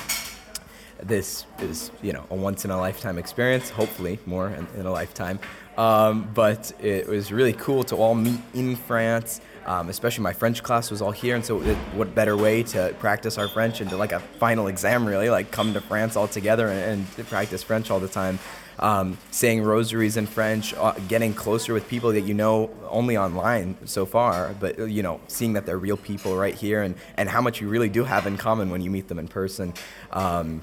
this 1.03 1.45
is, 1.59 1.91
you 2.01 2.13
know, 2.13 2.23
a 2.29 2.35
once 2.35 2.63
in 2.63 2.71
a 2.71 2.77
lifetime 2.77 3.17
experience, 3.17 3.69
hopefully 3.69 4.19
more 4.25 4.49
in, 4.49 4.67
in 4.77 4.85
a 4.85 4.91
lifetime. 4.91 5.39
Um, 5.77 6.29
but 6.33 6.71
it 6.81 7.07
was 7.07 7.33
really 7.33 7.53
cool 7.53 7.83
to 7.85 7.95
all 7.97 8.15
meet 8.15 8.39
in 8.53 8.75
France. 8.77 9.41
Um, 9.65 9.89
especially 9.89 10.23
my 10.23 10.33
French 10.33 10.61
class 10.61 10.91
was 10.91 11.01
all 11.01 11.11
here, 11.11 11.35
and 11.35 11.43
so 11.43 11.61
it, 11.61 11.75
what 11.95 12.13
better 12.13 12.37
way 12.37 12.61
to 12.63 12.95
practice 12.99 13.37
our 13.37 13.47
French 13.47 13.81
and 13.81 13.89
to 13.89 13.97
like 13.97 14.11
a 14.11 14.19
final 14.19 14.67
exam 14.67 15.05
really, 15.05 15.29
like 15.29 15.51
come 15.51 15.73
to 15.73 15.81
France 15.81 16.15
all 16.15 16.27
together 16.27 16.67
and, 16.67 17.07
and 17.17 17.27
practice 17.27 17.63
French 17.63 17.89
all 17.89 17.99
the 17.99 18.07
time. 18.07 18.37
Um, 18.77 19.17
saying 19.31 19.63
rosaries 19.63 20.17
in 20.17 20.27
French, 20.27 20.73
uh, 20.73 20.91
getting 21.07 21.33
closer 21.33 21.73
with 21.73 21.87
people 21.87 22.11
that 22.11 22.21
you 22.21 22.33
know 22.33 22.69
only 22.89 23.17
online 23.17 23.77
so 23.85 24.05
far, 24.05 24.53
but 24.59 24.77
you 24.89 25.01
know, 25.01 25.21
seeing 25.27 25.53
that 25.53 25.65
they're 25.65 25.77
real 25.77 25.95
people 25.95 26.35
right 26.35 26.53
here 26.53 26.81
and, 26.81 26.95
and 27.15 27.29
how 27.29 27.39
much 27.39 27.61
you 27.61 27.69
really 27.69 27.87
do 27.87 28.03
have 28.03 28.27
in 28.27 28.35
common 28.35 28.69
when 28.69 28.81
you 28.81 28.89
meet 28.89 29.07
them 29.07 29.17
in 29.17 29.29
person. 29.29 29.73
Um, 30.11 30.61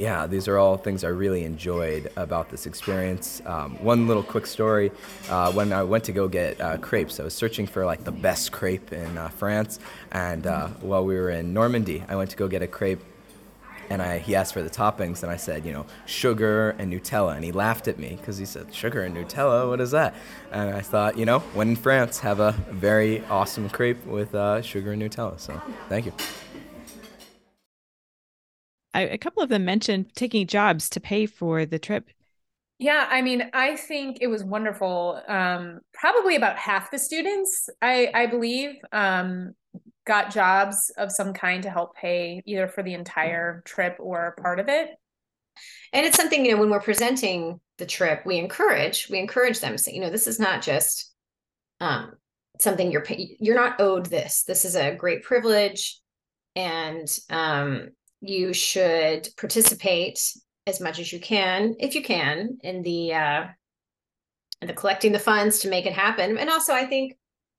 yeah, 0.00 0.26
these 0.26 0.48
are 0.48 0.56
all 0.56 0.78
things 0.78 1.04
I 1.04 1.08
really 1.08 1.44
enjoyed 1.44 2.10
about 2.16 2.48
this 2.48 2.64
experience. 2.64 3.42
Um, 3.44 3.72
one 3.84 4.08
little 4.08 4.22
quick 4.22 4.46
story: 4.46 4.92
uh, 5.28 5.52
when 5.52 5.74
I 5.74 5.82
went 5.82 6.04
to 6.04 6.12
go 6.12 6.26
get 6.26 6.58
uh, 6.58 6.78
crepes, 6.78 7.20
I 7.20 7.24
was 7.24 7.34
searching 7.34 7.66
for 7.66 7.84
like 7.84 8.04
the 8.04 8.12
best 8.12 8.50
crepe 8.50 8.94
in 8.94 9.18
uh, 9.18 9.28
France, 9.28 9.78
and 10.10 10.46
uh, 10.46 10.68
while 10.80 11.04
we 11.04 11.16
were 11.16 11.28
in 11.28 11.52
Normandy, 11.52 12.02
I 12.08 12.16
went 12.16 12.30
to 12.30 12.36
go 12.38 12.48
get 12.48 12.62
a 12.62 12.66
crepe, 12.66 13.04
and 13.90 14.00
I 14.00 14.18
he 14.18 14.34
asked 14.34 14.54
for 14.54 14.62
the 14.62 14.70
toppings, 14.70 15.22
and 15.22 15.30
I 15.30 15.36
said, 15.36 15.66
you 15.66 15.72
know, 15.72 15.84
sugar 16.06 16.70
and 16.78 16.90
Nutella, 16.90 17.36
and 17.36 17.44
he 17.44 17.52
laughed 17.52 17.86
at 17.86 17.98
me 17.98 18.16
because 18.18 18.38
he 18.38 18.46
said, 18.46 18.74
sugar 18.74 19.02
and 19.02 19.14
Nutella, 19.14 19.68
what 19.68 19.82
is 19.82 19.90
that? 19.90 20.14
And 20.50 20.74
I 20.74 20.80
thought, 20.80 21.18
you 21.18 21.26
know, 21.26 21.40
when 21.52 21.68
in 21.68 21.76
France, 21.76 22.20
have 22.20 22.40
a 22.40 22.52
very 22.70 23.22
awesome 23.26 23.68
crepe 23.68 24.06
with 24.06 24.34
uh, 24.34 24.62
sugar 24.62 24.92
and 24.92 25.02
Nutella. 25.02 25.38
So, 25.38 25.60
thank 25.90 26.06
you. 26.06 26.12
I, 28.94 29.02
a 29.02 29.18
couple 29.18 29.42
of 29.42 29.48
them 29.48 29.64
mentioned 29.64 30.14
taking 30.14 30.46
jobs 30.46 30.88
to 30.90 31.00
pay 31.00 31.26
for 31.26 31.64
the 31.66 31.78
trip. 31.78 32.08
Yeah, 32.78 33.06
I 33.10 33.20
mean, 33.20 33.50
I 33.52 33.76
think 33.76 34.18
it 34.20 34.26
was 34.26 34.42
wonderful. 34.42 35.20
Um, 35.28 35.80
probably 35.92 36.36
about 36.36 36.56
half 36.56 36.90
the 36.90 36.98
students, 36.98 37.68
I, 37.82 38.10
I 38.14 38.26
believe, 38.26 38.76
um, 38.90 39.52
got 40.06 40.32
jobs 40.32 40.90
of 40.96 41.12
some 41.12 41.34
kind 41.34 41.62
to 41.62 41.70
help 41.70 41.94
pay 41.94 42.42
either 42.46 42.66
for 42.68 42.82
the 42.82 42.94
entire 42.94 43.62
trip 43.66 43.96
or 44.00 44.34
part 44.40 44.58
of 44.58 44.68
it. 44.68 44.88
And 45.92 46.06
it's 46.06 46.16
something, 46.16 46.44
you 46.44 46.52
know, 46.52 46.60
when 46.60 46.70
we're 46.70 46.80
presenting 46.80 47.60
the 47.76 47.84
trip, 47.84 48.22
we 48.24 48.38
encourage, 48.38 49.08
we 49.10 49.18
encourage 49.18 49.60
them 49.60 49.72
to 49.72 49.78
say, 49.78 49.92
you 49.92 50.00
know, 50.00 50.10
this 50.10 50.26
is 50.26 50.40
not 50.40 50.62
just 50.62 51.12
um, 51.80 52.14
something 52.60 52.90
you're 52.90 53.04
you're 53.08 53.56
not 53.56 53.80
owed 53.80 54.06
this. 54.06 54.44
This 54.44 54.64
is 54.64 54.74
a 54.74 54.94
great 54.94 55.22
privilege. 55.22 56.00
And 56.56 57.08
um, 57.28 57.90
you 58.20 58.52
should 58.52 59.28
participate 59.36 60.20
as 60.66 60.80
much 60.80 60.98
as 60.98 61.12
you 61.12 61.20
can, 61.20 61.74
if 61.78 61.94
you 61.94 62.02
can, 62.02 62.58
in 62.62 62.82
the 62.82 63.14
uh, 63.14 63.46
in 64.60 64.68
the 64.68 64.74
collecting 64.74 65.12
the 65.12 65.18
funds 65.18 65.60
to 65.60 65.68
make 65.68 65.86
it 65.86 65.92
happen. 65.92 66.36
And 66.38 66.50
also, 66.50 66.72
I 66.72 66.84
think 66.86 67.16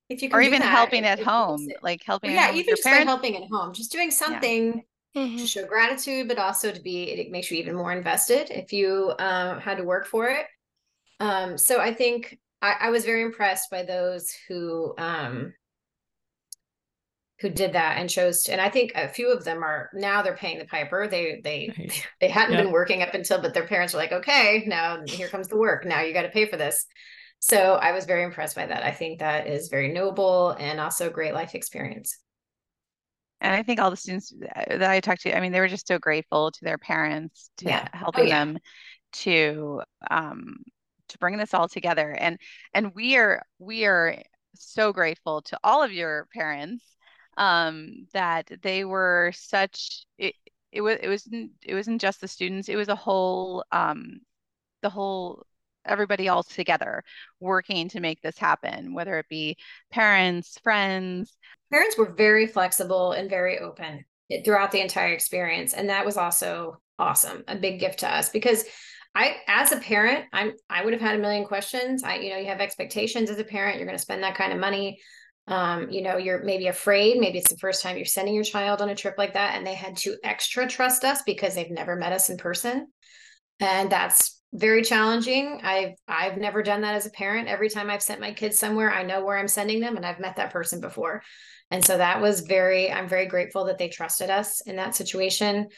if 0.08 0.22
you 0.22 0.30
can 0.30 0.38
or 0.38 0.42
even 0.42 0.60
that, 0.60 0.70
helping 0.70 1.04
at 1.04 1.20
home, 1.20 1.68
like 1.82 2.02
helping. 2.04 2.34
Well, 2.34 2.52
yeah, 2.52 2.58
even 2.58 2.74
just 2.74 2.84
parents. 2.84 3.04
by 3.04 3.10
helping 3.10 3.36
at 3.36 3.48
home, 3.50 3.72
just 3.72 3.92
doing 3.92 4.10
something 4.10 4.82
yeah. 5.14 5.22
mm-hmm. 5.22 5.36
to 5.36 5.46
show 5.46 5.66
gratitude, 5.66 6.28
but 6.28 6.38
also 6.38 6.70
to 6.72 6.80
be 6.80 7.10
it 7.10 7.30
makes 7.30 7.50
you 7.50 7.58
even 7.58 7.74
more 7.74 7.92
invested 7.92 8.50
if 8.50 8.72
you 8.72 9.12
um, 9.18 9.58
had 9.58 9.78
to 9.78 9.84
work 9.84 10.06
for 10.06 10.28
it. 10.28 10.46
Um, 11.20 11.58
so 11.58 11.80
I 11.80 11.92
think 11.92 12.38
I, 12.60 12.74
I 12.80 12.90
was 12.90 13.04
very 13.04 13.22
impressed 13.22 13.70
by 13.70 13.82
those 13.82 14.32
who 14.48 14.94
um, 14.98 15.54
who 17.42 17.50
did 17.50 17.72
that 17.72 17.98
and 17.98 18.08
chose 18.08 18.44
to, 18.44 18.52
and 18.52 18.60
I 18.60 18.70
think 18.70 18.92
a 18.94 19.08
few 19.08 19.30
of 19.30 19.44
them 19.44 19.62
are 19.64 19.90
now 19.92 20.22
they're 20.22 20.36
paying 20.36 20.58
the 20.58 20.64
piper. 20.64 21.08
They 21.08 21.40
they 21.42 21.74
nice. 21.76 22.02
they 22.20 22.28
hadn't 22.28 22.54
yep. 22.54 22.64
been 22.64 22.72
working 22.72 23.02
up 23.02 23.12
until, 23.12 23.42
but 23.42 23.52
their 23.52 23.66
parents 23.66 23.92
were 23.92 23.98
like, 23.98 24.12
okay, 24.12 24.64
now 24.66 25.02
here 25.04 25.28
comes 25.28 25.48
the 25.48 25.58
work. 25.58 25.84
Now 25.84 26.00
you 26.00 26.14
got 26.14 26.22
to 26.22 26.30
pay 26.30 26.46
for 26.46 26.56
this. 26.56 26.86
So 27.40 27.74
I 27.74 27.90
was 27.90 28.04
very 28.04 28.22
impressed 28.22 28.54
by 28.54 28.66
that. 28.66 28.84
I 28.84 28.92
think 28.92 29.18
that 29.18 29.48
is 29.48 29.68
very 29.68 29.92
noble 29.92 30.50
and 30.50 30.78
also 30.78 31.08
a 31.08 31.12
great 31.12 31.34
life 31.34 31.56
experience. 31.56 32.16
And 33.40 33.52
I 33.52 33.64
think 33.64 33.80
all 33.80 33.90
the 33.90 33.96
students 33.96 34.32
that 34.38 34.82
I 34.82 35.00
talked 35.00 35.22
to, 35.22 35.36
I 35.36 35.40
mean, 35.40 35.50
they 35.50 35.58
were 35.58 35.66
just 35.66 35.88
so 35.88 35.98
grateful 35.98 36.52
to 36.52 36.64
their 36.64 36.78
parents 36.78 37.50
to 37.58 37.64
yeah. 37.64 37.88
Helping 37.92 38.26
oh, 38.26 38.28
yeah. 38.28 38.44
them 38.44 38.58
to 39.14 39.82
um 40.10 40.58
to 41.08 41.18
bring 41.18 41.36
this 41.36 41.52
all 41.52 41.68
together. 41.68 42.12
And 42.12 42.38
and 42.72 42.94
we 42.94 43.16
are 43.16 43.42
we 43.58 43.84
are 43.84 44.16
so 44.54 44.92
grateful 44.92 45.42
to 45.42 45.58
all 45.64 45.82
of 45.82 45.92
your 45.92 46.28
parents 46.32 46.84
um, 47.36 48.06
that 48.12 48.50
they 48.62 48.84
were 48.84 49.32
such 49.34 50.04
it, 50.18 50.34
it 50.70 50.80
was 50.80 50.98
it 51.02 51.08
wasn't 51.08 51.50
it 51.64 51.74
wasn't 51.74 52.00
just 52.00 52.20
the 52.20 52.28
students 52.28 52.68
it 52.68 52.76
was 52.76 52.88
a 52.88 52.96
whole 52.96 53.64
um, 53.72 54.20
the 54.82 54.90
whole 54.90 55.44
everybody 55.84 56.28
all 56.28 56.42
together 56.42 57.02
working 57.40 57.88
to 57.88 58.00
make 58.00 58.20
this 58.22 58.38
happen 58.38 58.94
whether 58.94 59.18
it 59.18 59.26
be 59.28 59.56
parents 59.90 60.58
friends 60.62 61.36
parents 61.72 61.98
were 61.98 62.12
very 62.12 62.46
flexible 62.46 63.12
and 63.12 63.28
very 63.28 63.58
open 63.58 64.04
throughout 64.44 64.70
the 64.70 64.80
entire 64.80 65.12
experience 65.12 65.74
and 65.74 65.88
that 65.88 66.06
was 66.06 66.16
also 66.16 66.80
awesome 66.98 67.42
a 67.48 67.56
big 67.56 67.80
gift 67.80 67.98
to 67.98 68.08
us 68.08 68.28
because 68.28 68.64
I, 69.14 69.36
as 69.46 69.72
a 69.72 69.76
parent, 69.76 70.24
I'm, 70.32 70.52
I 70.70 70.82
would 70.82 70.94
have 70.94 71.02
had 71.02 71.16
a 71.16 71.18
million 71.18 71.44
questions. 71.44 72.02
I, 72.02 72.16
you 72.16 72.30
know, 72.30 72.38
you 72.38 72.46
have 72.46 72.60
expectations 72.60 73.28
as 73.28 73.38
a 73.38 73.44
parent. 73.44 73.76
You're 73.76 73.86
going 73.86 73.98
to 73.98 74.02
spend 74.02 74.22
that 74.22 74.36
kind 74.36 74.52
of 74.52 74.58
money 74.58 75.00
um, 75.48 75.90
you 75.90 76.02
know, 76.02 76.16
you're 76.16 76.42
maybe 76.42 76.68
afraid, 76.68 77.18
maybe 77.18 77.38
it's 77.38 77.50
the 77.50 77.58
first 77.58 77.82
time 77.82 77.96
you're 77.96 78.04
sending 78.04 78.34
your 78.34 78.44
child 78.44 78.80
on 78.80 78.90
a 78.90 78.94
trip 78.94 79.16
like 79.18 79.34
that, 79.34 79.56
and 79.56 79.66
they 79.66 79.74
had 79.74 79.96
to 79.98 80.16
extra 80.22 80.66
trust 80.66 81.04
us 81.04 81.22
because 81.22 81.54
they've 81.54 81.70
never 81.70 81.96
met 81.96 82.12
us 82.12 82.30
in 82.30 82.36
person. 82.36 82.86
And 83.60 83.90
that's 83.90 84.40
very 84.52 84.82
challenging. 84.82 85.60
I've 85.62 85.94
I've 86.06 86.36
never 86.36 86.62
done 86.62 86.82
that 86.82 86.94
as 86.94 87.06
a 87.06 87.10
parent. 87.10 87.48
Every 87.48 87.70
time 87.70 87.90
I've 87.90 88.02
sent 88.02 88.20
my 88.20 88.32
kids 88.32 88.58
somewhere, 88.58 88.92
I 88.92 89.02
know 89.02 89.24
where 89.24 89.38
I'm 89.38 89.48
sending 89.48 89.80
them 89.80 89.96
and 89.96 90.04
I've 90.04 90.20
met 90.20 90.36
that 90.36 90.52
person 90.52 90.80
before. 90.80 91.22
And 91.70 91.82
so 91.82 91.96
that 91.96 92.20
was 92.20 92.40
very, 92.40 92.92
I'm 92.92 93.08
very 93.08 93.26
grateful 93.26 93.64
that 93.64 93.78
they 93.78 93.88
trusted 93.88 94.28
us 94.28 94.60
in 94.60 94.76
that 94.76 94.94
situation 94.94 95.68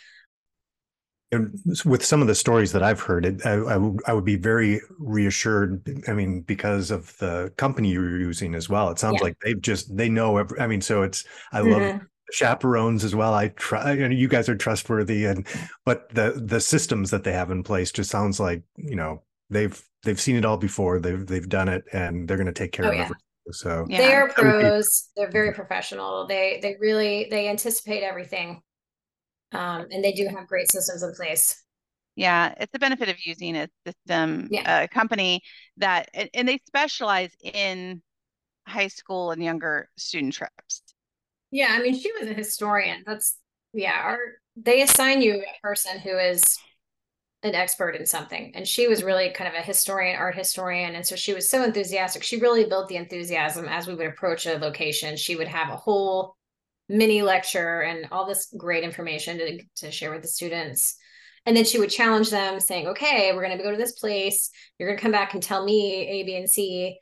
and 1.32 1.58
with 1.84 2.04
some 2.04 2.20
of 2.20 2.28
the 2.28 2.34
stories 2.34 2.72
that 2.72 2.82
I've 2.82 3.00
heard, 3.00 3.26
it, 3.26 3.44
I, 3.44 3.54
I, 3.54 3.72
w- 3.74 3.98
I 4.06 4.12
would 4.12 4.24
be 4.24 4.36
very 4.36 4.80
reassured. 4.98 6.04
I 6.08 6.12
mean, 6.12 6.42
because 6.42 6.90
of 6.90 7.16
the 7.18 7.52
company 7.56 7.90
you're 7.90 8.20
using 8.20 8.54
as 8.54 8.68
well, 8.68 8.90
it 8.90 8.98
sounds 8.98 9.16
yeah. 9.18 9.24
like 9.24 9.36
they've 9.40 9.60
just 9.60 9.96
they 9.96 10.08
know. 10.08 10.36
Every, 10.36 10.60
I 10.60 10.66
mean, 10.66 10.80
so 10.80 11.02
it's 11.02 11.24
I 11.52 11.60
mm-hmm. 11.60 11.70
love 11.70 12.00
chaperones 12.32 13.04
as 13.04 13.14
well. 13.14 13.34
I 13.34 13.48
try, 13.48 13.92
you 13.92 14.08
know, 14.08 14.14
you 14.14 14.28
guys 14.28 14.48
are 14.48 14.56
trustworthy, 14.56 15.24
and 15.24 15.46
but 15.84 16.08
the 16.14 16.40
the 16.44 16.60
systems 16.60 17.10
that 17.10 17.24
they 17.24 17.32
have 17.32 17.50
in 17.50 17.62
place 17.62 17.90
just 17.90 18.10
sounds 18.10 18.38
like 18.38 18.62
you 18.76 18.96
know 18.96 19.22
they've 19.50 19.80
they've 20.04 20.20
seen 20.20 20.36
it 20.36 20.44
all 20.44 20.56
before. 20.56 21.00
They've 21.00 21.26
they've 21.26 21.48
done 21.48 21.68
it, 21.68 21.84
and 21.92 22.28
they're 22.28 22.36
going 22.36 22.46
to 22.46 22.52
take 22.52 22.72
care 22.72 22.86
Oh, 22.86 22.88
of 22.88 22.94
yeah. 22.94 23.02
everything. 23.02 23.20
So 23.50 23.86
They 23.88 24.14
are 24.14 24.22
I 24.22 24.24
would 24.24 24.34
be- 24.36 24.42
pros. 24.42 25.10
They're 25.16 25.30
very 25.30 25.52
professional. 25.52 26.26
They 26.26 26.60
they 26.62 26.76
really 26.80 27.28
they 27.30 27.48
anticipate 27.48 28.02
everything. 28.02 28.62
Um, 29.54 29.86
and 29.90 30.02
they 30.04 30.12
do 30.12 30.26
have 30.28 30.48
great 30.48 30.70
systems 30.70 31.02
in 31.02 31.12
place. 31.14 31.62
Yeah, 32.16 32.54
it's 32.58 32.72
the 32.72 32.78
benefit 32.78 33.08
of 33.08 33.16
using 33.24 33.56
a 33.56 33.68
system, 33.86 34.48
Yeah. 34.50 34.84
a 34.84 34.88
company 34.88 35.42
that, 35.78 36.08
and, 36.14 36.30
and 36.32 36.48
they 36.48 36.60
specialize 36.66 37.30
in 37.42 38.02
high 38.66 38.88
school 38.88 39.32
and 39.32 39.42
younger 39.42 39.88
student 39.98 40.34
trips. 40.34 40.82
Yeah, 41.50 41.68
I 41.70 41.82
mean, 41.82 41.94
she 41.98 42.10
was 42.18 42.28
a 42.28 42.34
historian. 42.34 43.02
That's 43.06 43.36
yeah, 43.72 44.00
our 44.02 44.18
they 44.56 44.82
assign 44.82 45.22
you 45.22 45.36
a 45.42 45.60
person 45.66 45.98
who 45.98 46.16
is 46.16 46.58
an 47.42 47.54
expert 47.54 47.96
in 47.96 48.06
something. 48.06 48.52
And 48.54 48.66
she 48.66 48.88
was 48.88 49.04
really 49.04 49.30
kind 49.30 49.48
of 49.48 49.54
a 49.54 49.62
historian, 49.62 50.16
art 50.16 50.36
historian. 50.36 50.94
And 50.96 51.06
so 51.06 51.16
she 51.16 51.34
was 51.34 51.50
so 51.50 51.62
enthusiastic. 51.64 52.22
She 52.22 52.40
really 52.40 52.64
built 52.64 52.88
the 52.88 52.96
enthusiasm 52.96 53.68
as 53.68 53.86
we 53.86 53.94
would 53.94 54.06
approach 54.06 54.46
a 54.46 54.58
location. 54.58 55.16
She 55.16 55.36
would 55.36 55.48
have 55.48 55.70
a 55.70 55.76
whole 55.76 56.36
mini 56.88 57.22
lecture 57.22 57.80
and 57.80 58.06
all 58.12 58.26
this 58.26 58.52
great 58.56 58.84
information 58.84 59.38
to, 59.38 59.60
to 59.76 59.90
share 59.90 60.10
with 60.10 60.22
the 60.22 60.28
students. 60.28 60.96
And 61.46 61.56
then 61.56 61.64
she 61.64 61.78
would 61.78 61.90
challenge 61.90 62.30
them, 62.30 62.58
saying, 62.58 62.86
okay, 62.88 63.32
we're 63.32 63.44
going 63.44 63.56
to 63.56 63.62
go 63.62 63.70
to 63.70 63.76
this 63.76 63.92
place. 63.92 64.50
You're 64.78 64.88
going 64.88 64.96
to 64.96 65.02
come 65.02 65.12
back 65.12 65.34
and 65.34 65.42
tell 65.42 65.64
me 65.64 66.08
A, 66.08 66.22
B, 66.24 66.36
and 66.36 66.48
C. 66.48 66.98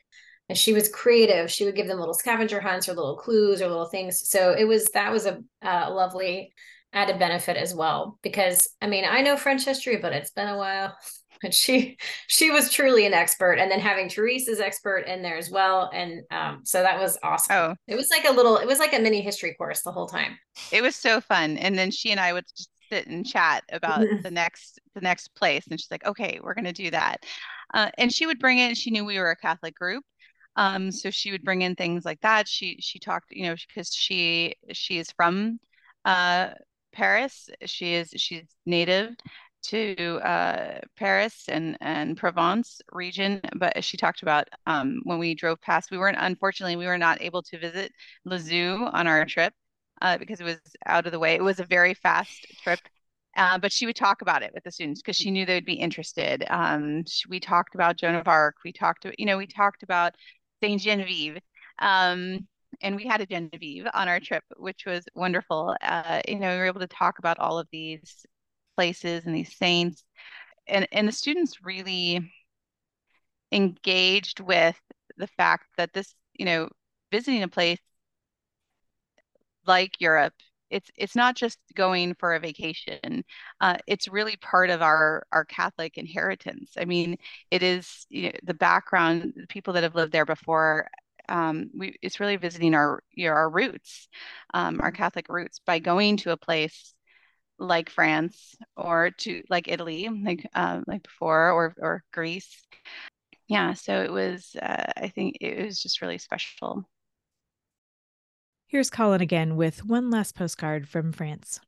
And 0.49 0.57
she 0.57 0.73
was 0.73 0.89
creative. 0.89 1.49
She 1.49 1.63
would 1.63 1.75
give 1.75 1.87
them 1.87 1.99
little 1.99 2.13
scavenger 2.13 2.59
hunts 2.59 2.89
or 2.89 2.93
little 2.93 3.15
clues 3.15 3.61
or 3.61 3.67
little 3.67 3.87
things. 3.87 4.27
So 4.27 4.51
it 4.51 4.65
was 4.65 4.85
that 4.93 5.11
was 5.11 5.25
a 5.25 5.41
uh, 5.61 5.89
lovely 5.93 6.53
added 6.91 7.17
benefit 7.19 7.55
as 7.55 7.73
well. 7.73 8.19
Because 8.21 8.69
I 8.81 8.87
mean, 8.87 9.05
I 9.07 9.21
know 9.21 9.37
French 9.37 9.63
history, 9.63 9.97
but 9.97 10.11
it's 10.11 10.31
been 10.31 10.49
a 10.49 10.57
while. 10.57 10.97
And 11.43 11.53
she 11.53 11.97
she 12.27 12.51
was 12.51 12.71
truly 12.71 13.05
an 13.05 13.13
expert. 13.13 13.53
And 13.53 13.69
then 13.69 13.79
having 13.79 14.09
Therese 14.09 14.47
as 14.47 14.59
expert 14.59 15.05
in 15.07 15.21
there 15.21 15.37
as 15.37 15.49
well. 15.49 15.89
And 15.93 16.21
um, 16.31 16.61
so 16.63 16.81
that 16.81 16.99
was 16.99 17.17
awesome. 17.23 17.55
Oh. 17.55 17.75
It 17.87 17.95
was 17.95 18.09
like 18.09 18.25
a 18.25 18.31
little, 18.31 18.57
it 18.57 18.67
was 18.67 18.79
like 18.79 18.93
a 18.93 18.99
mini 18.99 19.21
history 19.21 19.53
course 19.55 19.81
the 19.81 19.91
whole 19.91 20.07
time. 20.07 20.37
It 20.71 20.81
was 20.81 20.95
so 20.95 21.21
fun. 21.21 21.57
And 21.57 21.77
then 21.77 21.91
she 21.91 22.11
and 22.11 22.19
I 22.19 22.33
would 22.33 22.45
just 22.55 22.69
sit 22.89 23.07
and 23.07 23.25
chat 23.25 23.63
about 23.71 24.05
the 24.21 24.31
next 24.31 24.79
the 24.95 25.01
next 25.01 25.33
place. 25.35 25.65
And 25.69 25.79
she's 25.79 25.91
like, 25.91 26.05
okay, 26.05 26.39
we're 26.41 26.53
gonna 26.53 26.73
do 26.73 26.91
that. 26.91 27.23
Uh, 27.73 27.89
and 27.97 28.13
she 28.13 28.25
would 28.25 28.39
bring 28.39 28.59
in, 28.59 28.75
she 28.75 28.91
knew 28.91 29.03
we 29.03 29.17
were 29.17 29.31
a 29.31 29.35
Catholic 29.35 29.75
group. 29.75 30.03
Um, 30.55 30.91
so 30.91 31.09
she 31.09 31.31
would 31.31 31.43
bring 31.43 31.63
in 31.63 31.75
things 31.75 32.05
like 32.05 32.21
that. 32.21 32.47
She 32.47 32.77
she 32.79 32.99
talked, 32.99 33.31
you 33.31 33.47
know, 33.47 33.55
because 33.67 33.93
she 33.93 34.55
she 34.71 34.99
is 34.99 35.11
from 35.11 35.59
uh 36.05 36.49
Paris. 36.91 37.49
She 37.65 37.95
is 37.95 38.13
she's 38.15 38.45
native 38.65 39.15
to 39.63 40.19
uh, 40.23 40.79
Paris 40.97 41.45
and 41.49 41.77
and 41.81 42.17
Provence 42.17 42.81
region, 42.91 43.41
but 43.55 43.83
she 43.83 43.97
talked 43.97 44.21
about 44.21 44.47
um, 44.67 45.01
when 45.03 45.19
we 45.19 45.35
drove 45.35 45.61
past. 45.61 45.91
We 45.91 45.97
weren't 45.97 46.17
unfortunately 46.19 46.75
we 46.75 46.85
were 46.85 46.97
not 46.97 47.21
able 47.21 47.41
to 47.43 47.59
visit 47.59 47.91
Lisieux 48.25 48.85
on 48.91 49.07
our 49.07 49.25
trip 49.25 49.53
uh, 50.01 50.17
because 50.17 50.39
it 50.41 50.45
was 50.45 50.59
out 50.85 51.05
of 51.05 51.11
the 51.11 51.19
way. 51.19 51.35
It 51.35 51.43
was 51.43 51.59
a 51.59 51.65
very 51.65 51.93
fast 51.93 52.45
trip. 52.63 52.79
Uh, 53.35 53.57
but 53.57 53.71
she 53.71 53.87
would 53.87 53.95
talk 53.95 54.21
about 54.21 54.43
it 54.43 54.51
with 54.53 54.63
the 54.63 54.71
students 54.71 55.01
because 55.01 55.15
she 55.15 55.31
knew 55.31 55.45
they 55.45 55.55
would 55.55 55.65
be 55.65 55.73
interested. 55.73 56.45
Um, 56.49 57.03
sh- 57.07 57.23
we 57.27 57.39
talked 57.39 57.73
about 57.73 57.97
Joan 57.97 58.13
of 58.15 58.27
Arc. 58.27 58.57
We 58.63 58.71
talked, 58.71 59.07
you 59.17 59.25
know, 59.25 59.37
we 59.37 59.47
talked 59.47 59.81
about 59.81 60.13
Saint 60.61 60.81
Genevieve. 60.81 61.39
Um, 61.79 62.47
and 62.81 62.95
we 62.95 63.05
had 63.07 63.21
a 63.21 63.25
Genevieve 63.25 63.87
on 63.93 64.07
our 64.07 64.19
trip, 64.19 64.43
which 64.57 64.85
was 64.85 65.05
wonderful. 65.15 65.75
Uh, 65.81 66.21
you 66.27 66.39
know, 66.39 66.51
we 66.51 66.57
were 66.57 66.65
able 66.65 66.79
to 66.81 66.87
talk 66.87 67.19
about 67.19 67.39
all 67.39 67.57
of 67.57 67.67
these 67.71 68.25
places 68.75 69.25
and 69.25 69.35
these 69.35 69.55
saints, 69.57 70.03
and 70.67 70.87
and 70.91 71.07
the 71.07 71.11
students 71.13 71.63
really 71.65 72.21
engaged 73.51 74.39
with 74.39 74.79
the 75.17 75.27
fact 75.27 75.67
that 75.77 75.93
this, 75.93 76.15
you 76.33 76.45
know, 76.45 76.69
visiting 77.11 77.43
a 77.43 77.47
place 77.47 77.79
like 79.65 79.99
Europe, 79.99 80.33
it's 80.69 80.89
it's 80.97 81.15
not 81.15 81.35
just 81.35 81.59
going 81.75 82.15
for 82.15 82.33
a 82.33 82.39
vacation. 82.39 83.23
Uh, 83.61 83.77
it's 83.87 84.07
really 84.07 84.35
part 84.37 84.69
of 84.69 84.81
our 84.81 85.25
our 85.31 85.45
Catholic 85.45 85.97
inheritance. 85.97 86.71
I 86.77 86.85
mean, 86.85 87.17
it 87.51 87.63
is 87.63 88.05
you 88.09 88.29
know, 88.31 88.37
the 88.43 88.53
background, 88.55 89.33
the 89.35 89.47
people 89.47 89.73
that 89.73 89.83
have 89.83 89.95
lived 89.95 90.11
there 90.11 90.25
before. 90.25 90.87
Um, 91.29 91.69
we 91.77 91.95
it's 92.01 92.19
really 92.19 92.35
visiting 92.37 92.73
our 92.75 93.01
you 93.13 93.27
know, 93.29 93.33
our 93.35 93.49
roots, 93.49 94.09
um, 94.53 94.81
our 94.81 94.91
Catholic 94.91 95.27
roots 95.29 95.59
by 95.65 95.79
going 95.79 96.17
to 96.17 96.31
a 96.31 96.37
place 96.37 96.93
like 97.59 97.89
France 97.89 98.55
or 98.75 99.11
to 99.19 99.43
like 99.49 99.67
Italy, 99.67 100.09
like 100.09 100.47
um, 100.53 100.83
like 100.87 101.03
before, 101.03 101.51
or 101.51 101.75
or 101.79 102.03
Greece. 102.11 102.67
Yeah, 103.47 103.73
so 103.73 104.01
it 104.01 104.11
was. 104.11 104.55
Uh, 104.61 104.91
I 104.97 105.09
think 105.09 105.37
it 105.41 105.65
was 105.65 105.81
just 105.81 106.01
really 106.01 106.17
special. 106.17 106.85
Here's 108.67 108.89
Colin 108.89 109.21
again 109.21 109.55
with 109.55 109.85
one 109.85 110.09
last 110.09 110.33
postcard 110.33 110.87
from 110.87 111.11
France. 111.11 111.59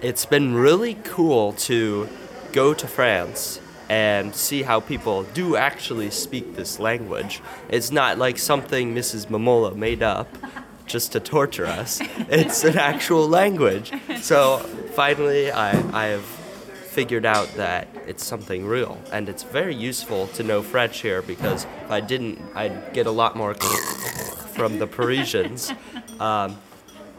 It's 0.00 0.24
been 0.24 0.54
really 0.54 0.94
cool 1.02 1.52
to 1.54 2.08
go 2.52 2.74
to 2.74 2.86
France 2.86 3.60
and 3.88 4.34
see 4.34 4.62
how 4.62 4.80
people 4.80 5.24
do 5.34 5.56
actually 5.56 6.10
speak 6.10 6.54
this 6.54 6.78
language. 6.78 7.42
It's 7.68 7.90
not 7.90 8.18
like 8.18 8.38
something 8.38 8.94
Mrs. 8.94 9.26
Mammola 9.26 9.74
made 9.74 10.02
up 10.02 10.28
just 10.86 11.12
to 11.12 11.20
torture 11.20 11.66
us. 11.66 12.00
It's 12.28 12.64
an 12.64 12.78
actual 12.78 13.28
language. 13.28 13.92
So 14.20 14.58
finally, 14.94 15.50
I, 15.50 15.70
I 15.92 16.06
have 16.06 16.24
figured 16.24 17.24
out 17.24 17.48
that 17.54 17.88
it's 18.06 18.24
something 18.24 18.66
real, 18.66 18.98
and 19.12 19.28
it's 19.28 19.42
very 19.42 19.74
useful 19.74 20.26
to 20.28 20.42
know 20.42 20.62
French 20.62 21.00
here 21.00 21.22
because 21.22 21.64
if 21.84 21.90
I 21.90 22.00
didn't, 22.00 22.38
I'd 22.54 22.92
get 22.92 23.06
a 23.06 23.10
lot 23.10 23.34
more 23.36 23.54
from 23.54 24.78
the 24.78 24.86
Parisians. 24.86 25.72
Um, 26.20 26.58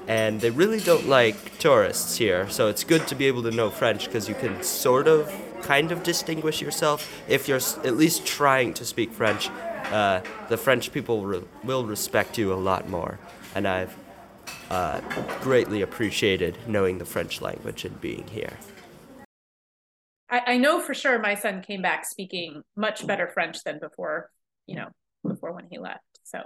and 0.08 0.42
they 0.42 0.50
really 0.50 0.80
don't 0.80 1.08
like 1.08 1.58
tourists 1.60 2.18
here. 2.18 2.50
So 2.50 2.68
it's 2.68 2.84
good 2.84 3.08
to 3.08 3.16
be 3.16 3.26
able 3.26 3.44
to 3.44 3.52
know 3.52 3.70
French 3.70 4.06
because 4.06 4.28
you 4.28 4.36
can 4.36 4.62
sort 4.62 5.08
of, 5.08 5.34
kind 5.64 5.92
of 5.92 6.04
distinguish 6.04 6.62
yourself 6.62 7.24
if 7.28 7.48
you're 7.48 7.62
at 7.84 7.98
least 7.98 8.26
trying 8.26 8.74
to 8.76 8.86
speak 8.86 9.12
French. 9.12 9.50
Uh, 9.92 10.22
the 10.50 10.58
French 10.58 10.92
people 10.92 11.26
re- 11.26 11.44
will 11.64 11.86
respect 11.86 12.38
you 12.38 12.54
a 12.54 12.56
lot 12.56 12.90
more, 12.90 13.20
and 13.56 13.68
I've 13.68 13.96
uh, 14.70 15.02
greatly 15.42 15.82
appreciated 15.82 16.58
knowing 16.68 16.98
the 16.98 17.06
French 17.06 17.42
language 17.42 17.86
and 17.86 18.00
being 18.02 18.26
here. 18.28 18.54
I, 20.30 20.42
I 20.54 20.58
know 20.58 20.82
for 20.82 20.94
sure 20.94 21.20
my 21.20 21.36
son 21.36 21.62
came 21.62 21.82
back 21.82 22.06
speaking 22.06 22.64
much 22.76 23.06
better 23.06 23.28
French 23.28 23.64
than 23.64 23.80
before, 23.80 24.32
you 24.66 24.76
know, 24.76 24.88
before 25.28 25.52
when 25.52 25.68
he 25.70 25.78
left. 25.78 26.02
So 26.24 26.40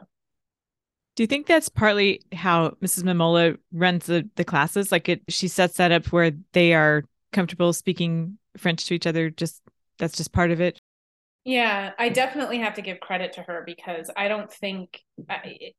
Do 1.15 1.23
you 1.23 1.27
think 1.27 1.47
that's 1.47 1.69
partly 1.69 2.21
how 2.33 2.71
Mrs. 2.81 3.03
Mammola 3.03 3.57
runs 3.71 4.05
the, 4.07 4.29
the 4.35 4.43
classes? 4.43 4.91
Like 4.91 5.07
it, 5.09 5.21
she 5.29 5.47
sets 5.47 5.77
that 5.77 5.91
up 5.91 6.07
where 6.07 6.31
they 6.53 6.73
are 6.73 7.03
comfortable 7.31 7.71
speaking 7.73 8.37
French 8.57 8.85
to 8.85 8.93
each 8.93 9.07
other. 9.07 9.29
Just 9.29 9.61
that's 9.99 10.17
just 10.17 10.33
part 10.33 10.51
of 10.51 10.61
it. 10.61 10.79
Yeah, 11.43 11.91
I 11.97 12.09
definitely 12.09 12.59
have 12.59 12.73
to 12.75 12.81
give 12.81 12.99
credit 12.99 13.33
to 13.33 13.41
her 13.43 13.63
because 13.65 14.11
I 14.17 14.27
don't 14.27 14.51
think 14.51 15.01
I, 15.29 15.71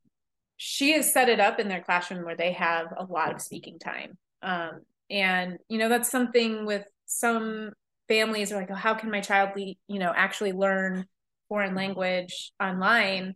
she 0.57 0.93
has 0.93 1.13
set 1.13 1.29
it 1.29 1.39
up 1.39 1.59
in 1.59 1.67
their 1.67 1.81
classroom 1.81 2.25
where 2.25 2.35
they 2.35 2.53
have 2.53 2.87
a 2.97 3.05
lot 3.05 3.33
of 3.33 3.41
speaking 3.41 3.77
time. 3.77 4.17
Um, 4.41 4.81
and 5.09 5.57
you 5.69 5.77
know 5.77 5.89
that's 5.89 6.09
something 6.09 6.65
with 6.65 6.85
some 7.05 7.71
families 8.09 8.51
are 8.51 8.57
like, 8.57 8.71
oh, 8.71 8.75
how 8.75 8.95
can 8.95 9.11
my 9.11 9.21
child, 9.21 9.51
le- 9.55 9.75
you 9.87 9.99
know, 9.99 10.11
actually 10.13 10.51
learn 10.51 11.05
foreign 11.47 11.75
language 11.75 12.51
online? 12.61 13.35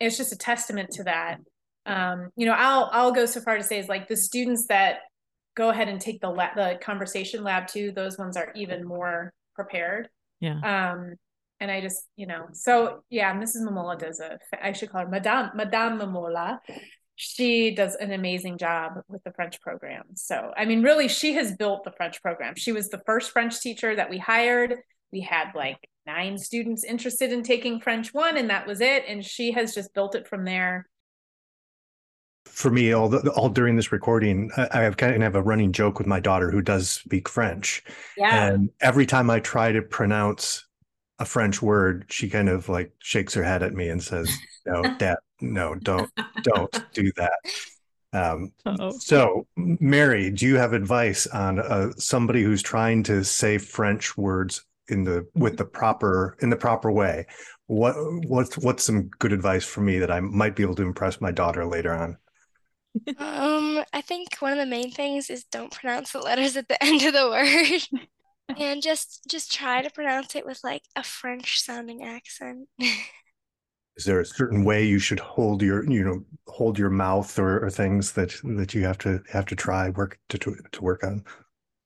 It's 0.00 0.16
just 0.16 0.32
a 0.32 0.36
testament 0.36 0.90
to 0.92 1.04
that. 1.04 1.38
Um, 1.86 2.30
you 2.36 2.46
know, 2.46 2.54
I'll 2.56 2.88
I'll 2.92 3.12
go 3.12 3.26
so 3.26 3.40
far 3.40 3.58
to 3.58 3.62
say 3.62 3.78
is 3.78 3.88
like 3.88 4.08
the 4.08 4.16
students 4.16 4.66
that 4.68 4.98
go 5.54 5.70
ahead 5.70 5.88
and 5.88 6.00
take 6.00 6.20
the 6.20 6.30
la- 6.30 6.54
the 6.54 6.78
conversation 6.82 7.44
lab 7.44 7.66
too. 7.66 7.92
Those 7.92 8.18
ones 8.18 8.36
are 8.36 8.52
even 8.54 8.86
more 8.86 9.32
prepared. 9.54 10.08
Yeah. 10.40 10.58
Um, 10.92 11.14
and 11.60 11.70
I 11.70 11.80
just, 11.80 12.04
you 12.16 12.26
know, 12.26 12.46
so 12.52 13.04
yeah, 13.10 13.34
Mrs. 13.34 13.62
Mammola 13.62 13.98
does 13.98 14.20
a, 14.20 14.38
I 14.62 14.72
should 14.72 14.90
call 14.90 15.02
her 15.02 15.08
Madame, 15.08 15.50
Madame 15.54 15.98
Mammola. 15.98 16.58
She 17.16 17.74
does 17.74 17.94
an 17.94 18.12
amazing 18.12 18.58
job 18.58 18.94
with 19.08 19.22
the 19.22 19.32
French 19.32 19.60
program. 19.60 20.02
So, 20.14 20.50
I 20.56 20.64
mean, 20.64 20.82
really, 20.82 21.06
she 21.06 21.34
has 21.34 21.56
built 21.56 21.84
the 21.84 21.92
French 21.92 22.20
program. 22.20 22.54
She 22.56 22.72
was 22.72 22.88
the 22.88 23.00
first 23.06 23.30
French 23.30 23.60
teacher 23.60 23.94
that 23.94 24.10
we 24.10 24.18
hired. 24.18 24.74
We 25.12 25.20
had 25.20 25.52
like 25.54 25.78
nine 26.06 26.38
students 26.38 26.82
interested 26.82 27.32
in 27.32 27.44
taking 27.44 27.80
French 27.80 28.12
one, 28.12 28.36
and 28.36 28.50
that 28.50 28.66
was 28.66 28.80
it. 28.80 29.04
And 29.06 29.24
she 29.24 29.52
has 29.52 29.74
just 29.74 29.94
built 29.94 30.16
it 30.16 30.26
from 30.26 30.44
there. 30.44 30.86
For 32.54 32.70
me 32.70 32.92
all 32.92 33.08
the, 33.08 33.30
all 33.32 33.48
during 33.48 33.76
this 33.76 33.92
recording 33.92 34.50
I, 34.56 34.80
have 34.82 34.96
kind 34.96 35.14
of 35.14 35.22
have 35.22 35.34
a 35.34 35.42
running 35.42 35.72
joke 35.72 35.98
with 35.98 36.06
my 36.06 36.20
daughter 36.20 36.50
who 36.50 36.62
does 36.62 36.88
speak 36.88 37.28
french 37.28 37.82
Yeah. 38.16 38.46
and 38.46 38.70
every 38.80 39.06
time 39.06 39.28
i 39.28 39.40
try 39.40 39.72
to 39.72 39.82
pronounce 39.82 40.64
a 41.18 41.24
french 41.24 41.60
word 41.60 42.06
she 42.08 42.28
kind 42.28 42.48
of 42.48 42.68
like 42.68 42.92
shakes 43.00 43.34
her 43.34 43.42
head 43.44 43.62
at 43.62 43.74
me 43.74 43.88
and 43.88 44.02
says 44.02 44.30
no 44.66 44.82
dad 44.98 45.16
no 45.40 45.74
don't 45.74 46.10
don't 46.42 46.80
do 46.92 47.10
that 47.16 47.38
Um, 48.12 48.52
so, 49.00 49.44
Mary, 49.56 50.30
do 50.30 50.46
you 50.46 50.56
have 50.56 50.72
advice 50.72 51.26
on 51.26 51.58
uh, 51.58 51.90
somebody 51.96 52.44
who's 52.44 52.62
trying 52.62 53.02
to 53.10 53.24
say 53.24 53.58
French 53.58 54.16
words 54.16 54.64
in 54.86 55.02
the 55.02 55.26
with 55.34 55.56
the 55.56 55.64
proper 55.64 56.36
in 56.40 56.48
the 56.48 56.56
proper 56.56 56.92
way? 56.92 57.26
What 57.66 57.96
what's 58.28 58.56
what's 58.58 58.84
some 58.84 59.08
good 59.18 59.32
advice 59.32 59.64
for 59.64 59.80
me 59.80 59.98
that 59.98 60.12
I 60.12 60.20
might 60.20 60.54
be 60.54 60.62
able 60.62 60.76
to 60.76 60.84
impress 60.84 61.20
my 61.20 61.32
daughter 61.32 61.66
later 61.66 61.92
on? 61.92 62.16
Um, 63.18 63.84
I 63.92 64.00
think 64.00 64.36
one 64.38 64.52
of 64.52 64.58
the 64.58 64.66
main 64.66 64.90
things 64.90 65.28
is 65.30 65.44
don't 65.44 65.72
pronounce 65.72 66.12
the 66.12 66.20
letters 66.20 66.56
at 66.56 66.68
the 66.68 66.82
end 66.84 67.02
of 67.02 67.12
the 67.12 67.28
word. 67.28 68.06
and 68.58 68.82
just 68.82 69.22
just 69.28 69.52
try 69.52 69.82
to 69.82 69.90
pronounce 69.90 70.34
it 70.36 70.46
with 70.46 70.60
like 70.62 70.82
a 70.96 71.02
French 71.02 71.60
sounding 71.60 72.04
accent. 72.04 72.68
is 73.96 74.04
there 74.04 74.20
a 74.20 74.26
certain 74.26 74.64
way 74.64 74.84
you 74.84 74.98
should 74.98 75.20
hold 75.20 75.62
your 75.62 75.88
you 75.90 76.04
know 76.04 76.24
hold 76.48 76.78
your 76.78 76.90
mouth 76.90 77.38
or, 77.38 77.64
or 77.64 77.70
things 77.70 78.12
that 78.12 78.34
that 78.42 78.74
you 78.74 78.84
have 78.84 78.98
to 78.98 79.22
have 79.30 79.46
to 79.46 79.56
try 79.56 79.88
work 79.90 80.18
to 80.28 80.38
to, 80.38 80.56
to 80.72 80.82
work 80.82 81.04
on 81.04 81.24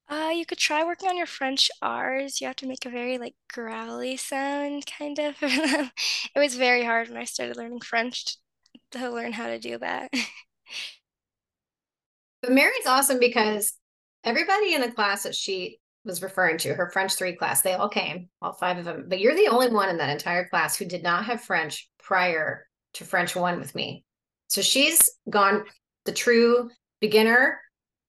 uh 0.08 0.30
you 0.34 0.46
could 0.46 0.58
try 0.58 0.84
working 0.84 1.08
on 1.08 1.16
your 1.16 1.26
french 1.26 1.70
r's 1.82 2.40
you 2.40 2.46
have 2.46 2.56
to 2.56 2.66
make 2.66 2.86
a 2.86 2.90
very 2.90 3.18
like 3.18 3.34
growly 3.52 4.16
sound 4.16 4.84
kind 4.86 5.18
of 5.18 5.36
it 5.42 5.90
was 6.36 6.56
very 6.56 6.84
hard 6.84 7.08
when 7.08 7.18
i 7.18 7.24
started 7.24 7.56
learning 7.56 7.80
french 7.80 8.24
to, 8.24 8.98
to 8.98 9.10
learn 9.10 9.32
how 9.32 9.46
to 9.46 9.58
do 9.58 9.78
that 9.78 10.10
but 12.42 12.52
mary's 12.52 12.86
awesome 12.86 13.18
because 13.18 13.74
everybody 14.24 14.74
in 14.74 14.80
the 14.80 14.90
class 14.90 15.22
that 15.24 15.34
she 15.34 15.78
was 16.04 16.22
referring 16.22 16.58
to, 16.58 16.74
her 16.74 16.90
French 16.90 17.14
three 17.14 17.34
class. 17.34 17.60
They 17.60 17.74
all 17.74 17.88
came, 17.88 18.28
all 18.40 18.52
five 18.52 18.78
of 18.78 18.84
them. 18.84 19.04
But 19.08 19.20
you're 19.20 19.36
the 19.36 19.48
only 19.48 19.68
one 19.68 19.88
in 19.90 19.98
that 19.98 20.10
entire 20.10 20.48
class 20.48 20.76
who 20.76 20.84
did 20.86 21.02
not 21.02 21.26
have 21.26 21.42
French 21.42 21.88
prior 22.02 22.66
to 22.94 23.04
French 23.04 23.36
one 23.36 23.60
with 23.60 23.74
me. 23.74 24.04
So 24.48 24.62
she's 24.62 25.10
gone 25.28 25.64
the 26.04 26.12
true 26.12 26.70
beginner 27.00 27.60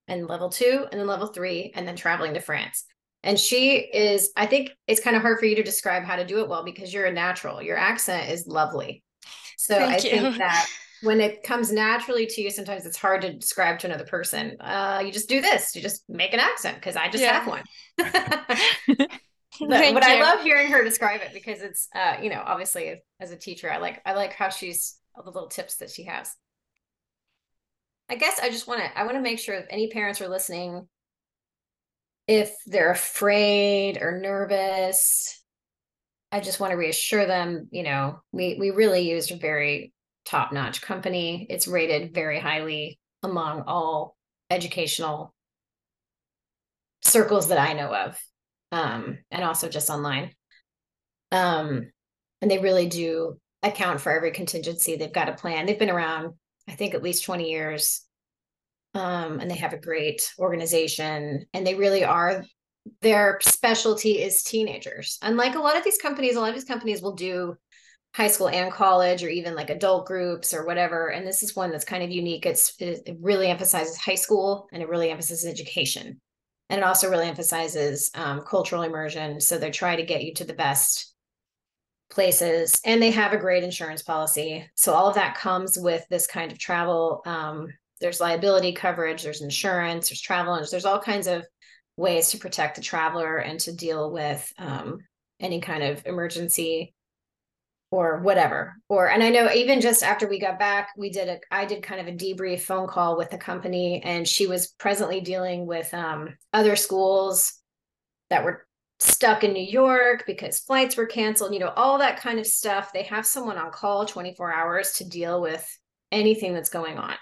and 0.07 0.28
level 0.28 0.49
two, 0.49 0.88
and 0.91 0.99
then 0.99 1.05
level 1.05 1.28
three, 1.28 1.72
and 1.76 1.88
then 1.88 1.95
traveling 1.95 2.34
to 2.34 2.39
France. 2.39 2.86
And 3.22 3.38
she 3.38 3.76
is, 3.76 4.32
I 4.36 4.45
think 4.47 4.72
it's 4.88 5.01
kind 5.01 5.16
of 5.16 5.22
hard 5.22 5.38
for 5.38 5.45
you 5.45 5.55
to 5.57 5.64
describe 5.64 6.03
how 6.03 6.16
to 6.16 6.26
do 6.26 6.39
it 6.39 6.49
well 6.49 6.64
because 6.64 6.91
you're 6.91 7.05
a 7.05 7.12
natural. 7.12 7.62
Your 7.62 7.78
accent 7.78 8.32
is 8.32 8.47
lovely. 8.47 9.03
So 9.57 9.76
Thank 9.76 10.05
I 10.05 10.07
you. 10.07 10.22
think 10.22 10.38
that 10.38 10.66
when 11.01 11.21
it 11.21 11.43
comes 11.43 11.71
naturally 11.71 12.25
to 12.25 12.41
you, 12.41 12.49
sometimes 12.49 12.85
it's 12.85 12.97
hard 12.97 13.21
to 13.21 13.33
describe 13.33 13.79
to 13.79 13.87
another 13.87 14.05
person. 14.05 14.57
Uh, 14.59 15.01
you 15.05 15.11
just 15.11 15.29
do 15.29 15.41
this, 15.41 15.75
you 15.75 15.81
just 15.81 16.03
make 16.09 16.33
an 16.33 16.39
accent 16.39 16.75
because 16.75 16.95
I 16.95 17.09
just 17.09 17.23
yeah. 17.23 17.39
have 17.39 17.47
one. 17.47 17.63
but, 17.97 19.93
but 19.93 20.03
I 20.03 20.21
love 20.21 20.41
hearing 20.41 20.71
her 20.71 20.83
describe 20.83 21.21
it 21.21 21.31
because 21.33 21.61
it's, 21.61 21.87
uh, 21.95 22.17
you 22.21 22.29
know, 22.29 22.41
obviously 22.45 23.01
as 23.19 23.31
a 23.31 23.37
teacher, 23.37 23.71
I 23.71 23.77
like 23.77 24.01
I 24.05 24.13
like 24.13 24.33
how 24.33 24.49
she's 24.49 24.97
all 25.15 25.23
the 25.23 25.31
little 25.31 25.49
tips 25.49 25.77
that 25.77 25.89
she 25.89 26.03
has. 26.05 26.35
I 28.09 28.15
guess 28.15 28.39
I 28.39 28.49
just 28.49 28.67
want 28.67 28.81
to 28.81 28.97
I 28.97 29.03
want 29.03 29.15
to 29.15 29.21
make 29.21 29.39
sure 29.39 29.55
if 29.55 29.65
any 29.69 29.89
parents 29.89 30.19
are 30.21 30.27
listening, 30.27 30.87
if 32.27 32.53
they're 32.65 32.91
afraid 32.91 33.99
or 34.01 34.19
nervous, 34.19 35.41
I 36.31 36.39
just 36.39 36.59
want 36.59 36.71
to 36.71 36.77
reassure 36.77 37.25
them. 37.25 37.67
You 37.71 37.83
know, 37.83 38.19
we 38.31 38.57
we 38.59 38.71
really 38.71 39.09
used 39.09 39.31
a 39.31 39.37
very 39.37 39.93
top 40.30 40.53
notch 40.53 40.82
company. 40.82 41.47
It's 41.49 41.67
rated 41.67 42.13
very 42.13 42.39
highly 42.39 42.99
among 43.23 43.63
all 43.63 44.15
educational 44.49 45.34
circles 47.01 47.47
that 47.47 47.57
I 47.57 47.73
know 47.73 47.93
of, 47.93 48.17
um, 48.71 49.17
and 49.32 49.43
also 49.43 49.69
just 49.69 49.89
online. 49.89 50.32
Um, 51.32 51.91
and 52.41 52.49
they 52.49 52.59
really 52.59 52.88
do 52.88 53.39
account 53.63 54.01
for 54.01 54.11
every 54.11 54.32
contingency. 54.32 54.95
They've 54.95 55.11
got 55.11 55.30
a 55.30 55.34
plan. 55.34 55.65
They've 55.65 55.80
been 55.80 55.89
around, 55.89 56.34
I 56.67 56.73
think, 56.73 56.93
at 56.93 57.03
least 57.03 57.25
20 57.25 57.49
years. 57.49 58.01
Um, 58.93 59.39
and 59.39 59.49
they 59.49 59.55
have 59.55 59.73
a 59.73 59.80
great 59.80 60.32
organization, 60.39 61.45
and 61.53 61.65
they 61.65 61.75
really 61.75 62.03
are. 62.03 62.43
Their 63.01 63.39
specialty 63.41 64.21
is 64.21 64.43
teenagers. 64.43 65.19
Unlike 65.21 65.55
a 65.55 65.59
lot 65.59 65.77
of 65.77 65.84
these 65.84 65.99
companies, 65.99 66.36
a 66.36 66.39
lot 66.39 66.49
of 66.49 66.55
these 66.55 66.63
companies 66.63 67.01
will 67.01 67.13
do 67.13 67.55
high 68.16 68.28
school 68.28 68.49
and 68.49 68.72
college 68.72 69.24
or 69.24 69.30
even 69.30 69.55
like 69.55 69.70
adult 69.70 70.07
groups 70.07 70.53
or 70.53 70.66
whatever 70.66 71.10
and 71.10 71.28
this 71.28 71.43
is 71.43 71.55
one 71.55 71.72
that's 71.72 71.86
kind 71.86 72.03
of 72.03 72.10
unique. 72.10 72.45
It's 72.45 72.74
it 72.80 73.18
really 73.22 73.47
emphasizes 73.47 73.97
high 73.97 74.16
school 74.16 74.68
and 74.72 74.82
it 74.82 74.89
really 74.89 75.12
emphasizes 75.12 75.45
education. 75.45 76.20
And 76.72 76.80
it 76.80 76.84
also 76.84 77.10
really 77.10 77.28
emphasizes 77.28 78.12
um, 78.16 78.41
cultural 78.47 78.84
immersion 78.84 79.39
so 79.39 79.57
they 79.57 79.72
try 79.72 79.95
to 79.95 80.05
get 80.05 80.24
you 80.24 80.34
to 80.36 80.43
the 80.43 80.53
best 80.53 81.14
places 82.12 82.82
and 82.86 83.01
they 83.01 83.12
have 83.12 83.34
a 83.34 83.38
great 83.38 83.64
insurance 83.64 84.01
policy. 84.01 84.68
So 84.76 84.93
all 84.93 85.07
of 85.07 85.16
that 85.16 85.38
comes 85.38 85.78
with 85.78 86.03
this 86.10 86.26
kind 86.26 86.51
of 86.51 86.57
travel 86.57 87.22
um, 87.26 87.68
there's 88.01 88.22
liability 88.22 88.72
coverage 88.72 89.24
there's 89.24 89.41
insurance 89.41 90.10
there's 90.10 90.22
travel 90.22 90.55
there's 90.72 90.86
all 90.86 90.99
kinds 90.99 91.28
of 91.28 91.45
ways 91.97 92.30
to 92.30 92.38
protect 92.38 92.76
the 92.76 92.82
traveler 92.82 93.38
and 93.38 93.60
to 93.60 93.74
deal 93.74 94.12
with 94.12 94.51
um, 94.57 94.99
any 95.39 95.60
kind 95.60 95.84
of 95.84 96.01
emergency 96.05 96.93
or 97.91 98.19
whatever. 98.19 98.75
Or 98.87 99.09
and 99.09 99.23
i 99.23 99.29
know 99.29 99.51
even 99.51 99.81
just 99.81 100.03
after 100.03 100.27
we 100.27 100.39
got 100.39 100.59
back 100.59 100.89
we 100.97 101.09
did 101.09 101.27
a 101.27 101.39
i 101.51 101.65
did 101.65 101.83
kind 101.83 102.01
of 102.01 102.07
a 102.07 102.17
debrief 102.17 102.61
phone 102.61 102.87
call 102.87 103.17
with 103.17 103.29
the 103.29 103.37
company 103.37 104.01
and 104.03 104.27
she 104.27 104.47
was 104.47 104.67
presently 104.67 105.21
dealing 105.21 105.65
with 105.65 105.93
um, 105.93 106.35
other 106.53 106.75
schools 106.75 107.53
that 108.29 108.43
were 108.43 108.65
stuck 108.99 109.43
in 109.43 109.53
new 109.53 109.63
york 109.63 110.23
because 110.27 110.59
flights 110.59 110.97
were 110.97 111.05
canceled 111.05 111.53
you 111.53 111.59
know 111.59 111.73
all 111.75 111.97
that 111.99 112.19
kind 112.19 112.39
of 112.39 112.45
stuff. 112.45 112.93
They 112.93 113.03
have 113.03 113.25
someone 113.25 113.57
on 113.57 113.71
call 113.71 114.05
24 114.05 114.53
hours 114.53 114.93
to 114.93 115.07
deal 115.07 115.41
with 115.41 115.65
anything 116.11 116.53
that's 116.53 116.69
going 116.69 116.97
on. 116.97 117.15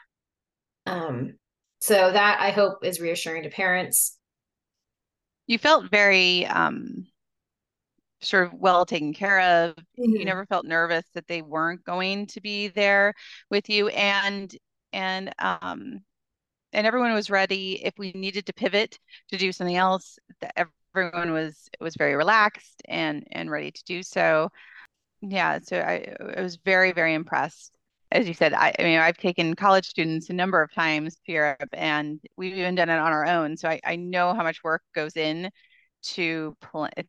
Um, 0.86 1.34
so 1.80 2.12
that 2.12 2.40
i 2.42 2.50
hope 2.50 2.84
is 2.84 3.00
reassuring 3.00 3.44
to 3.44 3.50
parents. 3.50 4.18
You 5.46 5.58
felt 5.58 5.90
very 5.90 6.46
um 6.46 7.06
sort 8.22 8.48
of 8.48 8.54
well 8.54 8.86
taken 8.86 9.14
care 9.14 9.40
of. 9.40 9.76
Mm-hmm. 9.76 10.16
You 10.16 10.26
never 10.26 10.46
felt 10.46 10.66
nervous 10.66 11.06
that 11.14 11.28
they 11.28 11.42
weren't 11.42 11.84
going 11.84 12.28
to 12.28 12.42
be 12.42 12.68
there 12.70 13.14
with 13.50 13.70
you, 13.70 13.90
and 13.90 14.56
and 14.94 15.34
um 15.40 16.02
and 16.74 16.88
everyone 16.88 17.14
was 17.14 17.30
ready 17.30 17.84
if 17.86 17.94
we 17.98 18.12
needed 18.14 18.46
to 18.48 18.54
pivot 18.54 19.00
to 19.30 19.38
do 19.38 19.52
something 19.52 19.76
else. 19.78 20.20
that 20.42 20.68
Everyone 20.96 21.32
was 21.32 21.70
was 21.80 21.96
very 21.96 22.16
relaxed 22.16 22.82
and 22.88 23.26
and 23.32 23.52
ready 23.52 23.72
to 23.72 23.84
do 23.86 24.04
so. 24.04 24.50
Yeah, 25.22 25.60
so 25.60 25.80
I, 25.80 26.16
I 26.38 26.42
was 26.42 26.58
very 26.58 26.92
very 26.92 27.14
impressed. 27.14 27.74
As 28.12 28.28
you 28.28 28.34
said, 28.34 28.54
I, 28.54 28.74
I 28.80 28.84
mean, 28.84 29.00
I've 29.00 29.18
taken 29.18 29.54
college 29.56 29.86
students 29.88 30.30
a 30.30 30.34
number 30.34 30.62
of 30.62 30.74
times 30.74 31.16
to 31.26 31.32
Europe, 31.34 31.70
and 31.74 32.22
we've 32.38 32.54
even 32.56 32.76
done 32.76 32.90
it 32.90 33.00
on 33.00 33.12
our 33.12 33.26
own. 33.26 33.58
So 33.58 33.68
I, 33.68 33.82
I 33.86 33.96
know 33.98 34.34
how 34.34 34.44
much 34.44 34.64
work 34.64 34.82
goes 34.96 35.18
in 35.18 35.52
to 36.16 36.56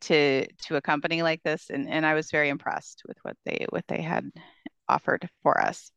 to 0.01 0.47
to 0.47 0.75
a 0.75 0.81
company 0.81 1.21
like 1.21 1.41
this 1.43 1.69
and 1.69 1.89
and 1.89 2.05
I 2.05 2.13
was 2.13 2.31
very 2.31 2.49
impressed 2.49 3.03
with 3.07 3.17
what 3.23 3.37
they 3.45 3.65
what 3.69 3.85
they 3.87 4.01
had 4.01 4.29
offered 4.87 5.29
for 5.43 5.59
us. 5.59 5.91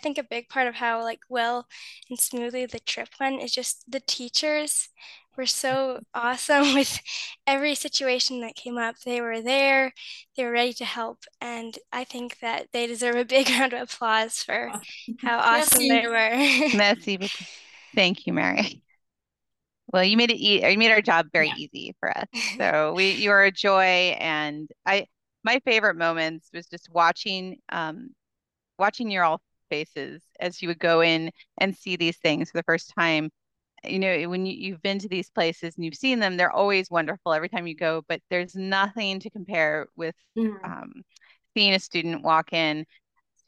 I 0.00 0.02
think 0.02 0.18
a 0.18 0.24
big 0.24 0.48
part 0.48 0.66
of 0.66 0.74
how 0.74 1.02
like 1.02 1.20
well 1.28 1.66
and 2.10 2.18
smoothly 2.18 2.66
the 2.66 2.80
trip 2.80 3.08
went 3.20 3.42
is 3.42 3.52
just 3.52 3.90
the 3.90 4.00
teachers 4.00 4.88
were 5.36 5.46
so 5.46 6.00
awesome 6.14 6.74
with 6.74 7.00
every 7.46 7.74
situation 7.74 8.40
that 8.40 8.56
came 8.56 8.78
up. 8.78 8.96
They 9.04 9.20
were 9.20 9.40
there, 9.40 9.92
they 10.36 10.44
were 10.44 10.50
ready 10.50 10.72
to 10.74 10.84
help, 10.84 11.24
and 11.40 11.78
I 11.92 12.04
think 12.04 12.38
that 12.40 12.68
they 12.72 12.86
deserve 12.86 13.16
a 13.16 13.24
big 13.24 13.48
round 13.58 13.72
of 13.72 13.82
applause 13.82 14.42
for 14.42 14.72
how 15.18 15.38
awesome 15.38 15.88
they 15.88 16.06
were. 16.06 16.76
Merci. 16.76 17.18
Thank 17.94 18.26
you, 18.26 18.32
Mary. 18.32 18.82
Well, 19.92 20.04
you 20.04 20.16
made 20.16 20.30
it. 20.30 20.38
E- 20.38 20.68
you 20.68 20.78
made 20.78 20.90
our 20.90 21.02
job 21.02 21.26
very 21.32 21.48
yeah. 21.48 21.54
easy 21.56 21.94
for 22.00 22.16
us. 22.16 22.26
So 22.58 22.94
we, 22.94 23.12
you 23.12 23.30
are 23.30 23.44
a 23.44 23.50
joy, 23.50 24.16
and 24.18 24.68
I. 24.86 25.06
My 25.42 25.60
favorite 25.66 25.96
moments 25.96 26.48
was 26.54 26.66
just 26.66 26.88
watching, 26.90 27.58
um, 27.68 28.10
watching 28.78 29.10
your 29.10 29.24
all 29.24 29.42
faces 29.68 30.22
as 30.40 30.62
you 30.62 30.68
would 30.68 30.78
go 30.78 31.02
in 31.02 31.30
and 31.58 31.76
see 31.76 31.96
these 31.96 32.16
things 32.16 32.50
for 32.50 32.56
the 32.58 32.62
first 32.62 32.92
time. 32.98 33.30
You 33.86 33.98
know, 33.98 34.28
when 34.30 34.46
you, 34.46 34.54
you've 34.54 34.80
been 34.80 34.98
to 35.00 35.08
these 35.08 35.28
places 35.28 35.74
and 35.76 35.84
you've 35.84 35.96
seen 35.96 36.18
them, 36.18 36.38
they're 36.38 36.50
always 36.50 36.90
wonderful 36.90 37.34
every 37.34 37.50
time 37.50 37.66
you 37.66 37.76
go. 37.76 38.02
But 38.08 38.22
there's 38.30 38.54
nothing 38.54 39.20
to 39.20 39.28
compare 39.28 39.88
with 39.96 40.14
mm. 40.38 40.64
um, 40.64 41.02
seeing 41.54 41.74
a 41.74 41.78
student 41.78 42.22
walk 42.22 42.54
in 42.54 42.86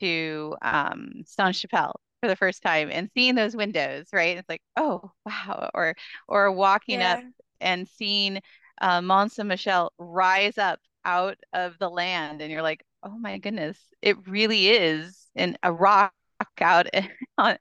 to 0.01 0.55
um, 0.61 1.23
Saint 1.25 1.57
Chapelle 1.57 1.99
for 2.21 2.29
the 2.29 2.37
first 2.37 2.63
time 2.63 2.91
and 2.91 3.11
seeing 3.15 3.35
those 3.35 3.57
windows, 3.57 4.07
right? 4.13 4.37
It's 4.37 4.49
like, 4.49 4.63
oh 4.77 5.11
wow, 5.25 5.71
or 5.75 5.95
or 6.29 6.53
walking 6.53 7.01
yeah. 7.01 7.15
up 7.15 7.25
and 7.61 7.89
seeing 7.89 8.41
uh, 8.81 9.01
Mont 9.01 9.33
Saint 9.33 9.49
Michel 9.49 9.93
rise 9.99 10.59
up 10.59 10.81
out 11.05 11.39
of 11.53 11.79
the 11.79 11.89
land, 11.89 12.43
and 12.43 12.51
you're 12.51 12.63
like, 12.63 12.85
oh 13.03 13.17
my 13.19 13.39
goodness, 13.39 13.79
it 14.03 14.17
really 14.29 14.69
is 14.69 15.27
in 15.35 15.57
a 15.63 15.73
rock 15.73 16.13
out 16.61 16.87
out 17.39 17.59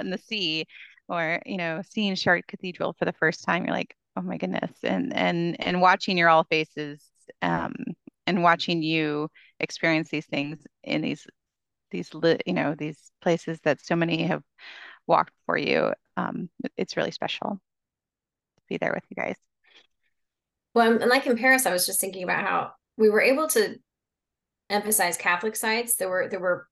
in 0.00 0.10
the 0.10 0.18
sea, 0.18 0.66
or 1.08 1.40
you 1.46 1.56
know, 1.56 1.82
seeing 1.90 2.14
Chartres 2.14 2.44
Cathedral 2.48 2.94
for 2.98 3.04
the 3.04 3.12
first 3.12 3.44
time, 3.44 3.64
you're 3.64 3.74
like, 3.74 3.94
oh 4.16 4.22
my 4.22 4.36
goodness, 4.36 4.72
and 4.82 5.14
and 5.14 5.56
and 5.60 5.80
watching 5.80 6.18
your 6.18 6.28
all 6.28 6.44
faces, 6.44 7.02
um, 7.42 7.74
and 8.26 8.42
watching 8.42 8.82
you 8.82 9.28
experience 9.60 10.10
these 10.10 10.26
things 10.26 10.58
in 10.84 11.02
these 11.02 11.26
these 11.92 12.10
you 12.46 12.52
know 12.52 12.74
these 12.74 12.98
places 13.20 13.60
that 13.60 13.84
so 13.84 13.94
many 13.94 14.24
have 14.24 14.42
walked 15.06 15.32
for 15.46 15.56
you. 15.56 15.92
Um, 16.16 16.50
it's 16.76 16.96
really 16.96 17.12
special 17.12 17.50
to 17.50 18.62
be 18.68 18.78
there 18.78 18.92
with 18.92 19.04
you 19.08 19.14
guys. 19.14 19.36
Well, 20.74 21.00
and 21.00 21.10
like 21.10 21.26
in 21.26 21.36
Paris, 21.36 21.66
I 21.66 21.72
was 21.72 21.86
just 21.86 22.00
thinking 22.00 22.24
about 22.24 22.44
how 22.44 22.72
we 22.96 23.10
were 23.10 23.20
able 23.20 23.46
to 23.48 23.76
emphasize 24.70 25.16
Catholic 25.16 25.54
sites. 25.54 25.96
There 25.96 26.08
were 26.08 26.28
there 26.28 26.40
were 26.40 26.66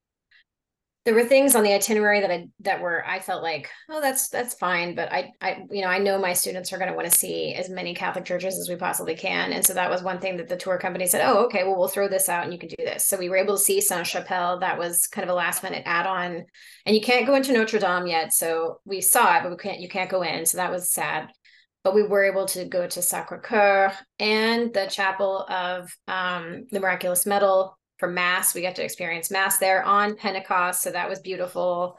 there 1.10 1.20
were 1.20 1.28
things 1.28 1.56
on 1.56 1.64
the 1.64 1.72
itinerary 1.72 2.20
that 2.20 2.30
I 2.30 2.46
that 2.60 2.80
were 2.80 3.04
I 3.04 3.18
felt 3.18 3.42
like 3.42 3.68
oh 3.88 4.00
that's 4.00 4.28
that's 4.28 4.54
fine 4.54 4.94
but 4.94 5.12
I 5.12 5.32
I 5.40 5.64
you 5.68 5.82
know 5.82 5.88
I 5.88 5.98
know 5.98 6.20
my 6.20 6.32
students 6.32 6.72
are 6.72 6.78
going 6.78 6.88
to 6.88 6.94
want 6.94 7.10
to 7.10 7.18
see 7.18 7.52
as 7.52 7.68
many 7.68 7.96
Catholic 7.96 8.24
churches 8.24 8.56
as 8.60 8.68
we 8.68 8.76
possibly 8.76 9.16
can. 9.16 9.52
And 9.52 9.66
so 9.66 9.74
that 9.74 9.90
was 9.90 10.04
one 10.04 10.20
thing 10.20 10.36
that 10.36 10.48
the 10.48 10.56
tour 10.56 10.78
company 10.78 11.08
said 11.08 11.28
oh 11.28 11.46
okay 11.46 11.64
well 11.64 11.76
we'll 11.76 11.88
throw 11.88 12.06
this 12.06 12.28
out 12.28 12.44
and 12.44 12.52
you 12.52 12.60
can 12.60 12.68
do 12.68 12.76
this. 12.78 13.06
So 13.06 13.18
we 13.18 13.28
were 13.28 13.38
able 13.38 13.56
to 13.56 13.62
see 13.62 13.80
Saint 13.80 14.06
Chapelle 14.06 14.60
that 14.60 14.78
was 14.78 15.08
kind 15.08 15.24
of 15.24 15.32
a 15.32 15.36
last 15.36 15.64
minute 15.64 15.82
add 15.84 16.06
on 16.06 16.44
and 16.86 16.94
you 16.94 17.02
can't 17.02 17.26
go 17.26 17.34
into 17.34 17.52
Notre 17.52 17.80
Dame 17.80 18.06
yet 18.06 18.32
so 18.32 18.78
we 18.84 19.00
saw 19.00 19.36
it 19.36 19.42
but 19.42 19.50
we 19.50 19.56
can't 19.56 19.80
you 19.80 19.88
can't 19.88 20.10
go 20.10 20.22
in. 20.22 20.46
So 20.46 20.58
that 20.58 20.70
was 20.70 20.92
sad. 20.92 21.28
But 21.82 21.96
we 21.96 22.04
were 22.04 22.22
able 22.22 22.46
to 22.48 22.66
go 22.66 22.86
to 22.86 23.02
Sacre 23.02 23.40
Coeur 23.42 23.92
and 24.20 24.72
the 24.72 24.86
Chapel 24.86 25.46
of 25.48 25.90
um, 26.06 26.66
the 26.70 26.78
Miraculous 26.78 27.26
Medal 27.26 27.76
for 28.00 28.08
mass. 28.08 28.54
We 28.54 28.62
got 28.62 28.74
to 28.76 28.84
experience 28.84 29.30
mass 29.30 29.58
there 29.58 29.84
on 29.84 30.16
pentecost 30.16 30.82
so 30.82 30.90
that 30.90 31.08
was 31.08 31.20
beautiful. 31.20 31.98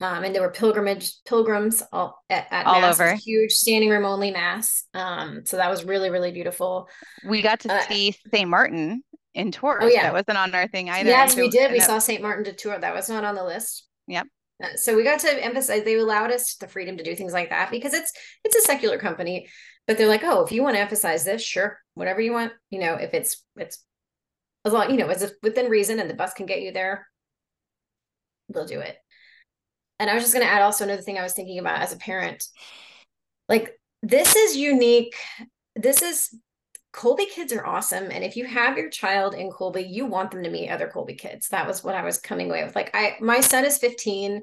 Um, 0.00 0.24
and 0.24 0.34
there 0.34 0.42
were 0.42 0.50
pilgrimage 0.50 1.12
pilgrims 1.24 1.82
all 1.92 2.22
at, 2.28 2.48
at 2.50 2.66
all 2.66 2.80
mass. 2.80 3.00
over. 3.00 3.14
huge 3.14 3.52
standing 3.52 3.88
room 3.88 4.04
only 4.04 4.30
mass. 4.30 4.84
Um, 4.92 5.42
so 5.44 5.56
that 5.58 5.70
was 5.70 5.84
really 5.84 6.10
really 6.10 6.32
beautiful. 6.32 6.88
We 7.24 7.40
got 7.40 7.60
to 7.60 7.72
uh, 7.72 7.80
see 7.82 8.14
st 8.32 8.48
martin 8.48 9.02
in 9.34 9.52
tours 9.52 9.82
oh 9.82 9.86
yeah. 9.86 10.04
That 10.04 10.12
wasn't 10.14 10.38
on 10.38 10.54
our 10.54 10.66
thing 10.68 10.90
either. 10.90 11.08
Yes 11.08 11.34
so, 11.34 11.40
we 11.40 11.48
did. 11.48 11.70
we 11.70 11.78
that, 11.78 11.86
saw 11.86 11.98
st 11.98 12.20
martin 12.20 12.44
de 12.44 12.52
tours 12.52 12.80
that 12.80 12.94
was 12.94 13.08
not 13.08 13.24
on 13.24 13.34
the 13.34 13.44
list. 13.44 13.86
Yep. 14.08 14.26
Uh, 14.62 14.74
so 14.74 14.96
we 14.96 15.04
got 15.04 15.20
to 15.20 15.44
emphasize 15.44 15.84
they 15.84 15.96
allowed 15.96 16.30
us 16.30 16.56
the 16.56 16.68
freedom 16.68 16.96
to 16.96 17.04
do 17.04 17.14
things 17.14 17.32
like 17.32 17.50
that 17.50 17.70
because 17.70 17.94
it's 17.94 18.12
it's 18.44 18.56
a 18.56 18.62
secular 18.62 18.98
company. 18.98 19.48
But 19.86 19.96
they're 19.96 20.08
like 20.08 20.24
oh 20.24 20.44
if 20.44 20.52
you 20.52 20.62
want 20.62 20.76
to 20.76 20.80
emphasize 20.80 21.24
this 21.24 21.42
sure 21.42 21.78
whatever 21.94 22.20
you 22.20 22.32
want 22.32 22.52
you 22.70 22.80
know 22.80 22.94
if 22.94 23.14
it's 23.14 23.42
it's 23.56 23.82
as 24.66 24.72
long 24.72 24.90
you 24.90 24.96
know 24.96 25.08
as 25.08 25.22
if 25.22 25.32
within 25.42 25.70
reason 25.70 26.00
and 26.00 26.10
the 26.10 26.14
bus 26.14 26.34
can 26.34 26.46
get 26.46 26.60
you 26.60 26.72
there 26.72 27.06
they'll 28.52 28.66
do 28.66 28.80
it. 28.80 28.96
And 29.98 30.10
i 30.10 30.14
was 30.14 30.22
just 30.22 30.34
going 30.34 30.46
to 30.46 30.52
add 30.52 30.62
also 30.62 30.84
another 30.84 31.02
thing 31.02 31.18
i 31.18 31.22
was 31.22 31.32
thinking 31.32 31.58
about 31.58 31.80
as 31.80 31.92
a 31.92 31.98
parent. 31.98 32.44
Like 33.48 33.78
this 34.02 34.34
is 34.36 34.56
unique. 34.56 35.14
This 35.74 36.02
is 36.02 36.34
Kolbe 36.92 37.28
kids 37.28 37.52
are 37.52 37.66
awesome 37.66 38.10
and 38.10 38.24
if 38.24 38.36
you 38.36 38.46
have 38.46 38.78
your 38.78 38.88
child 38.88 39.34
in 39.34 39.50
Kolbe 39.50 39.86
you 39.88 40.06
want 40.06 40.30
them 40.30 40.42
to 40.42 40.50
meet 40.50 40.70
other 40.70 40.90
Kolbe 40.92 41.18
kids. 41.18 41.48
That 41.48 41.66
was 41.66 41.84
what 41.84 41.94
i 41.94 42.04
was 42.04 42.18
coming 42.18 42.50
away 42.50 42.64
with. 42.64 42.74
Like 42.74 42.90
i 42.94 43.16
my 43.20 43.40
son 43.40 43.64
is 43.64 43.78
15 43.78 44.42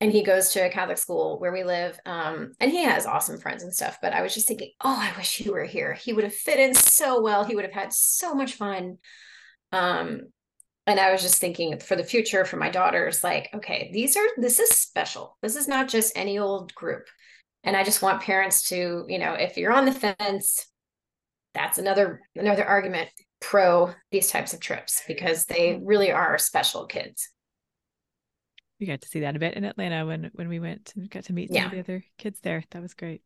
and 0.00 0.12
he 0.12 0.22
goes 0.22 0.50
to 0.50 0.60
a 0.60 0.70
catholic 0.70 0.96
school 0.96 1.40
where 1.40 1.50
we 1.50 1.64
live 1.64 1.98
um, 2.06 2.52
and 2.60 2.70
he 2.70 2.84
has 2.84 3.04
awesome 3.04 3.36
friends 3.36 3.64
and 3.64 3.74
stuff 3.74 3.98
but 4.00 4.12
i 4.12 4.22
was 4.22 4.32
just 4.32 4.46
thinking 4.46 4.70
oh 4.80 4.96
i 4.96 5.12
wish 5.16 5.40
you 5.40 5.52
were 5.52 5.64
here. 5.64 5.94
He 5.94 6.12
would 6.12 6.24
have 6.24 6.34
fit 6.34 6.60
in 6.60 6.74
so 6.74 7.20
well. 7.20 7.44
He 7.44 7.56
would 7.56 7.64
have 7.64 7.74
had 7.74 7.92
so 7.92 8.34
much 8.34 8.54
fun 8.54 8.98
um 9.72 10.22
and 10.86 10.98
i 10.98 11.12
was 11.12 11.22
just 11.22 11.40
thinking 11.40 11.78
for 11.78 11.96
the 11.96 12.04
future 12.04 12.44
for 12.44 12.56
my 12.56 12.70
daughters 12.70 13.22
like 13.22 13.48
okay 13.54 13.90
these 13.92 14.16
are 14.16 14.26
this 14.38 14.58
is 14.58 14.70
special. 14.70 15.36
This 15.42 15.56
is 15.56 15.68
not 15.68 15.88
just 15.88 16.16
any 16.16 16.38
old 16.38 16.74
group. 16.74 17.06
And 17.64 17.76
i 17.76 17.84
just 17.84 18.02
want 18.02 18.22
parents 18.22 18.62
to 18.70 19.04
you 19.08 19.18
know 19.18 19.34
if 19.34 19.56
you're 19.56 19.72
on 19.72 19.84
the 19.84 19.92
fence 19.92 20.66
that's 21.54 21.78
another 21.78 22.20
another 22.36 22.64
argument 22.64 23.08
pro 23.40 23.92
these 24.10 24.28
types 24.28 24.52
of 24.54 24.60
trips 24.60 25.02
because 25.06 25.44
they 25.46 25.80
really 25.82 26.10
are 26.10 26.38
special 26.38 26.86
kids. 26.86 27.28
We 28.80 28.86
got 28.86 29.00
to 29.00 29.08
see 29.08 29.20
that 29.20 29.34
a 29.34 29.38
bit 29.40 29.54
in 29.54 29.64
atlanta 29.64 30.06
when 30.06 30.30
when 30.34 30.48
we 30.48 30.60
went 30.60 30.92
and 30.96 31.10
got 31.10 31.24
to 31.24 31.32
meet 31.32 31.48
some 31.48 31.56
Yeah. 31.56 31.66
of 31.66 31.72
the 31.72 31.80
other 31.80 32.04
kids 32.16 32.40
there. 32.40 32.62
That 32.70 32.82
was 32.82 32.94
great 32.94 33.22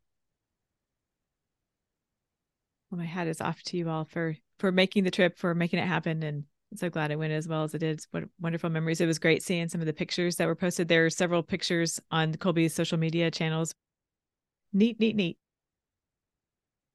well 2.92 2.98
my 2.98 3.06
hat 3.06 3.26
is 3.26 3.40
off 3.40 3.60
to 3.64 3.76
you 3.76 3.88
all 3.88 4.04
for 4.04 4.36
for 4.60 4.70
making 4.70 5.02
the 5.02 5.10
trip 5.10 5.36
for 5.36 5.54
making 5.54 5.80
it 5.80 5.88
happen 5.88 6.22
and 6.22 6.44
I'm 6.70 6.78
so 6.78 6.88
glad 6.88 7.10
it 7.10 7.18
went 7.18 7.34
as 7.34 7.46
well 7.46 7.64
as 7.64 7.74
it 7.74 7.80
did. 7.80 8.00
What 8.12 8.24
wonderful 8.40 8.70
memories. 8.70 9.02
It 9.02 9.06
was 9.06 9.18
great 9.18 9.42
seeing 9.42 9.68
some 9.68 9.82
of 9.82 9.86
the 9.86 9.92
pictures 9.92 10.36
that 10.36 10.46
were 10.46 10.54
posted. 10.54 10.88
There 10.88 11.04
are 11.04 11.10
several 11.10 11.42
pictures 11.42 12.00
on 12.10 12.32
Kolbe's 12.32 12.72
social 12.72 12.96
media 12.96 13.30
channels. 13.30 13.74
Neat, 14.72 14.98
neat, 14.98 15.14
neat. 15.14 15.36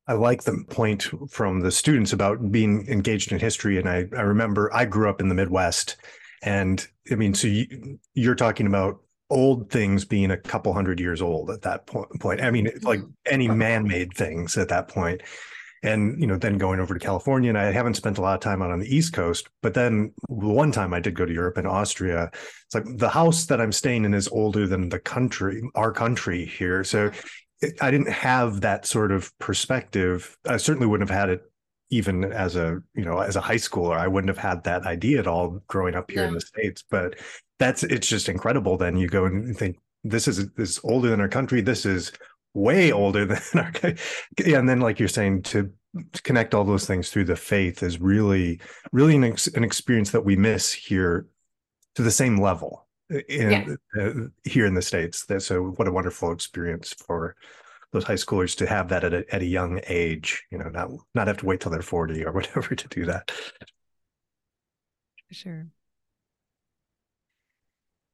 I 0.08 0.14
like 0.14 0.41
the 0.43 0.64
point 0.68 1.12
from 1.30 1.60
the 1.60 1.72
students 1.72 2.12
about 2.12 2.52
being 2.52 2.88
engaged 2.88 3.32
in 3.32 3.38
history. 3.38 3.78
And 3.78 3.88
I, 3.88 4.06
I 4.18 4.22
remember 4.22 4.74
I 4.74 4.86
grew 4.86 5.12
up 5.12 5.22
in 5.22 5.30
the 5.30 5.36
Midwest. 5.36 5.98
And 6.41 6.84
I 7.12 7.16
mean, 7.16 7.36
so 7.36 7.48
you, 7.48 8.00
you're 8.16 8.34
talking 8.34 8.66
about 8.66 9.00
old 9.30 9.70
things 9.70 10.06
being 10.06 10.32
a 10.32 10.38
couple 10.38 10.74
hundred 10.74 11.00
years 11.00 11.22
old 11.22 11.52
at 11.52 11.62
that 11.62 11.86
point. 11.86 12.20
point. 12.20 12.41
I 12.41 12.50
mean, 12.50 12.72
like 12.82 13.02
mm-hmm. 13.02 13.12
any 13.28 13.48
man 13.48 13.88
made 13.88 14.16
things 14.16 14.58
at 14.58 14.70
that 14.70 14.88
point. 14.88 15.22
And, 15.84 16.19
you 16.19 16.25
know, 16.28 16.38
then 16.38 16.57
going 16.57 16.80
over 16.80 16.93
to 16.93 16.99
California, 16.99 17.49
and 17.49 17.57
I 17.57 17.71
haven't 17.71 17.93
spent 17.93 18.17
a 18.17 18.21
lot 18.21 18.34
of 18.34 18.39
time 18.39 18.61
out 18.61 18.71
on 18.71 18.80
the 18.80 18.93
East 18.95 19.13
Coast. 19.13 19.47
But 19.61 19.73
then 19.75 20.11
one 20.28 20.71
time 20.71 20.93
I 20.93 20.99
did 20.99 21.13
go 21.15 21.25
to 21.25 21.34
Europe 21.34 21.57
and 21.57 21.67
Austria. 21.67 22.32
It's 22.34 22.73
like 22.75 22.86
the 22.97 23.09
house 23.09 23.45
that 23.45 23.61
I'm 23.61 23.71
staying 23.71 24.03
in 24.05 24.13
is 24.13 24.28
older 24.30 24.65
than 24.65 24.89
the 24.89 24.99
country, 24.99 25.61
our 25.75 25.91
country 25.91 26.45
here. 26.45 26.84
So 26.84 27.11
it- 27.61 27.78
I 27.82 27.91
didn't 27.91 28.09
have 28.11 28.61
that 28.61 28.86
sort 28.86 29.11
of 29.11 29.32
perspective. 29.39 30.36
I 30.47 30.57
certainly 30.57 30.88
wouldn't 30.88 31.09
have 31.09 31.17
had 31.19 31.30
it 31.30 31.41
even 31.89 32.25
as 32.25 32.55
a 32.55 32.80
you 32.95 33.05
know 33.05 33.19
as 33.19 33.38
a 33.38 33.41
high 33.41 33.55
schooler 33.55 33.95
i 33.97 34.07
wouldn't 34.07 34.28
have 34.28 34.38
had 34.38 34.61
that 34.65 34.86
idea 34.86 35.19
at 35.19 35.25
all 35.28 35.61
growing 35.67 35.95
up 35.95 36.11
here 36.11 36.23
in 36.28 36.34
the 36.34 36.41
states 36.41 36.84
but 36.89 37.15
that's 37.59 37.82
it's 37.84 38.07
just 38.07 38.28
incredible 38.28 38.75
then 38.78 38.97
you 38.97 39.07
go 39.07 39.23
and 39.23 39.57
think 39.57 39.78
this 40.03 40.28
is 40.28 40.49
this 40.55 40.71
is 40.71 40.80
older 40.84 41.09
than 41.09 41.21
our 41.21 41.30
country 41.30 41.61
this 41.61 41.86
is 41.86 42.11
way 42.58 42.91
older 42.91 43.26
than 43.26 43.39
our 43.55 43.72
yeah, 44.45 44.58
and 44.60 44.68
then 44.68 44.80
like 44.80 44.99
you're 44.99 45.08
saying 45.08 45.43
to, 45.43 45.72
connect 46.24 46.53
all 46.53 46.64
those 46.64 46.86
things 46.86 47.10
through 47.10 47.26
the 47.26 47.36
faith 47.36 47.82
is 47.82 47.99
really 47.99 48.60
really 48.91 49.16
an, 49.16 49.24
ex, 49.24 49.47
an 49.47 49.64
experience 49.64 50.12
that 50.12 50.24
we 50.24 50.36
miss 50.36 50.72
here 50.72 51.26
to 51.95 52.03
the 52.03 52.12
same 52.12 52.39
level 52.39 52.86
in 53.30 53.78
uh, 53.99 54.10
here 54.43 54.66
in 54.66 54.76
the 54.76 54.82
states. 54.82 55.26
That 55.26 55.41
so 55.41 55.74
what 55.78 55.88
a 55.88 55.91
wonderful 55.91 56.32
experience 56.32 56.93
for 56.93 57.36
those 57.93 58.03
high 58.03 58.14
schoolers 58.14 58.55
to 58.58 58.68
have 58.68 58.89
that 58.89 59.05
at 59.05 59.14
a, 59.14 59.34
at 59.34 59.41
a 59.41 59.45
young 59.45 59.80
age 59.88 60.43
you 60.51 60.58
know 60.58 60.70
not 60.70 60.89
not 61.16 61.28
have 61.28 61.38
to 61.38 61.45
wait 61.45 61.62
till 61.62 61.72
they're 61.72 61.82
40 61.82 62.26
or 62.26 62.32
whatever 62.34 62.76
to 62.76 62.88
do 62.89 63.05
that. 63.05 63.32
Sure. 65.32 65.68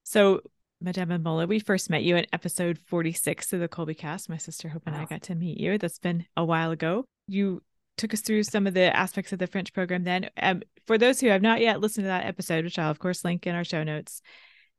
So, 0.03 0.41
Madame 0.83 1.23
Mola, 1.23 1.47
we 1.47 1.59
first 1.59 1.89
met 1.89 2.03
you 2.03 2.17
in 2.17 2.25
episode 2.33 2.77
46 2.77 3.53
of 3.53 3.61
the 3.61 3.69
Kolbecast. 3.69 4.27
My 4.27 4.35
sister 4.35 4.67
Hope 4.67 4.83
and 4.85 4.93
I 4.95 5.05
got 5.05 5.21
to 5.23 5.35
meet 5.35 5.57
you. 5.57 5.77
That's 5.77 5.97
been 5.97 6.25
a 6.35 6.43
while 6.43 6.71
ago. 6.71 7.05
You 7.25 7.63
took 7.97 8.13
us 8.13 8.19
through 8.19 8.43
some 8.43 8.67
of 8.67 8.73
the 8.73 8.93
aspects 8.93 9.31
of 9.31 9.39
the 9.39 9.47
French 9.47 9.71
program 9.71 10.03
then. 10.03 10.29
Um, 10.35 10.61
for 10.85 10.97
those 10.97 11.21
who 11.21 11.27
have 11.27 11.41
not 11.41 11.61
yet 11.61 11.79
listened 11.79 12.03
to 12.03 12.09
that 12.09 12.25
episode, 12.25 12.65
which 12.65 12.77
I'll 12.77 12.91
of 12.91 12.99
course 12.99 13.23
link 13.23 13.47
in 13.47 13.55
our 13.55 13.63
show 13.63 13.83
notes, 13.83 14.21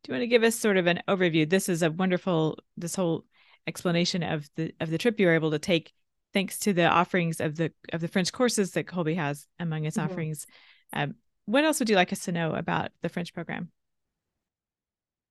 do 0.02 0.10
you 0.12 0.14
want 0.18 0.22
to 0.24 0.26
give 0.26 0.42
us 0.42 0.54
sort 0.56 0.76
of 0.76 0.86
an 0.86 1.00
overview? 1.08 1.48
This 1.48 1.70
is 1.70 1.82
a 1.82 1.90
wonderful, 1.90 2.58
this 2.76 2.94
whole 2.94 3.24
explanation 3.66 4.22
of 4.22 4.46
the 4.56 4.74
of 4.80 4.90
the 4.90 4.98
trip 4.98 5.18
you 5.18 5.26
were 5.26 5.32
able 5.32 5.52
to 5.52 5.58
take 5.58 5.94
thanks 6.34 6.58
to 6.58 6.74
the 6.74 6.84
offerings 6.84 7.40
of 7.40 7.56
the 7.56 7.72
of 7.94 8.02
the 8.02 8.08
French 8.08 8.30
courses 8.30 8.72
that 8.72 8.84
Kolbe 8.84 9.16
has 9.16 9.46
among 9.58 9.86
its 9.86 9.96
Mhm. 9.96 10.04
offerings. 10.04 10.46
Um, 10.92 11.14
what 11.46 11.64
else 11.64 11.78
would 11.78 11.88
you 11.88 11.96
like 11.96 12.12
us 12.12 12.24
to 12.24 12.32
know 12.32 12.52
about 12.52 12.92
the 13.00 13.08
French 13.08 13.32
program? 13.32 13.70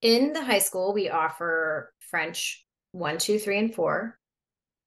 In 0.03 0.33
the 0.33 0.43
high 0.43 0.59
school 0.59 0.93
we 0.93 1.09
offer 1.09 1.91
french 2.11 2.63
one 2.91 3.17
two 3.17 3.39
three 3.39 3.57
and 3.57 3.73
four. 3.73 4.19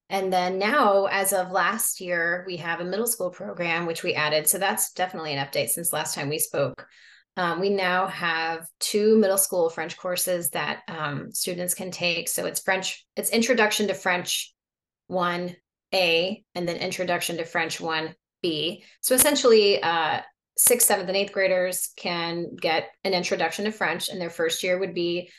And 0.09 0.31
then 0.31 0.57
now 0.57 1.07
as 1.07 1.33
of 1.33 1.51
last 1.51 1.99
year 1.99 2.45
we 2.47 2.57
have 2.57 2.79
a 2.79 2.85
middle 2.85 3.07
school 3.07 3.31
program 3.31 3.85
which 3.85 4.03
we 4.03 4.13
added. 4.13 4.47
So 4.47 4.57
that's 4.57 4.93
definitely 4.93 5.33
an 5.33 5.45
update 5.45 5.69
since 5.69 5.91
last 5.91 6.15
time 6.15 6.29
we 6.29 6.39
spoke. 6.39 6.87
Um, 7.35 7.59
we 7.59 7.69
now 7.69 8.07
have 8.07 8.65
two 8.79 9.17
middle 9.17 9.37
school 9.37 9.69
french 9.69 9.97
courses 9.97 10.51
that 10.51 10.81
um, 10.87 11.31
students 11.33 11.73
can 11.73 11.91
take. 11.91 12.29
So 12.29 12.45
it's 12.45 12.61
french 12.61 13.05
it's 13.17 13.31
introduction 13.31 13.87
to 13.87 13.93
french 13.93 14.53
1a 15.11 15.55
and 15.93 16.67
then 16.67 16.77
introduction 16.77 17.37
to 17.37 17.45
french 17.45 17.79
1b 17.79 18.83
so 19.01 19.15
essentially 19.15 19.81
uh, 19.81 20.19
sixth, 20.57 20.87
seventh, 20.87 21.07
and 21.07 21.17
eighth 21.17 21.31
graders 21.31 21.91
can 21.95 22.55
get 22.55 22.89
an 23.03 23.13
introduction 23.13 23.65
to 23.65 23.71
French, 23.71 24.09
and 24.09 24.19
their 24.19 24.29
first 24.29 24.63
year 24.63 24.79
would 24.79 24.93
be. 24.93 25.29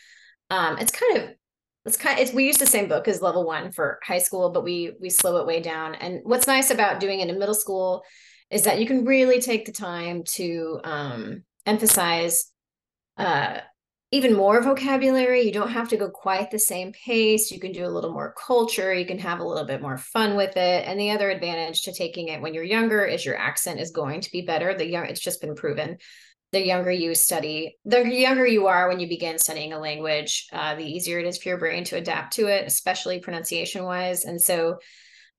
Um, 0.50 0.78
it's 0.78 0.92
kind 0.92 1.18
of, 1.18 1.30
it's 1.84 1.96
kind. 1.96 2.18
It's 2.18 2.32
we 2.32 2.46
use 2.46 2.58
the 2.58 2.66
same 2.66 2.88
book 2.88 3.08
as 3.08 3.20
level 3.20 3.44
one 3.44 3.72
for 3.72 3.98
high 4.02 4.18
school, 4.18 4.50
but 4.50 4.64
we 4.64 4.94
we 5.00 5.10
slow 5.10 5.36
it 5.38 5.46
way 5.46 5.60
down. 5.60 5.94
And 5.94 6.20
what's 6.24 6.46
nice 6.46 6.70
about 6.70 7.00
doing 7.00 7.20
it 7.20 7.28
in 7.28 7.38
middle 7.38 7.54
school 7.54 8.02
is 8.50 8.62
that 8.62 8.80
you 8.80 8.86
can 8.86 9.04
really 9.04 9.40
take 9.40 9.66
the 9.66 9.72
time 9.72 10.22
to 10.24 10.80
um, 10.84 11.44
emphasize 11.66 12.50
uh, 13.18 13.58
even 14.11 14.34
more 14.34 14.62
vocabulary. 14.62 15.42
You 15.42 15.52
don't 15.52 15.70
have 15.70 15.90
to 15.90 15.96
go 15.98 16.09
quite 16.09 16.50
the 16.50 16.59
same 16.59 16.92
pace. 16.92 17.50
You 17.50 17.61
can 17.61 17.72
do 17.72 17.84
a 17.84 17.90
little 17.90 18.12
more 18.12 18.34
culture. 18.46 18.94
You 18.94 19.04
can 19.04 19.18
have 19.18 19.40
a 19.40 19.44
little 19.44 19.66
bit 19.66 19.82
more 19.82 19.98
fun 19.98 20.34
with 20.34 20.56
it. 20.56 20.86
And 20.86 20.98
the 20.98 21.11
other 21.11 21.30
advantage 21.30 21.82
to 21.82 21.92
taking 21.92 22.28
it 22.28 22.40
when 22.40 22.54
you're 22.54 22.64
younger 22.64 23.04
is 23.04 23.26
your 23.26 23.36
accent 23.36 23.80
is 23.80 23.90
going 23.90 24.22
to 24.22 24.30
be 24.32 24.42
better. 24.42 24.74
The 24.74 24.86
young, 24.86 25.04
it's 25.06 25.20
just 25.20 25.40
been 25.42 25.54
proven. 25.54 25.98
the 26.52 26.64
younger 26.64 26.90
you 26.90 27.14
study, 27.14 27.76
the 27.84 28.02
younger 28.02 28.46
you 28.46 28.66
are 28.68 28.88
when 28.88 29.00
you 29.00 29.09
begin 29.09 29.38
studying 29.38 29.72
a 29.74 29.78
language, 29.78 30.46
uh, 30.52 30.74
the 30.74 30.84
easier 30.84 31.18
it 31.18 31.26
is 31.26 31.36
for 31.36 31.50
your 31.50 31.59
brain 31.59 31.84
to 31.84 31.96
adapt 31.96 32.34
to 32.34 32.46
it, 32.46 32.66
especially 32.66 33.20
pronunciation 33.20 33.84
wise. 33.84 34.24
And 34.24 34.40
so, 34.40 34.78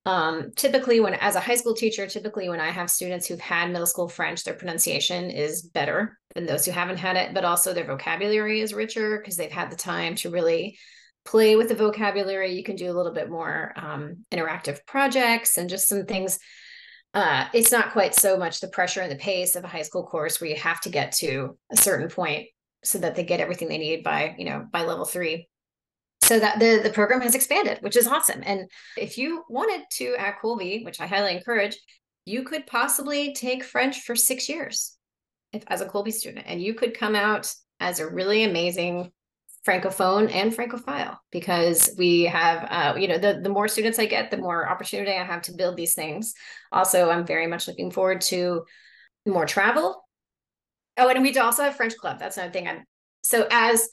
um, 0.06 0.52
typically, 0.56 1.00
when 1.00 1.14
as 1.16 1.36
a 1.36 1.40
high 1.40 1.56
school 1.56 1.76
teacher, 1.76 2.08
typically 2.08 2.50
when 2.50 2.60
I 2.60 2.70
have 2.70 2.90
students 2.90 3.28
who've 3.28 3.40
had 3.40 3.72
middle 3.72 3.86
school 3.86 4.08
French, 4.08 4.44
their 4.44 4.54
pronunciation 4.54 5.30
is 5.30 5.62
better 5.62 6.18
than 6.34 6.46
those 6.46 6.66
who 6.66 6.72
haven't 6.72 6.98
had 6.98 7.16
it, 7.16 7.34
but 7.34 7.46
also 7.46 7.74
their 7.74 7.86
vocabulary 7.86 8.62
is 8.62 8.74
richer 8.74 9.18
because 9.18 9.38
they've 9.38 9.52
had 9.52 9.72
the 9.72 9.76
time 9.76 10.16
to 10.16 10.30
really 10.30 10.78
play 11.26 11.56
with 11.56 11.70
the 11.70 11.76
vocabulary. 11.76 12.54
You 12.54 12.64
can 12.64 12.76
do 12.76 12.90
a 12.90 12.96
little 12.96 13.14
bit 13.14 13.30
more 13.30 13.74
um, 13.76 14.26
interactive 14.32 14.80
projects 14.88 15.58
and 15.58 15.70
just 15.70 15.88
some 15.88 16.06
things 16.06 16.40
uh, 17.14 17.46
it's 17.54 17.72
not 17.72 17.92
quite 17.92 18.14
so 18.14 18.38
much 18.38 18.60
the 18.60 18.68
pressure 18.68 19.02
and 19.02 19.12
the 19.12 19.16
pace 19.16 19.56
of 19.56 19.64
a 19.64 19.68
high 19.68 19.82
school 19.82 20.06
course 20.06 20.40
where 20.40 20.50
you 20.50 20.56
have 20.56 20.80
to 20.82 20.90
get 20.90 21.12
to 21.12 21.58
a 21.72 21.78
certain 21.78 22.08
point 22.08 22.48
so 22.84 23.00
that 23.00 23.16
they 23.16 23.24
get 23.24 23.40
everything 23.40 23.68
they 23.68 23.78
need 23.78 24.04
by 24.04 24.36
you 24.38 24.46
know 24.46 24.66
by 24.72 24.84
level 24.84 25.06
three 25.06 25.48
so 26.30 26.40
that 26.40 26.60
the 26.60 26.80
the 26.84 26.92
program 26.92 27.22
has 27.22 27.34
expanded 27.34 27.80
which 27.82 27.98
is 27.98 28.06
awesome. 28.06 28.44
And 28.46 28.70
if 28.96 29.18
you 29.18 29.44
wanted 29.50 29.82
to 29.94 30.16
at 30.16 30.40
Kolbe 30.40 30.86
which 30.86 31.02
i 31.02 31.08
highly 31.08 31.36
encourage 31.36 31.76
you 32.26 32.44
could 32.44 32.68
possibly 32.68 33.34
take 33.34 33.64
french 33.64 34.02
for 34.02 34.16
six 34.16 34.48
years 34.48 34.96
if 35.52 35.64
as 35.68 35.82
a 35.82 35.88
Kolbe 35.88 36.14
student 36.14 36.46
and 36.48 36.62
you 36.62 36.76
could 36.76 36.98
come 36.98 37.16
out 37.16 37.52
as 37.80 38.00
a 38.00 38.08
really 38.08 38.44
amazing 38.44 39.12
francophone 39.68 40.32
and 40.32 40.56
francophile 40.56 41.20
because 41.32 41.90
we 41.98 42.24
have 42.26 42.68
uh, 42.70 43.00
you 43.00 43.08
know 43.08 43.18
the, 43.18 43.40
the 43.42 43.50
more 43.50 43.68
students 43.68 43.98
i 43.98 44.06
get 44.06 44.30
the 44.30 44.38
more 44.38 44.70
opportunity 44.70 45.12
i 45.12 45.24
have 45.24 45.42
to 45.42 45.54
build 45.54 45.76
these 45.76 45.96
things. 45.96 46.36
Also 46.72 47.10
i'm 47.10 47.26
very 47.26 47.48
much 47.48 47.68
looking 47.68 47.90
forward 47.90 48.22
to 48.22 48.64
more 49.26 49.48
travel. 49.48 50.06
Oh 50.96 51.10
and 51.10 51.24
we 51.24 51.36
also 51.38 51.64
have 51.64 51.76
french 51.76 51.98
club. 51.98 52.20
That's 52.20 52.38
another 52.38 52.54
thing 52.54 52.68
i'm 52.68 52.84
so 53.24 53.48
as 53.50 53.90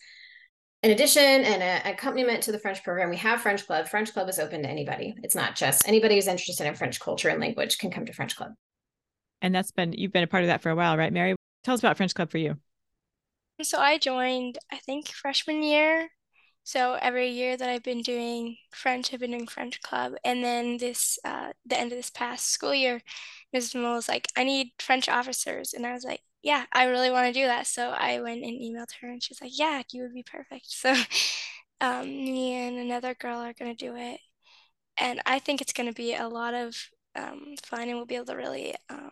an 0.87 0.93
addition 0.93 1.23
and 1.23 1.63
an 1.63 1.83
accompaniment 1.85 2.43
to 2.45 2.53
the 2.53 2.59
french 2.59 2.83
program 2.85 3.11
we 3.11 3.17
have 3.17 3.41
french 3.41 3.67
club 3.67 3.89
french 3.89 4.13
club 4.13 4.29
is 4.29 4.39
open 4.39 4.63
to 4.63 4.69
anybody 4.69 5.15
it's 5.23 5.35
not 5.35 5.57
just 5.57 5.87
anybody 5.89 6.15
who's 6.15 6.29
interested 6.29 6.67
in 6.67 6.75
french 6.75 7.01
culture 7.01 7.29
and 7.29 7.41
language 7.41 7.79
can 7.79 7.91
come 7.91 8.07
to 8.07 8.13
french 8.13 8.37
club 8.37 8.53
and 9.43 9.55
that's 9.55 9.73
been 9.73 9.93
you've 9.93 10.13
been 10.13 10.23
a 10.23 10.29
part 10.29 10.45
of 10.45 10.49
that 10.49 10.63
for 10.63 10.71
a 10.71 10.77
while 10.77 10.97
right 10.97 11.13
mary 11.13 11.35
tell 11.65 11.75
us 11.75 11.81
about 11.81 11.97
french 11.97 12.15
club 12.15 12.31
for 12.31 12.39
you 12.39 12.57
so 13.63 13.81
I 13.81 13.97
joined, 13.99 14.59
I 14.71 14.77
think, 14.77 15.09
freshman 15.09 15.63
year. 15.63 16.09
So 16.65 16.95
every 16.95 17.29
year 17.31 17.57
that 17.57 17.69
I've 17.69 17.83
been 17.83 18.03
doing 18.03 18.57
French, 18.73 19.15
I've 19.15 19.21
been 19.21 19.31
doing 19.31 19.47
French 19.47 19.81
club. 19.83 20.15
And 20.25 20.45
then 20.45 20.79
this, 20.79 21.19
uh, 21.25 21.53
the 21.65 21.79
end 21.79 21.93
of 21.93 21.99
this 21.99 22.11
past 22.11 22.49
school 22.51 22.75
year, 22.75 23.01
Ms. 23.53 23.75
Moll 23.75 23.95
was 23.95 24.09
like, 24.09 24.29
I 24.37 24.45
need 24.45 24.73
French 24.79 25.09
officers. 25.09 25.73
And 25.73 25.87
I 25.87 25.93
was 25.93 26.05
like, 26.05 26.21
yeah, 26.47 26.65
I 26.73 26.85
really 26.85 27.11
want 27.11 27.27
to 27.27 27.33
do 27.33 27.45
that. 27.45 27.67
So 27.67 27.91
I 27.91 28.21
went 28.21 28.45
and 28.45 28.61
emailed 28.61 28.93
her 29.01 29.09
and 29.09 29.21
she's 29.21 29.41
like, 29.43 29.59
yeah, 29.59 29.83
you 29.93 30.03
would 30.03 30.15
be 30.15 30.23
perfect. 30.23 30.67
So 30.71 30.95
um, 31.81 32.07
me 32.07 32.55
and 32.55 32.79
another 32.79 33.15
girl 33.15 33.39
are 33.41 33.53
going 33.53 33.77
to 33.77 33.85
do 33.85 33.97
it. 33.97 34.21
And 34.99 35.21
I 35.27 35.41
think 35.41 35.61
it's 35.61 35.73
going 35.73 35.89
to 35.89 35.93
be 35.93 36.15
a 36.15 36.29
lot 36.29 36.55
of 36.55 36.77
um, 37.17 37.57
fun 37.65 37.89
and 37.89 37.97
we'll 37.97 38.07
be 38.07 38.15
able 38.15 38.27
to 38.27 38.37
really 38.37 38.77
um, 38.89 39.11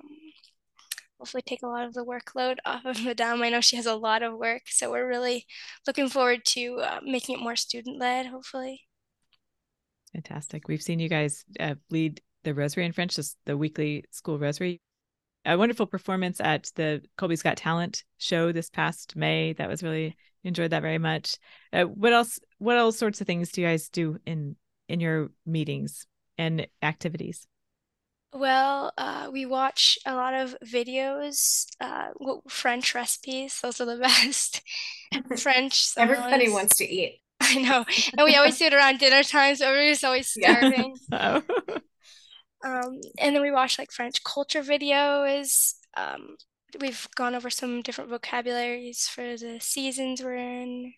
hopefully 1.18 1.42
take 1.44 1.64
a 1.64 1.66
lot 1.66 1.84
of 1.84 1.92
the 1.92 2.04
workload 2.04 2.58
off 2.64 2.84
of 2.84 3.04
Madame. 3.04 3.42
I 3.42 3.50
know 3.50 3.60
she 3.60 3.76
has 3.76 3.86
a 3.86 3.96
lot 3.96 4.22
of 4.22 4.38
work, 4.38 4.62
so 4.66 4.92
we're 4.92 5.08
really 5.08 5.44
looking 5.88 6.08
forward 6.08 6.44
to 6.50 6.76
uh, 6.82 7.00
making 7.04 7.34
it 7.34 7.42
more 7.42 7.56
student 7.56 7.98
led, 7.98 8.26
hopefully. 8.26 8.82
Fantastic. 10.12 10.68
We've 10.68 10.80
seen 10.80 11.00
you 11.00 11.08
guys 11.08 11.44
uh, 11.58 11.74
lead 11.90 12.22
the 12.44 12.54
Rosary 12.54 12.86
in 12.86 12.92
French, 12.92 13.16
just 13.16 13.36
the 13.44 13.56
weekly 13.56 14.04
school 14.12 14.38
Rosary. 14.38 14.80
A 15.46 15.58
wonderful 15.58 15.86
performance 15.86 16.40
at 16.40 16.70
the 16.74 17.02
Kolbe's 17.18 17.42
Got 17.42 17.58
Talent 17.58 18.04
show 18.18 18.50
this 18.50 18.70
past 18.70 19.14
May. 19.14 19.52
That 19.52 19.68
was 19.68 19.82
really 19.82 20.16
enjoyed 20.42 20.70
that 20.70 20.82
very 20.82 20.98
much. 20.98 21.36
Uh, 21.72 21.84
what 21.84 22.12
else? 22.12 22.38
What 22.58 22.78
else 22.78 22.98
sorts 22.98 23.20
of 23.20 23.26
things 23.26 23.52
do 23.52 23.60
you 23.60 23.66
guys 23.66 23.88
do 23.88 24.18
in 24.24 24.56
in 24.88 25.00
your 25.00 25.30
meetings 25.44 26.06
and 26.38 26.66
activities? 26.82 27.46
Well, 28.32 28.92
uh, 28.98 29.28
we 29.32 29.46
watch 29.46 29.96
a 30.04 30.14
lot 30.14 30.34
of 30.34 30.56
videos, 30.64 31.66
uh, 31.80 32.08
French 32.48 32.94
recipes. 32.94 33.60
Those 33.60 33.80
are 33.80 33.84
the 33.84 33.96
best. 34.00 34.62
French. 35.38 35.92
Everybody 35.96 36.50
wants 36.50 36.76
to 36.76 36.84
eat. 36.84 37.20
I 37.40 37.56
know, 37.56 37.84
and 38.16 38.24
we 38.24 38.34
always 38.36 38.58
do 38.58 38.66
it 38.66 38.74
around 38.74 38.98
dinner 38.98 39.22
times. 39.22 39.58
So 39.58 39.66
everybody's 39.66 40.04
always 40.04 40.28
starving. 40.28 40.96
Yeah. 41.12 41.40
Um, 42.64 43.00
and 43.18 43.34
then 43.34 43.42
we 43.42 43.50
watch 43.50 43.78
like 43.78 43.92
French 43.92 44.24
culture 44.24 44.62
videos. 44.62 45.74
Um, 45.96 46.36
we've 46.80 47.06
gone 47.14 47.34
over 47.34 47.50
some 47.50 47.82
different 47.82 48.10
vocabularies 48.10 49.06
for 49.06 49.36
the 49.36 49.58
seasons 49.60 50.22
we're 50.22 50.36
in. 50.36 50.94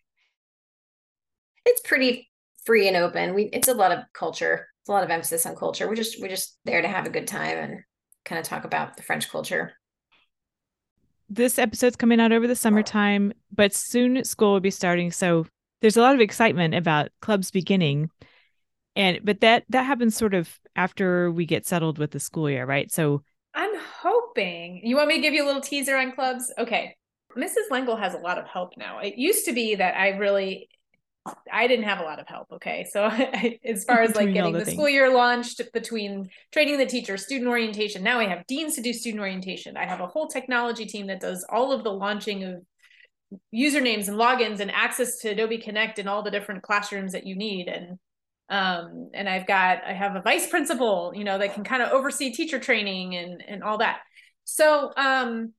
It's 1.64 1.80
pretty 1.80 2.30
free 2.64 2.86
and 2.88 2.96
open. 2.96 3.34
We 3.34 3.44
it's 3.52 3.68
a 3.68 3.74
lot 3.74 3.92
of 3.92 4.04
culture 4.12 4.68
It's 4.82 4.88
a 4.88 4.92
lot 4.92 5.04
of 5.04 5.10
emphasis 5.10 5.44
on 5.46 5.56
culture. 5.56 5.88
We're 5.88 5.96
just 5.96 6.20
we're 6.20 6.28
just 6.28 6.58
there 6.64 6.82
to 6.82 6.88
have 6.88 7.06
a 7.06 7.10
good 7.10 7.26
time 7.26 7.58
and 7.58 7.80
kind 8.24 8.38
of 8.38 8.44
talk 8.44 8.64
about 8.64 8.96
the 8.96 9.02
French 9.02 9.28
culture. 9.28 9.72
This 11.28 11.58
episode's 11.58 11.96
coming 11.96 12.20
out 12.20 12.30
over 12.30 12.46
the 12.46 12.54
summertime, 12.54 13.32
but 13.52 13.74
soon 13.74 14.22
school 14.24 14.52
will 14.52 14.60
be 14.60 14.70
starting. 14.70 15.10
So 15.10 15.46
there's 15.80 15.96
a 15.96 16.00
lot 16.00 16.14
of 16.14 16.20
excitement 16.20 16.74
about 16.74 17.08
clubs 17.20 17.50
beginning. 17.50 18.10
And 18.96 19.20
but 19.22 19.40
that 19.42 19.64
that 19.68 19.84
happens 19.84 20.16
sort 20.16 20.34
of 20.34 20.58
after 20.74 21.30
we 21.30 21.44
get 21.44 21.66
settled 21.66 21.98
with 21.98 22.10
the 22.10 22.20
school 22.20 22.50
year, 22.50 22.64
right? 22.64 22.90
So 22.90 23.22
I'm 23.54 23.78
hoping 24.02 24.80
you 24.82 24.96
want 24.96 25.08
me 25.08 25.16
to 25.16 25.22
give 25.22 25.34
you 25.34 25.44
a 25.44 25.46
little 25.46 25.62
teaser 25.62 25.96
on 25.96 26.12
clubs? 26.12 26.52
Okay. 26.58 26.96
Mrs. 27.36 27.68
Lengyel 27.70 28.00
has 28.00 28.14
a 28.14 28.18
lot 28.18 28.38
of 28.38 28.46
help 28.46 28.72
now. 28.78 29.00
It 29.00 29.18
used 29.18 29.44
to 29.44 29.52
be 29.52 29.74
that 29.74 29.94
I 29.94 30.16
really 30.16 30.70
I 31.52 31.66
didn't 31.66 31.84
have 31.84 32.00
a 32.00 32.02
lot 32.02 32.18
of 32.18 32.26
help. 32.26 32.46
Okay. 32.52 32.86
So 32.90 33.04
as 33.64 33.84
far 33.84 34.00
as 34.00 34.16
like 34.16 34.32
getting 34.32 34.54
the, 34.54 34.64
the 34.64 34.70
school 34.70 34.88
year 34.88 35.12
launched 35.12 35.60
between 35.74 36.30
training 36.52 36.78
the 36.78 36.86
teacher, 36.86 37.18
student 37.18 37.48
orientation, 37.48 38.02
now 38.02 38.18
I 38.18 38.26
have 38.26 38.46
deans 38.46 38.76
to 38.76 38.82
do 38.82 38.94
student 38.94 39.20
orientation. 39.20 39.76
I 39.76 39.84
have 39.84 40.00
a 40.00 40.06
whole 40.06 40.28
technology 40.28 40.86
team 40.86 41.08
that 41.08 41.20
does 41.20 41.44
all 41.50 41.72
of 41.72 41.84
the 41.84 41.92
launching 41.92 42.44
of 42.44 42.62
usernames 43.54 44.08
and 44.08 44.16
logins 44.16 44.60
and 44.60 44.70
access 44.70 45.18
to 45.18 45.30
Adobe 45.30 45.58
Connect 45.58 45.98
and 45.98 46.08
all 46.08 46.22
the 46.22 46.30
different 46.30 46.62
classrooms 46.62 47.12
that 47.12 47.26
you 47.26 47.36
need. 47.36 47.68
And 47.68 47.98
um, 48.48 49.10
and 49.14 49.28
I've 49.28 49.46
got 49.46 49.82
I 49.84 49.92
have 49.92 50.16
a 50.16 50.22
vice 50.22 50.46
principal, 50.48 51.12
you 51.14 51.24
know, 51.24 51.38
that 51.38 51.54
can 51.54 51.64
kind 51.64 51.82
of 51.82 51.90
oversee 51.90 52.32
teacher 52.32 52.58
training 52.58 53.16
and 53.16 53.42
and 53.46 53.62
all 53.62 53.78
that. 53.78 54.00
So 54.44 54.92
um 54.96 55.52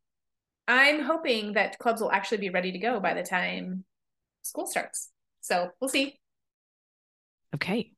I'm 0.67 1.01
hoping 1.01 1.53
that 1.53 1.79
clubs 1.79 2.01
will 2.01 2.11
actually 2.11 2.39
be 2.39 2.49
ready 2.49 2.71
to 2.73 2.79
go 2.79 2.99
by 2.99 3.13
the 3.13 3.23
time 3.23 3.85
school 4.43 4.65
starts. 4.65 5.09
So 5.41 5.69
we'll 5.79 5.89
see. 5.89 6.19
Okay. 7.55 7.91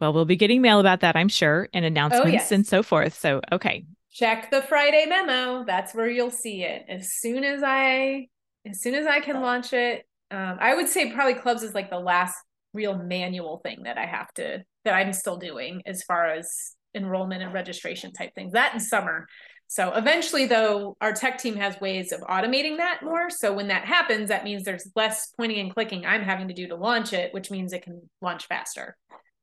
Well, 0.00 0.12
we'll 0.12 0.24
be 0.24 0.36
getting 0.36 0.62
mail 0.62 0.80
about 0.80 1.00
that, 1.00 1.16
I'm 1.16 1.28
sure, 1.28 1.68
and 1.74 1.84
announcements 1.84 2.28
oh, 2.28 2.32
yes. 2.32 2.52
and 2.52 2.66
so 2.66 2.82
forth. 2.82 3.18
So, 3.18 3.40
okay. 3.50 3.84
Check 4.12 4.50
the 4.50 4.62
Friday 4.62 5.06
memo. 5.06 5.64
That's 5.64 5.94
where 5.94 6.08
you'll 6.08 6.30
see 6.30 6.62
it. 6.62 6.84
As 6.88 7.12
soon 7.12 7.44
as 7.44 7.62
I 7.64 8.28
as 8.64 8.80
soon 8.80 8.94
as 8.94 9.06
I 9.06 9.20
can 9.20 9.40
launch 9.40 9.72
it, 9.72 10.06
um, 10.30 10.58
I 10.60 10.74
would 10.74 10.88
say 10.88 11.12
probably 11.12 11.34
clubs 11.34 11.62
is 11.62 11.74
like 11.74 11.90
the 11.90 11.98
last 11.98 12.36
real 12.74 12.96
manual 12.96 13.58
thing 13.58 13.82
that 13.84 13.98
I 13.98 14.06
have 14.06 14.32
to 14.34 14.62
that 14.84 14.94
I'm 14.94 15.12
still 15.12 15.36
doing 15.36 15.82
as 15.86 16.02
far 16.02 16.26
as 16.26 16.72
enrollment 16.94 17.42
and 17.42 17.52
registration 17.52 18.12
type 18.12 18.34
things. 18.34 18.52
That 18.52 18.74
in 18.74 18.80
summer. 18.80 19.26
So 19.70 19.92
eventually, 19.92 20.46
though, 20.46 20.96
our 21.02 21.12
tech 21.12 21.38
team 21.38 21.56
has 21.56 21.78
ways 21.78 22.10
of 22.10 22.20
automating 22.22 22.78
that 22.78 23.00
more. 23.02 23.28
So 23.28 23.52
when 23.52 23.68
that 23.68 23.84
happens, 23.84 24.30
that 24.30 24.42
means 24.42 24.64
there's 24.64 24.90
less 24.96 25.30
pointing 25.36 25.58
and 25.58 25.74
clicking 25.74 26.06
I'm 26.06 26.22
having 26.22 26.48
to 26.48 26.54
do 26.54 26.68
to 26.68 26.76
launch 26.76 27.12
it, 27.12 27.34
which 27.34 27.50
means 27.50 27.74
it 27.74 27.82
can 27.82 28.08
launch 28.22 28.46
faster. 28.46 28.96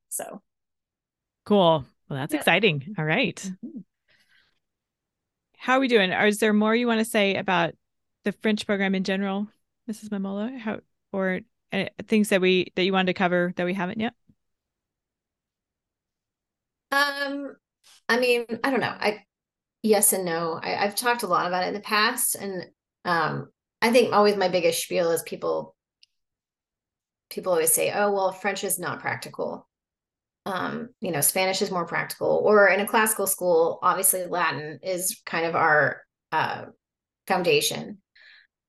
So 0.08 0.42
cool. 1.44 1.84
Well, 2.08 2.18
that's 2.18 2.32
yeah. 2.32 2.40
exciting. 2.40 2.94
All 2.98 3.04
right. 3.04 3.36
mm-hmm. 3.36 3.80
How 5.58 5.74
are 5.74 5.80
we 5.80 5.88
doing? 5.88 6.12
Is 6.12 6.38
there 6.38 6.52
more 6.52 6.74
you 6.74 6.86
want 6.86 7.00
to 7.00 7.04
say 7.04 7.36
about 7.36 7.74
the 8.24 8.32
French 8.32 8.66
program 8.66 8.94
in 8.94 9.04
general, 9.04 9.48
Mrs. 9.90 10.10
Mammola? 10.10 10.58
How 10.58 10.80
or 11.12 11.40
things 12.06 12.28
that 12.30 12.40
we 12.40 12.72
that 12.76 12.84
you 12.84 12.92
wanted 12.92 13.06
to 13.06 13.18
cover 13.18 13.52
that 13.56 13.64
we 13.64 13.74
haven't 13.74 14.00
yet? 14.00 14.14
Um, 16.90 17.56
I 18.08 18.18
mean, 18.18 18.46
I 18.62 18.70
don't 18.70 18.80
know. 18.80 18.94
I 18.98 19.24
yes 19.82 20.12
and 20.12 20.24
no. 20.24 20.58
I, 20.62 20.70
have 20.70 20.94
talked 20.94 21.22
a 21.22 21.26
lot 21.26 21.46
about 21.46 21.64
it 21.64 21.68
in 21.68 21.74
the 21.74 21.80
past, 21.80 22.34
and 22.34 22.64
um, 23.04 23.48
I 23.82 23.92
think 23.92 24.12
always 24.12 24.36
my 24.36 24.48
biggest 24.48 24.82
spiel 24.82 25.10
is 25.10 25.22
people. 25.22 25.74
People 27.30 27.52
always 27.52 27.72
say, 27.72 27.92
"Oh, 27.92 28.12
well, 28.12 28.32
French 28.32 28.64
is 28.64 28.78
not 28.78 29.00
practical." 29.00 29.68
Um, 30.46 30.90
you 31.00 31.10
know, 31.10 31.20
Spanish 31.20 31.60
is 31.60 31.72
more 31.72 31.86
practical. 31.86 32.40
Or 32.44 32.68
in 32.68 32.78
a 32.78 32.86
classical 32.86 33.26
school, 33.26 33.80
obviously 33.82 34.26
Latin 34.26 34.78
is 34.80 35.20
kind 35.26 35.44
of 35.44 35.56
our 35.56 36.02
uh, 36.30 36.66
foundation. 37.26 37.98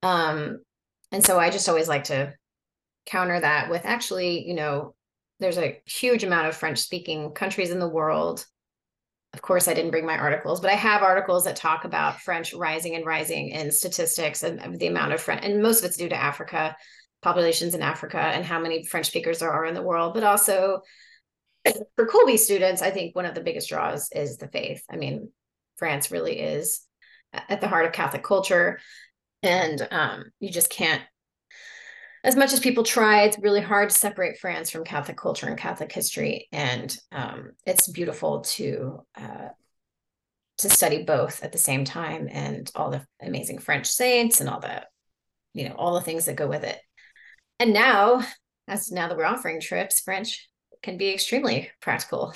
Um, 0.02 0.58
and 1.12 1.24
so 1.24 1.38
I 1.38 1.50
just 1.50 1.68
always 1.68 1.86
like 1.88 2.04
to 2.04 2.34
counter 3.08 3.40
that 3.40 3.70
with 3.70 3.84
actually, 3.84 4.46
you 4.46 4.54
know, 4.54 4.94
there's 5.40 5.58
a 5.58 5.80
huge 5.86 6.24
amount 6.24 6.48
of 6.48 6.56
French 6.56 6.78
speaking 6.78 7.30
countries 7.32 7.70
in 7.70 7.78
the 7.78 7.88
world 7.88 8.44
of 9.34 9.42
course, 9.42 9.68
I 9.68 9.74
didn't 9.74 9.90
bring 9.90 10.06
my 10.06 10.16
articles, 10.16 10.60
but 10.60 10.70
I 10.70 10.74
have 10.74 11.02
articles 11.02 11.44
that 11.44 11.56
talk 11.56 11.84
about 11.84 12.20
French 12.20 12.54
rising 12.54 12.94
and 12.94 13.04
rising 13.04 13.50
in 13.50 13.70
statistics 13.70 14.42
and 14.42 14.78
the 14.78 14.86
amount 14.86 15.12
of 15.12 15.20
French, 15.20 15.44
and 15.44 15.62
most 15.62 15.80
of 15.80 15.84
it's 15.84 15.98
due 15.98 16.08
to 16.08 16.16
Africa, 16.16 16.74
populations 17.20 17.74
in 17.74 17.82
Africa, 17.82 18.18
and 18.18 18.44
how 18.44 18.58
many 18.58 18.86
French 18.86 19.06
speakers 19.06 19.40
there 19.40 19.52
are 19.52 19.66
in 19.66 19.74
the 19.74 19.82
world. 19.82 20.14
But 20.14 20.24
also 20.24 20.80
for 21.96 22.06
Kolbe 22.06 22.38
students, 22.38 22.80
I 22.80 22.90
think 22.90 23.14
one 23.14 23.26
of 23.26 23.34
the 23.34 23.42
biggest 23.42 23.68
draws 23.68 24.10
is 24.12 24.38
the 24.38 24.48
faith. 24.48 24.82
I 24.90 24.96
mean, 24.96 25.30
France 25.76 26.10
really 26.10 26.40
is 26.40 26.80
at 27.32 27.60
the 27.60 27.68
heart 27.68 27.84
of 27.84 27.92
Catholic 27.92 28.22
culture, 28.22 28.80
and 29.42 29.86
um, 29.90 30.24
you 30.40 30.50
just 30.50 30.70
can't 30.70 31.02
as 32.24 32.36
much 32.36 32.52
as 32.52 32.60
people 32.60 32.82
try, 32.82 33.22
it's 33.22 33.38
really 33.38 33.60
hard 33.60 33.90
to 33.90 33.96
separate 33.96 34.38
France 34.38 34.70
from 34.70 34.84
Catholic 34.84 35.16
culture 35.16 35.46
and 35.46 35.56
Catholic 35.56 35.92
history, 35.92 36.48
and 36.52 36.96
um, 37.12 37.52
it's 37.64 37.88
beautiful 37.88 38.40
to 38.40 39.00
uh, 39.16 39.48
to 40.58 40.68
study 40.68 41.04
both 41.04 41.44
at 41.44 41.52
the 41.52 41.58
same 41.58 41.84
time, 41.84 42.28
and 42.30 42.70
all 42.74 42.90
the 42.90 43.04
amazing 43.22 43.58
French 43.58 43.86
saints 43.86 44.40
and 44.40 44.50
all 44.50 44.58
the, 44.58 44.84
you 45.54 45.68
know, 45.68 45.74
all 45.74 45.94
the 45.94 46.00
things 46.00 46.26
that 46.26 46.34
go 46.34 46.48
with 46.48 46.64
it. 46.64 46.80
And 47.60 47.72
now, 47.72 48.24
as 48.66 48.90
now 48.90 49.08
that 49.08 49.16
we're 49.16 49.24
offering 49.24 49.60
trips, 49.60 50.00
French 50.00 50.48
can 50.82 50.96
be 50.96 51.10
extremely 51.10 51.70
practical. 51.80 52.34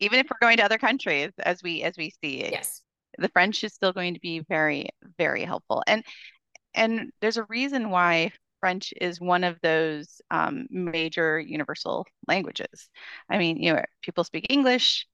Even 0.00 0.18
if 0.18 0.26
we're 0.30 0.46
going 0.46 0.58
to 0.58 0.64
other 0.64 0.78
countries, 0.78 1.30
as 1.38 1.62
we 1.62 1.82
as 1.82 1.96
we 1.96 2.12
see, 2.22 2.50
yes, 2.50 2.82
the 3.16 3.30
French 3.30 3.64
is 3.64 3.72
still 3.72 3.92
going 3.94 4.12
to 4.12 4.20
be 4.20 4.40
very 4.40 4.90
very 5.16 5.44
helpful, 5.44 5.82
and 5.86 6.04
and 6.74 7.10
there's 7.22 7.38
a 7.38 7.44
reason 7.44 7.88
why 7.88 8.32
French 8.64 8.94
is 8.98 9.20
one 9.20 9.44
of 9.44 9.60
those 9.60 10.22
um, 10.30 10.66
major 10.70 11.38
universal 11.38 12.06
languages. 12.26 12.88
I 13.28 13.36
mean, 13.36 13.58
you 13.58 13.74
know, 13.74 13.82
people 14.00 14.24
speak 14.24 14.46
English 14.48 15.06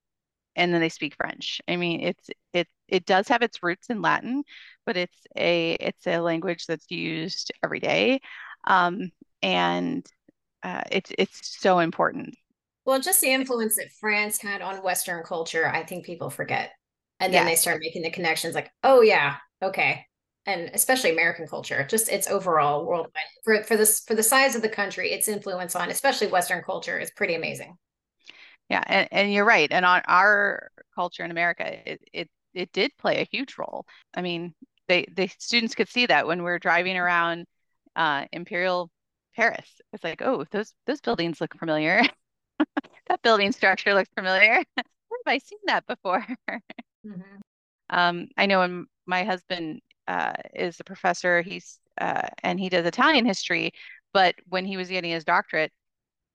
and 0.55 0.73
then 0.73 0.79
they 0.79 0.87
speak 0.87 1.15
French. 1.17 1.59
I 1.67 1.75
mean, 1.75 1.99
it's 1.99 2.29
it 2.53 2.69
it 2.87 3.05
does 3.05 3.27
have 3.27 3.41
its 3.41 3.61
roots 3.61 3.89
in 3.89 4.01
Latin, 4.01 4.45
but 4.85 4.95
it's 4.95 5.17
a 5.35 5.73
it's 5.81 6.07
a 6.07 6.19
language 6.19 6.65
that's 6.65 6.89
used 6.89 7.51
every 7.61 7.81
day, 7.81 8.21
um, 8.67 9.11
and 9.41 10.07
uh, 10.63 10.83
it's 10.89 11.11
it's 11.17 11.59
so 11.59 11.79
important. 11.79 12.37
Well, 12.85 13.01
just 13.01 13.19
the 13.19 13.33
influence 13.33 13.75
that 13.75 13.91
France 13.99 14.41
had 14.41 14.61
on 14.61 14.81
Western 14.81 15.23
culture, 15.25 15.67
I 15.67 15.83
think 15.83 16.05
people 16.05 16.29
forget, 16.29 16.71
and 17.19 17.33
then 17.33 17.45
they 17.45 17.55
start 17.55 17.81
making 17.81 18.03
the 18.03 18.11
connections, 18.11 18.55
like, 18.55 18.71
oh 18.85 19.01
yeah, 19.01 19.35
okay, 19.61 20.05
and 20.51 20.69
especially 20.73 21.11
American 21.11 21.47
culture, 21.47 21.85
just 21.89 22.09
its 22.09 22.27
overall 22.27 22.85
worldwide 22.85 23.23
for 23.43 23.63
for 23.63 23.77
this 23.77 24.01
for 24.01 24.15
the 24.15 24.23
size 24.23 24.55
of 24.55 24.61
the 24.61 24.69
country, 24.69 25.11
its 25.11 25.27
influence 25.27 25.75
on 25.75 25.89
especially 25.89 26.27
Western 26.27 26.63
culture 26.63 26.99
is 26.99 27.11
pretty 27.11 27.35
amazing. 27.35 27.77
Yeah, 28.69 28.83
and, 28.87 29.07
and 29.11 29.33
you're 29.33 29.45
right. 29.45 29.71
And 29.71 29.85
on 29.85 30.01
our 30.07 30.71
culture 30.95 31.23
in 31.23 31.31
America, 31.31 31.89
it, 31.89 32.01
it 32.13 32.29
it 32.53 32.71
did 32.71 32.91
play 32.97 33.21
a 33.21 33.27
huge 33.31 33.57
role. 33.57 33.85
I 34.13 34.21
mean, 34.21 34.53
they 34.87 35.05
the 35.15 35.27
students 35.39 35.75
could 35.75 35.89
see 35.89 36.05
that 36.05 36.27
when 36.27 36.39
we 36.39 36.45
we're 36.45 36.59
driving 36.59 36.97
around 36.97 37.45
uh, 37.95 38.25
Imperial 38.31 38.89
Paris. 39.35 39.81
It's 39.93 40.03
like, 40.03 40.21
oh, 40.21 40.45
those 40.51 40.73
those 40.85 41.01
buildings 41.01 41.41
look 41.41 41.57
familiar. 41.57 42.01
that 43.07 43.21
building 43.21 43.51
structure 43.51 43.93
looks 43.93 44.09
familiar. 44.15 44.53
Where 44.75 45.19
have 45.25 45.33
I 45.33 45.37
seen 45.39 45.59
that 45.65 45.85
before? 45.87 46.25
Mm-hmm. 47.03 47.39
Um, 47.89 48.27
I 48.37 48.45
know 48.45 48.59
when 48.59 48.85
my 49.07 49.23
husband 49.23 49.81
uh, 50.11 50.33
is 50.53 50.79
a 50.79 50.83
professor. 50.83 51.41
He's 51.41 51.79
uh, 51.99 52.27
and 52.43 52.59
he 52.59 52.69
does 52.69 52.85
Italian 52.85 53.25
history, 53.25 53.71
but 54.13 54.35
when 54.49 54.65
he 54.65 54.75
was 54.75 54.89
getting 54.89 55.11
his 55.11 55.23
doctorate, 55.23 55.71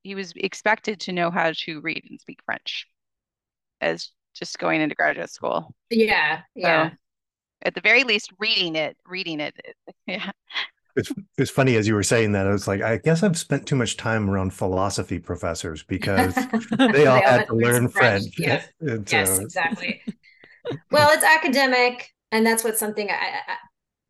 he 0.03 0.15
was 0.15 0.33
expected 0.37 1.01
to 1.01 1.13
know 1.13 1.31
how 1.31 1.53
to 1.55 1.81
read 1.81 2.05
and 2.09 2.21
speak 2.21 2.41
French 2.45 2.87
as 3.81 4.11
just 4.35 4.59
going 4.59 4.81
into 4.81 4.95
graduate 4.95 5.31
school. 5.31 5.75
Yeah, 5.91 6.41
yeah. 6.55 6.91
So, 6.91 6.97
at 7.63 7.75
the 7.75 7.81
very 7.81 8.05
least, 8.05 8.31
reading 8.39 8.77
it, 8.77 8.97
reading 9.07 9.41
it, 9.41 9.55
yeah. 10.07 10.31
It's 10.95 11.13
it's 11.37 11.51
funny 11.51 11.77
as 11.77 11.87
you 11.87 11.95
were 11.95 12.03
saying 12.03 12.33
that. 12.33 12.47
I 12.47 12.51
was 12.53 12.67
like, 12.67 12.81
I 12.81 12.97
guess 12.97 13.23
I've 13.23 13.37
spent 13.37 13.67
too 13.67 13.77
much 13.77 13.99
time 13.99 14.31
around 14.31 14.55
philosophy 14.55 15.19
professors 15.19 15.83
because 15.83 16.35
they 16.79 17.07
all 17.07 17.21
they 17.21 17.27
had 17.27 17.47
to 17.49 17.55
learn 17.55 17.89
French. 17.89 18.35
French. 18.35 18.39
Yes, 18.39 18.69
yes, 19.13 19.39
exactly. 19.39 20.01
well, 20.91 21.11
it's 21.13 21.25
academic 21.25 22.15
and 22.37 22.47
that's 22.47 22.63
what's 22.63 22.79
something 22.79 23.11
I, 23.11 23.15
I 23.15 23.57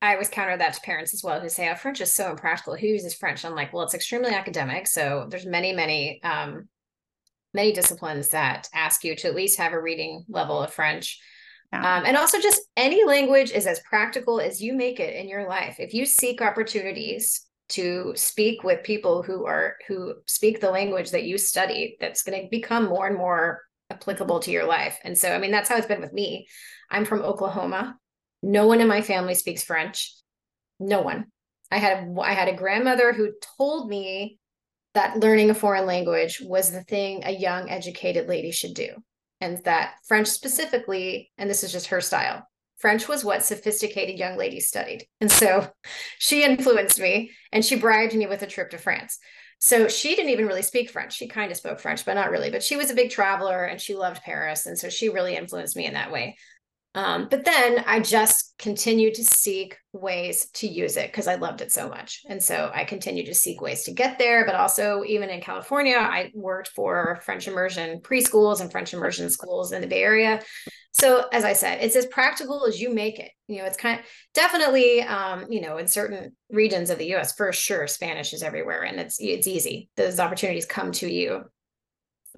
I 0.02 0.12
always 0.12 0.28
counter 0.28 0.56
that 0.56 0.74
to 0.74 0.80
parents 0.82 1.14
as 1.14 1.22
well 1.22 1.40
who 1.40 1.48
say, 1.48 1.70
"Oh, 1.70 1.74
French 1.74 2.00
is 2.00 2.12
so 2.12 2.30
impractical. 2.30 2.76
Who 2.76 2.86
uses 2.86 3.14
French?" 3.14 3.44
I'm 3.44 3.54
like, 3.54 3.72
"Well, 3.72 3.84
it's 3.84 3.94
extremely 3.94 4.32
academic. 4.32 4.86
So 4.86 5.26
there's 5.30 5.46
many, 5.46 5.72
many, 5.72 6.20
um, 6.22 6.68
many 7.54 7.72
disciplines 7.72 8.28
that 8.30 8.68
ask 8.74 9.04
you 9.04 9.16
to 9.16 9.28
at 9.28 9.34
least 9.34 9.58
have 9.58 9.72
a 9.72 9.80
reading 9.80 10.24
level 10.28 10.62
of 10.62 10.72
French, 10.72 11.18
yeah. 11.72 11.98
um, 11.98 12.04
and 12.04 12.16
also 12.16 12.40
just 12.40 12.60
any 12.76 13.04
language 13.04 13.52
is 13.52 13.66
as 13.66 13.80
practical 13.80 14.40
as 14.40 14.60
you 14.60 14.74
make 14.74 15.00
it 15.00 15.14
in 15.14 15.28
your 15.28 15.48
life. 15.48 15.76
If 15.78 15.94
you 15.94 16.04
seek 16.04 16.42
opportunities 16.42 17.46
to 17.68 18.12
speak 18.16 18.62
with 18.64 18.84
people 18.84 19.22
who 19.22 19.46
are 19.46 19.76
who 19.88 20.14
speak 20.26 20.60
the 20.60 20.70
language 20.70 21.12
that 21.12 21.24
you 21.24 21.38
study, 21.38 21.96
that's 22.00 22.22
going 22.22 22.42
to 22.42 22.48
become 22.50 22.84
more 22.86 23.06
and 23.06 23.16
more 23.16 23.62
applicable 23.90 24.40
to 24.40 24.50
your 24.50 24.66
life. 24.66 24.98
And 25.04 25.16
so, 25.16 25.32
I 25.32 25.38
mean, 25.38 25.52
that's 25.52 25.68
how 25.68 25.76
it's 25.76 25.86
been 25.86 26.00
with 26.00 26.12
me. 26.12 26.48
I'm 26.90 27.04
from 27.04 27.22
Oklahoma. 27.22 27.96
No 28.46 28.68
one 28.68 28.80
in 28.80 28.86
my 28.86 29.02
family 29.02 29.34
speaks 29.34 29.64
French. 29.64 30.14
No 30.78 31.00
one. 31.00 31.26
I 31.72 31.78
had 31.78 32.16
I 32.22 32.32
had 32.32 32.48
a 32.48 32.54
grandmother 32.54 33.12
who 33.12 33.32
told 33.58 33.90
me 33.90 34.38
that 34.94 35.18
learning 35.18 35.50
a 35.50 35.54
foreign 35.54 35.84
language 35.84 36.40
was 36.40 36.70
the 36.70 36.84
thing 36.84 37.22
a 37.24 37.32
young 37.32 37.68
educated 37.68 38.28
lady 38.28 38.52
should 38.52 38.74
do 38.74 38.90
and 39.40 39.62
that 39.64 39.96
French 40.06 40.28
specifically 40.28 41.32
and 41.36 41.50
this 41.50 41.64
is 41.64 41.72
just 41.72 41.88
her 41.88 42.00
style 42.00 42.46
French 42.78 43.08
was 43.08 43.24
what 43.24 43.42
sophisticated 43.42 44.18
young 44.18 44.36
ladies 44.36 44.68
studied. 44.68 45.06
And 45.20 45.32
so 45.32 45.68
she 46.18 46.44
influenced 46.44 47.00
me 47.00 47.30
and 47.50 47.64
she 47.64 47.74
bribed 47.74 48.14
me 48.14 48.26
with 48.26 48.42
a 48.42 48.46
trip 48.46 48.70
to 48.70 48.78
France. 48.78 49.18
So 49.58 49.88
she 49.88 50.14
didn't 50.14 50.32
even 50.32 50.46
really 50.46 50.62
speak 50.62 50.90
French. 50.90 51.16
She 51.16 51.26
kind 51.26 51.50
of 51.50 51.56
spoke 51.56 51.80
French, 51.80 52.04
but 52.04 52.14
not 52.14 52.30
really. 52.30 52.50
But 52.50 52.62
she 52.62 52.76
was 52.76 52.90
a 52.90 52.94
big 52.94 53.10
traveler 53.10 53.64
and 53.64 53.80
she 53.80 53.96
loved 53.96 54.22
Paris. 54.22 54.66
And 54.66 54.78
so 54.78 54.90
she 54.90 55.08
really 55.08 55.34
influenced 55.34 55.76
me 55.76 55.86
in 55.86 55.94
that 55.94 56.12
way. 56.12 56.36
Um, 56.96 57.28
but 57.30 57.44
then 57.44 57.84
I 57.86 58.00
just 58.00 58.54
continued 58.58 59.14
to 59.16 59.24
seek 59.24 59.76
ways 59.92 60.46
to 60.54 60.66
use 60.66 60.96
it 60.96 61.12
because 61.12 61.26
I 61.26 61.34
loved 61.34 61.60
it 61.60 61.70
so 61.70 61.90
much. 61.90 62.22
And 62.26 62.42
so 62.42 62.70
I 62.74 62.84
continued 62.84 63.26
to 63.26 63.34
seek 63.34 63.60
ways 63.60 63.82
to 63.84 63.92
get 63.92 64.18
there. 64.18 64.46
But 64.46 64.54
also, 64.54 65.04
even 65.06 65.28
in 65.28 65.42
California, 65.42 65.98
I 65.98 66.32
worked 66.34 66.68
for 66.68 67.20
French 67.22 67.48
immersion 67.48 68.00
preschools 68.00 68.62
and 68.62 68.72
French 68.72 68.94
immersion 68.94 69.28
schools 69.28 69.72
in 69.72 69.82
the 69.82 69.86
Bay 69.86 70.02
Area. 70.02 70.40
So, 70.92 71.26
as 71.30 71.44
I 71.44 71.52
said, 71.52 71.82
it's 71.82 71.96
as 71.96 72.06
practical 72.06 72.64
as 72.64 72.80
you 72.80 72.94
make 72.94 73.18
it. 73.18 73.30
You 73.46 73.58
know, 73.58 73.66
it's 73.66 73.76
kind 73.76 74.00
of 74.00 74.06
definitely, 74.32 75.02
um, 75.02 75.44
you 75.50 75.60
know, 75.60 75.76
in 75.76 75.88
certain 75.88 76.34
regions 76.50 76.88
of 76.88 76.96
the 76.96 77.14
US, 77.16 77.36
for 77.36 77.52
sure, 77.52 77.86
Spanish 77.86 78.32
is 78.32 78.42
everywhere 78.42 78.84
and 78.84 78.98
it's 78.98 79.18
it's 79.20 79.46
easy. 79.46 79.90
Those 79.96 80.18
opportunities 80.18 80.64
come 80.64 80.92
to 80.92 81.12
you 81.12 81.44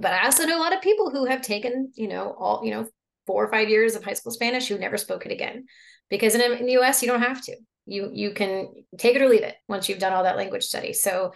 but 0.00 0.12
I 0.12 0.26
also 0.26 0.46
know 0.46 0.58
a 0.58 0.62
lot 0.62 0.72
of 0.72 0.80
people 0.80 1.10
who 1.10 1.24
have 1.24 1.42
taken, 1.42 1.90
you 1.96 2.06
know, 2.06 2.34
all, 2.38 2.64
you 2.64 2.70
know, 2.70 2.86
four 3.28 3.44
or 3.44 3.50
five 3.50 3.68
years 3.68 3.94
of 3.94 4.02
high 4.02 4.14
school 4.14 4.32
Spanish 4.32 4.68
who 4.68 4.78
never 4.78 4.96
spoke 4.96 5.26
it 5.26 5.32
again. 5.32 5.66
Because 6.08 6.34
in, 6.34 6.40
in 6.40 6.64
the 6.64 6.78
US, 6.78 7.02
you 7.02 7.08
don't 7.08 7.20
have 7.20 7.42
to. 7.42 7.56
You 7.84 8.10
you 8.12 8.32
can 8.32 8.72
take 8.96 9.14
it 9.14 9.22
or 9.22 9.28
leave 9.28 9.42
it 9.42 9.54
once 9.68 9.88
you've 9.88 9.98
done 9.98 10.14
all 10.14 10.24
that 10.24 10.38
language 10.38 10.64
study. 10.64 10.94
So 10.94 11.32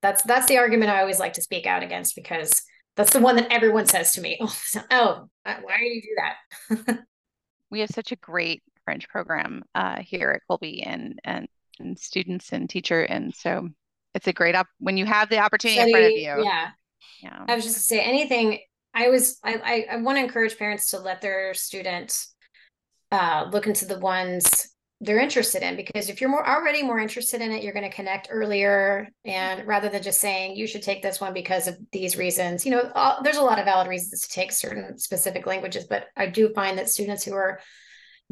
that's 0.00 0.22
that's 0.22 0.46
the 0.46 0.56
argument 0.56 0.90
I 0.90 1.00
always 1.00 1.18
like 1.18 1.34
to 1.34 1.42
speak 1.42 1.66
out 1.66 1.82
against 1.82 2.16
because 2.16 2.62
that's 2.96 3.12
the 3.12 3.20
one 3.20 3.36
that 3.36 3.52
everyone 3.52 3.86
says 3.86 4.12
to 4.12 4.20
me. 4.20 4.40
Oh, 4.90 5.28
oh 5.46 5.56
why 5.62 5.76
do 5.78 5.84
you 5.84 6.02
do 6.02 6.16
that? 6.16 6.98
we 7.70 7.80
have 7.80 7.90
such 7.90 8.12
a 8.12 8.16
great 8.16 8.62
French 8.84 9.08
program 9.08 9.62
uh, 9.74 10.00
here 10.00 10.30
at 10.30 10.42
Kolbe 10.50 10.82
and, 10.86 11.20
and 11.24 11.46
and 11.78 11.98
students 11.98 12.52
and 12.52 12.68
teacher, 12.68 13.02
and 13.02 13.34
so 13.34 13.68
it's 14.14 14.26
a 14.26 14.32
great 14.32 14.54
up 14.54 14.66
when 14.78 14.96
you 14.96 15.06
have 15.06 15.28
the 15.28 15.38
opportunity 15.38 15.78
Study, 15.78 15.90
in 15.90 15.96
front 15.96 16.06
of 16.06 16.18
you. 16.18 16.44
Yeah, 16.44 16.70
yeah. 17.22 17.44
I 17.46 17.54
was 17.54 17.64
just 17.64 17.76
to 17.76 17.82
say 17.82 18.00
anything 18.00 18.58
I 18.94 19.08
was 19.08 19.38
I 19.44 19.86
I, 19.90 19.94
I 19.94 19.96
want 19.98 20.18
to 20.18 20.24
encourage 20.24 20.58
parents 20.58 20.90
to 20.90 20.98
let 20.98 21.20
their 21.20 21.54
students 21.54 22.34
uh, 23.12 23.48
look 23.50 23.66
into 23.66 23.86
the 23.86 23.98
ones 23.98 24.70
they're 25.02 25.18
interested 25.18 25.62
in 25.62 25.76
because 25.76 26.10
if 26.10 26.20
you're 26.20 26.30
more 26.30 26.46
already 26.46 26.82
more 26.82 26.98
interested 26.98 27.40
in 27.40 27.50
it 27.50 27.62
you're 27.62 27.72
going 27.72 27.88
to 27.88 27.96
connect 27.96 28.28
earlier 28.30 29.08
and 29.24 29.66
rather 29.66 29.88
than 29.88 30.02
just 30.02 30.20
saying 30.20 30.54
you 30.54 30.66
should 30.66 30.82
take 30.82 31.02
this 31.02 31.20
one 31.20 31.32
because 31.32 31.66
of 31.66 31.76
these 31.92 32.16
reasons 32.16 32.66
you 32.66 32.70
know 32.70 32.90
all, 32.94 33.22
there's 33.22 33.38
a 33.38 33.42
lot 33.42 33.58
of 33.58 33.64
valid 33.64 33.88
reasons 33.88 34.20
to 34.20 34.28
take 34.28 34.52
certain 34.52 34.98
specific 34.98 35.46
languages 35.46 35.86
but 35.88 36.06
i 36.16 36.26
do 36.26 36.52
find 36.52 36.76
that 36.76 36.88
students 36.88 37.24
who 37.24 37.34
are 37.34 37.60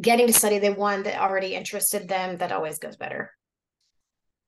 getting 0.00 0.26
to 0.26 0.32
study 0.32 0.58
the 0.58 0.72
one 0.74 1.02
that 1.02 1.20
already 1.20 1.54
interested 1.54 2.06
them 2.06 2.36
that 2.36 2.52
always 2.52 2.78
goes 2.78 2.96
better 2.96 3.30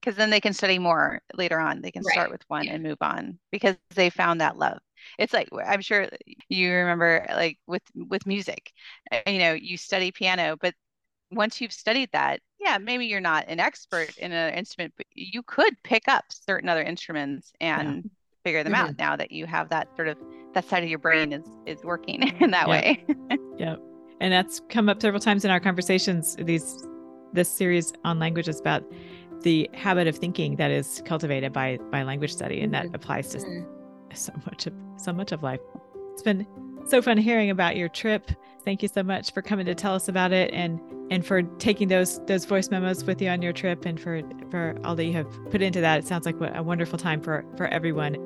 because 0.01 0.17
then 0.17 0.31
they 0.31 0.41
can 0.41 0.53
study 0.53 0.79
more 0.79 1.23
later 1.35 1.59
on 1.59 1.81
they 1.81 1.91
can 1.91 2.03
right. 2.03 2.13
start 2.13 2.31
with 2.31 2.43
one 2.49 2.65
yeah. 2.65 2.75
and 2.75 2.83
move 2.83 2.99
on 3.01 3.39
because 3.51 3.77
they 3.95 4.11
found 4.11 4.43
that 4.43 4.59
love 4.59 4.79
it's 5.19 5.33
like 5.33 5.49
i'm 5.67 5.81
sure 5.81 6.09
you 6.49 6.73
remember 6.73 7.27
like 7.31 7.59
with 7.67 7.83
with 7.95 8.27
music 8.27 8.73
uh, 9.13 9.19
you 9.27 9.39
know 9.39 9.53
you 9.53 9.77
study 9.77 10.11
piano 10.13 10.57
but 10.61 10.75
once 11.31 11.61
you've 11.61 11.73
studied 11.73 12.09
that 12.13 12.41
yeah 12.59 12.79
maybe 12.79 13.07
you're 13.07 13.21
not 13.21 13.45
an 13.49 13.61
expert 13.61 14.13
in 14.17 14.33
an 14.33 14.55
instrument 14.55 14.93
but 14.97 15.07
you 15.15 15.43
could 15.43 15.75
pick 15.85 16.09
up 16.09 16.25
certain 16.31 16.69
other 16.69 16.83
instruments 16.83 17.53
and 17.61 18.11
figure 18.45 18.65
them 18.65 18.73
Mhm. 18.73 18.77
out 18.77 18.99
now 18.99 19.17
that 19.17 19.31
you 19.31 19.47
have 19.47 19.69
that 19.69 19.89
sort 19.97 20.09
of 20.09 20.17
that 20.55 20.65
side 20.69 20.83
of 20.83 20.89
your 20.89 20.99
brain 20.99 21.33
is 21.33 21.45
is 21.67 21.85
working 21.85 22.23
in 22.41 22.51
that 22.51 22.67
Yeah. 22.67 22.71
way. 22.73 23.05
yeah 23.59 23.77
and 24.21 24.33
that's 24.33 24.61
come 24.69 24.89
up 24.89 25.01
several 25.01 25.21
times 25.21 25.45
in 25.45 25.51
our 25.51 25.61
conversations 25.61 26.37
these 26.37 26.87
this 27.33 27.49
series 27.49 27.93
on 28.05 28.19
languages 28.19 28.59
about 28.61 28.83
the 29.43 29.71
habit 29.73 30.07
of 30.09 30.17
thinking 30.17 30.57
that 30.57 30.71
is 30.71 31.01
cultivated 31.07 31.53
by 31.53 31.79
by 31.91 32.03
language 32.03 32.33
study 32.33 32.61
and 32.61 32.75
that 32.75 32.87
applies 32.93 33.29
to 33.29 33.39
so 34.15 34.33
much 34.47 34.67
of 34.67 34.75
so 34.97 35.13
much 35.13 35.33
of 35.33 35.43
life 35.43 35.61
it's 36.13 36.23
been 36.23 36.47
so 36.87 37.01
fun 37.01 37.17
hearing 37.17 37.51
about 37.51 37.77
your 37.77 37.89
trip 37.89 38.31
thank 38.65 38.83
you 38.83 38.89
so 38.89 39.03
much 39.03 39.33
for 39.33 39.43
coming 39.43 39.67
to 39.67 39.75
tell 39.75 39.95
us 39.95 40.09
about 40.09 40.33
it 40.33 40.53
and 40.53 40.81
and 41.11 41.27
for 41.27 41.43
taking 41.43 41.89
those 41.89 42.25
those 42.27 42.45
voice 42.45 42.71
memos 42.71 43.05
with 43.05 43.21
you 43.21 43.29
on 43.29 43.43
your 43.43 43.53
trip 43.53 43.85
and 43.85 44.01
for 44.01 44.23
for 44.51 44.77
all 44.85 44.95
that 44.95 45.05
you 45.05 45.13
have 45.13 45.29
put 45.51 45.63
into 45.63 45.81
that 45.81 45.99
it 45.99 46.07
sounds 46.07 46.27
like 46.27 46.37
a 46.55 46.63
wonderful 46.63 46.99
time 46.99 47.21
for 47.21 47.45
for 47.57 47.67
everyone 47.69 48.17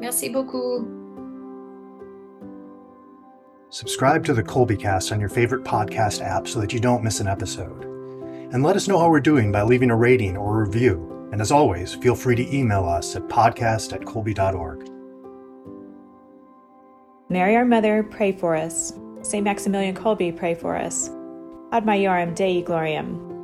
Merci 0.00 0.28
beaucoup. 0.28 0.86
Subscribe 3.70 4.24
to 4.26 4.34
the 4.34 4.42
Kolbecast 4.42 5.10
on 5.10 5.20
your 5.20 5.28
favorite 5.28 5.64
podcast 5.64 6.22
app 6.22 6.46
so 6.46 6.60
that 6.60 6.72
you 6.72 6.80
don't 6.80 7.02
miss 7.02 7.20
an 7.20 7.26
episode. 7.26 7.84
And 8.52 8.62
let 8.62 8.76
us 8.76 8.86
know 8.86 8.98
how 8.98 9.10
we're 9.10 9.20
doing 9.20 9.50
by 9.50 9.62
leaving 9.62 9.90
a 9.90 9.96
rating 9.96 10.36
or 10.36 10.60
a 10.60 10.66
review. 10.66 11.28
And 11.32 11.40
as 11.40 11.50
always, 11.50 11.94
feel 11.94 12.14
free 12.14 12.36
to 12.36 12.54
email 12.56 12.84
us 12.84 13.16
at 13.16 13.22
podcast 13.28 13.92
at 13.92 14.02
kolbe.org. 14.02 14.95
Mary, 17.28 17.56
our 17.56 17.64
mother, 17.64 18.04
pray 18.04 18.30
for 18.30 18.54
us. 18.54 18.92
St. 19.22 19.42
Maximilian 19.42 19.96
Kolbe, 19.96 20.36
pray 20.36 20.54
for 20.54 20.76
us. 20.76 21.10
Ad 21.72 21.84
Maiorem 21.84 22.36
Dei 22.36 22.62
Gloriam. 22.62 23.35